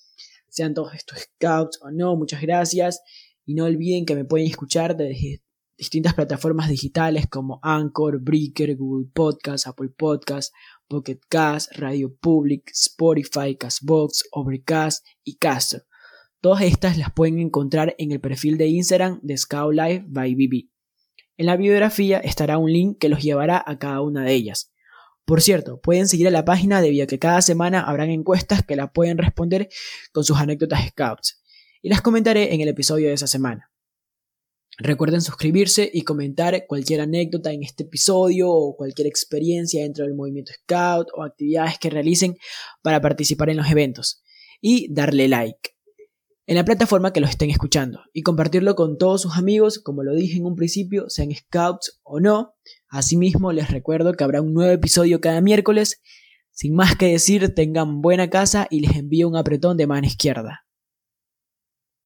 Sean 0.48 0.72
todos 0.72 0.94
estos 0.94 1.18
scouts 1.18 1.78
o 1.82 1.90
no, 1.90 2.16
muchas 2.16 2.40
gracias. 2.40 3.02
Y 3.44 3.52
no 3.52 3.66
olviden 3.66 4.06
que 4.06 4.14
me 4.14 4.24
pueden 4.24 4.46
escuchar 4.46 4.96
desde 4.96 5.42
distintas 5.76 6.14
plataformas 6.14 6.70
digitales 6.70 7.26
como 7.28 7.60
Anchor, 7.62 8.22
Breaker, 8.22 8.74
Google 8.74 9.10
Podcast, 9.12 9.66
Apple 9.66 9.90
Podcast, 9.90 10.54
Pocket 10.88 11.20
Cast, 11.28 11.76
Radio 11.76 12.16
Public, 12.16 12.70
Spotify, 12.72 13.54
Castbox, 13.54 14.24
Overcast 14.32 15.04
y 15.24 15.36
Castro. 15.36 15.82
Todas 16.44 16.60
estas 16.60 16.98
las 16.98 17.10
pueden 17.10 17.38
encontrar 17.38 17.94
en 17.96 18.12
el 18.12 18.20
perfil 18.20 18.58
de 18.58 18.66
Instagram 18.66 19.18
de 19.22 19.34
Scout 19.34 19.72
Life 19.72 20.04
by 20.06 20.34
BB. 20.34 20.68
En 21.38 21.46
la 21.46 21.56
biografía 21.56 22.18
estará 22.18 22.58
un 22.58 22.70
link 22.70 22.98
que 23.00 23.08
los 23.08 23.22
llevará 23.22 23.64
a 23.66 23.78
cada 23.78 24.02
una 24.02 24.24
de 24.24 24.34
ellas. 24.34 24.70
Por 25.24 25.40
cierto, 25.40 25.80
pueden 25.80 26.06
seguir 26.06 26.28
a 26.28 26.30
la 26.30 26.44
página 26.44 26.82
debido 26.82 27.04
a 27.04 27.06
que 27.06 27.18
cada 27.18 27.40
semana 27.40 27.80
habrán 27.80 28.10
encuestas 28.10 28.62
que 28.62 28.76
la 28.76 28.92
pueden 28.92 29.16
responder 29.16 29.70
con 30.12 30.22
sus 30.22 30.36
anécdotas 30.36 30.86
scouts 30.90 31.42
y 31.80 31.88
las 31.88 32.02
comentaré 32.02 32.52
en 32.52 32.60
el 32.60 32.68
episodio 32.68 33.08
de 33.08 33.14
esa 33.14 33.26
semana. 33.26 33.72
Recuerden 34.76 35.22
suscribirse 35.22 35.90
y 35.90 36.02
comentar 36.02 36.66
cualquier 36.66 37.00
anécdota 37.00 37.52
en 37.52 37.62
este 37.62 37.84
episodio 37.84 38.50
o 38.50 38.76
cualquier 38.76 39.08
experiencia 39.08 39.82
dentro 39.82 40.04
del 40.04 40.12
movimiento 40.12 40.52
Scout 40.52 41.08
o 41.14 41.22
actividades 41.22 41.78
que 41.78 41.88
realicen 41.88 42.36
para 42.82 43.00
participar 43.00 43.48
en 43.48 43.56
los 43.56 43.70
eventos 43.70 44.22
y 44.60 44.92
darle 44.92 45.28
like 45.28 45.73
en 46.46 46.56
la 46.56 46.64
plataforma 46.64 47.12
que 47.12 47.20
los 47.20 47.30
estén 47.30 47.50
escuchando 47.50 48.00
y 48.12 48.22
compartirlo 48.22 48.74
con 48.74 48.98
todos 48.98 49.22
sus 49.22 49.36
amigos, 49.36 49.78
como 49.78 50.02
lo 50.02 50.14
dije 50.14 50.36
en 50.36 50.44
un 50.44 50.56
principio, 50.56 51.08
sean 51.08 51.30
scouts 51.34 52.00
o 52.02 52.20
no. 52.20 52.54
Asimismo, 52.88 53.52
les 53.52 53.70
recuerdo 53.70 54.12
que 54.12 54.24
habrá 54.24 54.42
un 54.42 54.52
nuevo 54.52 54.72
episodio 54.72 55.20
cada 55.20 55.40
miércoles. 55.40 56.02
Sin 56.50 56.74
más 56.74 56.96
que 56.96 57.06
decir, 57.06 57.54
tengan 57.54 58.02
buena 58.02 58.28
casa 58.28 58.66
y 58.70 58.80
les 58.80 58.94
envío 58.96 59.28
un 59.28 59.36
apretón 59.36 59.76
de 59.76 59.86
mano 59.86 60.06
izquierda. 60.06 60.63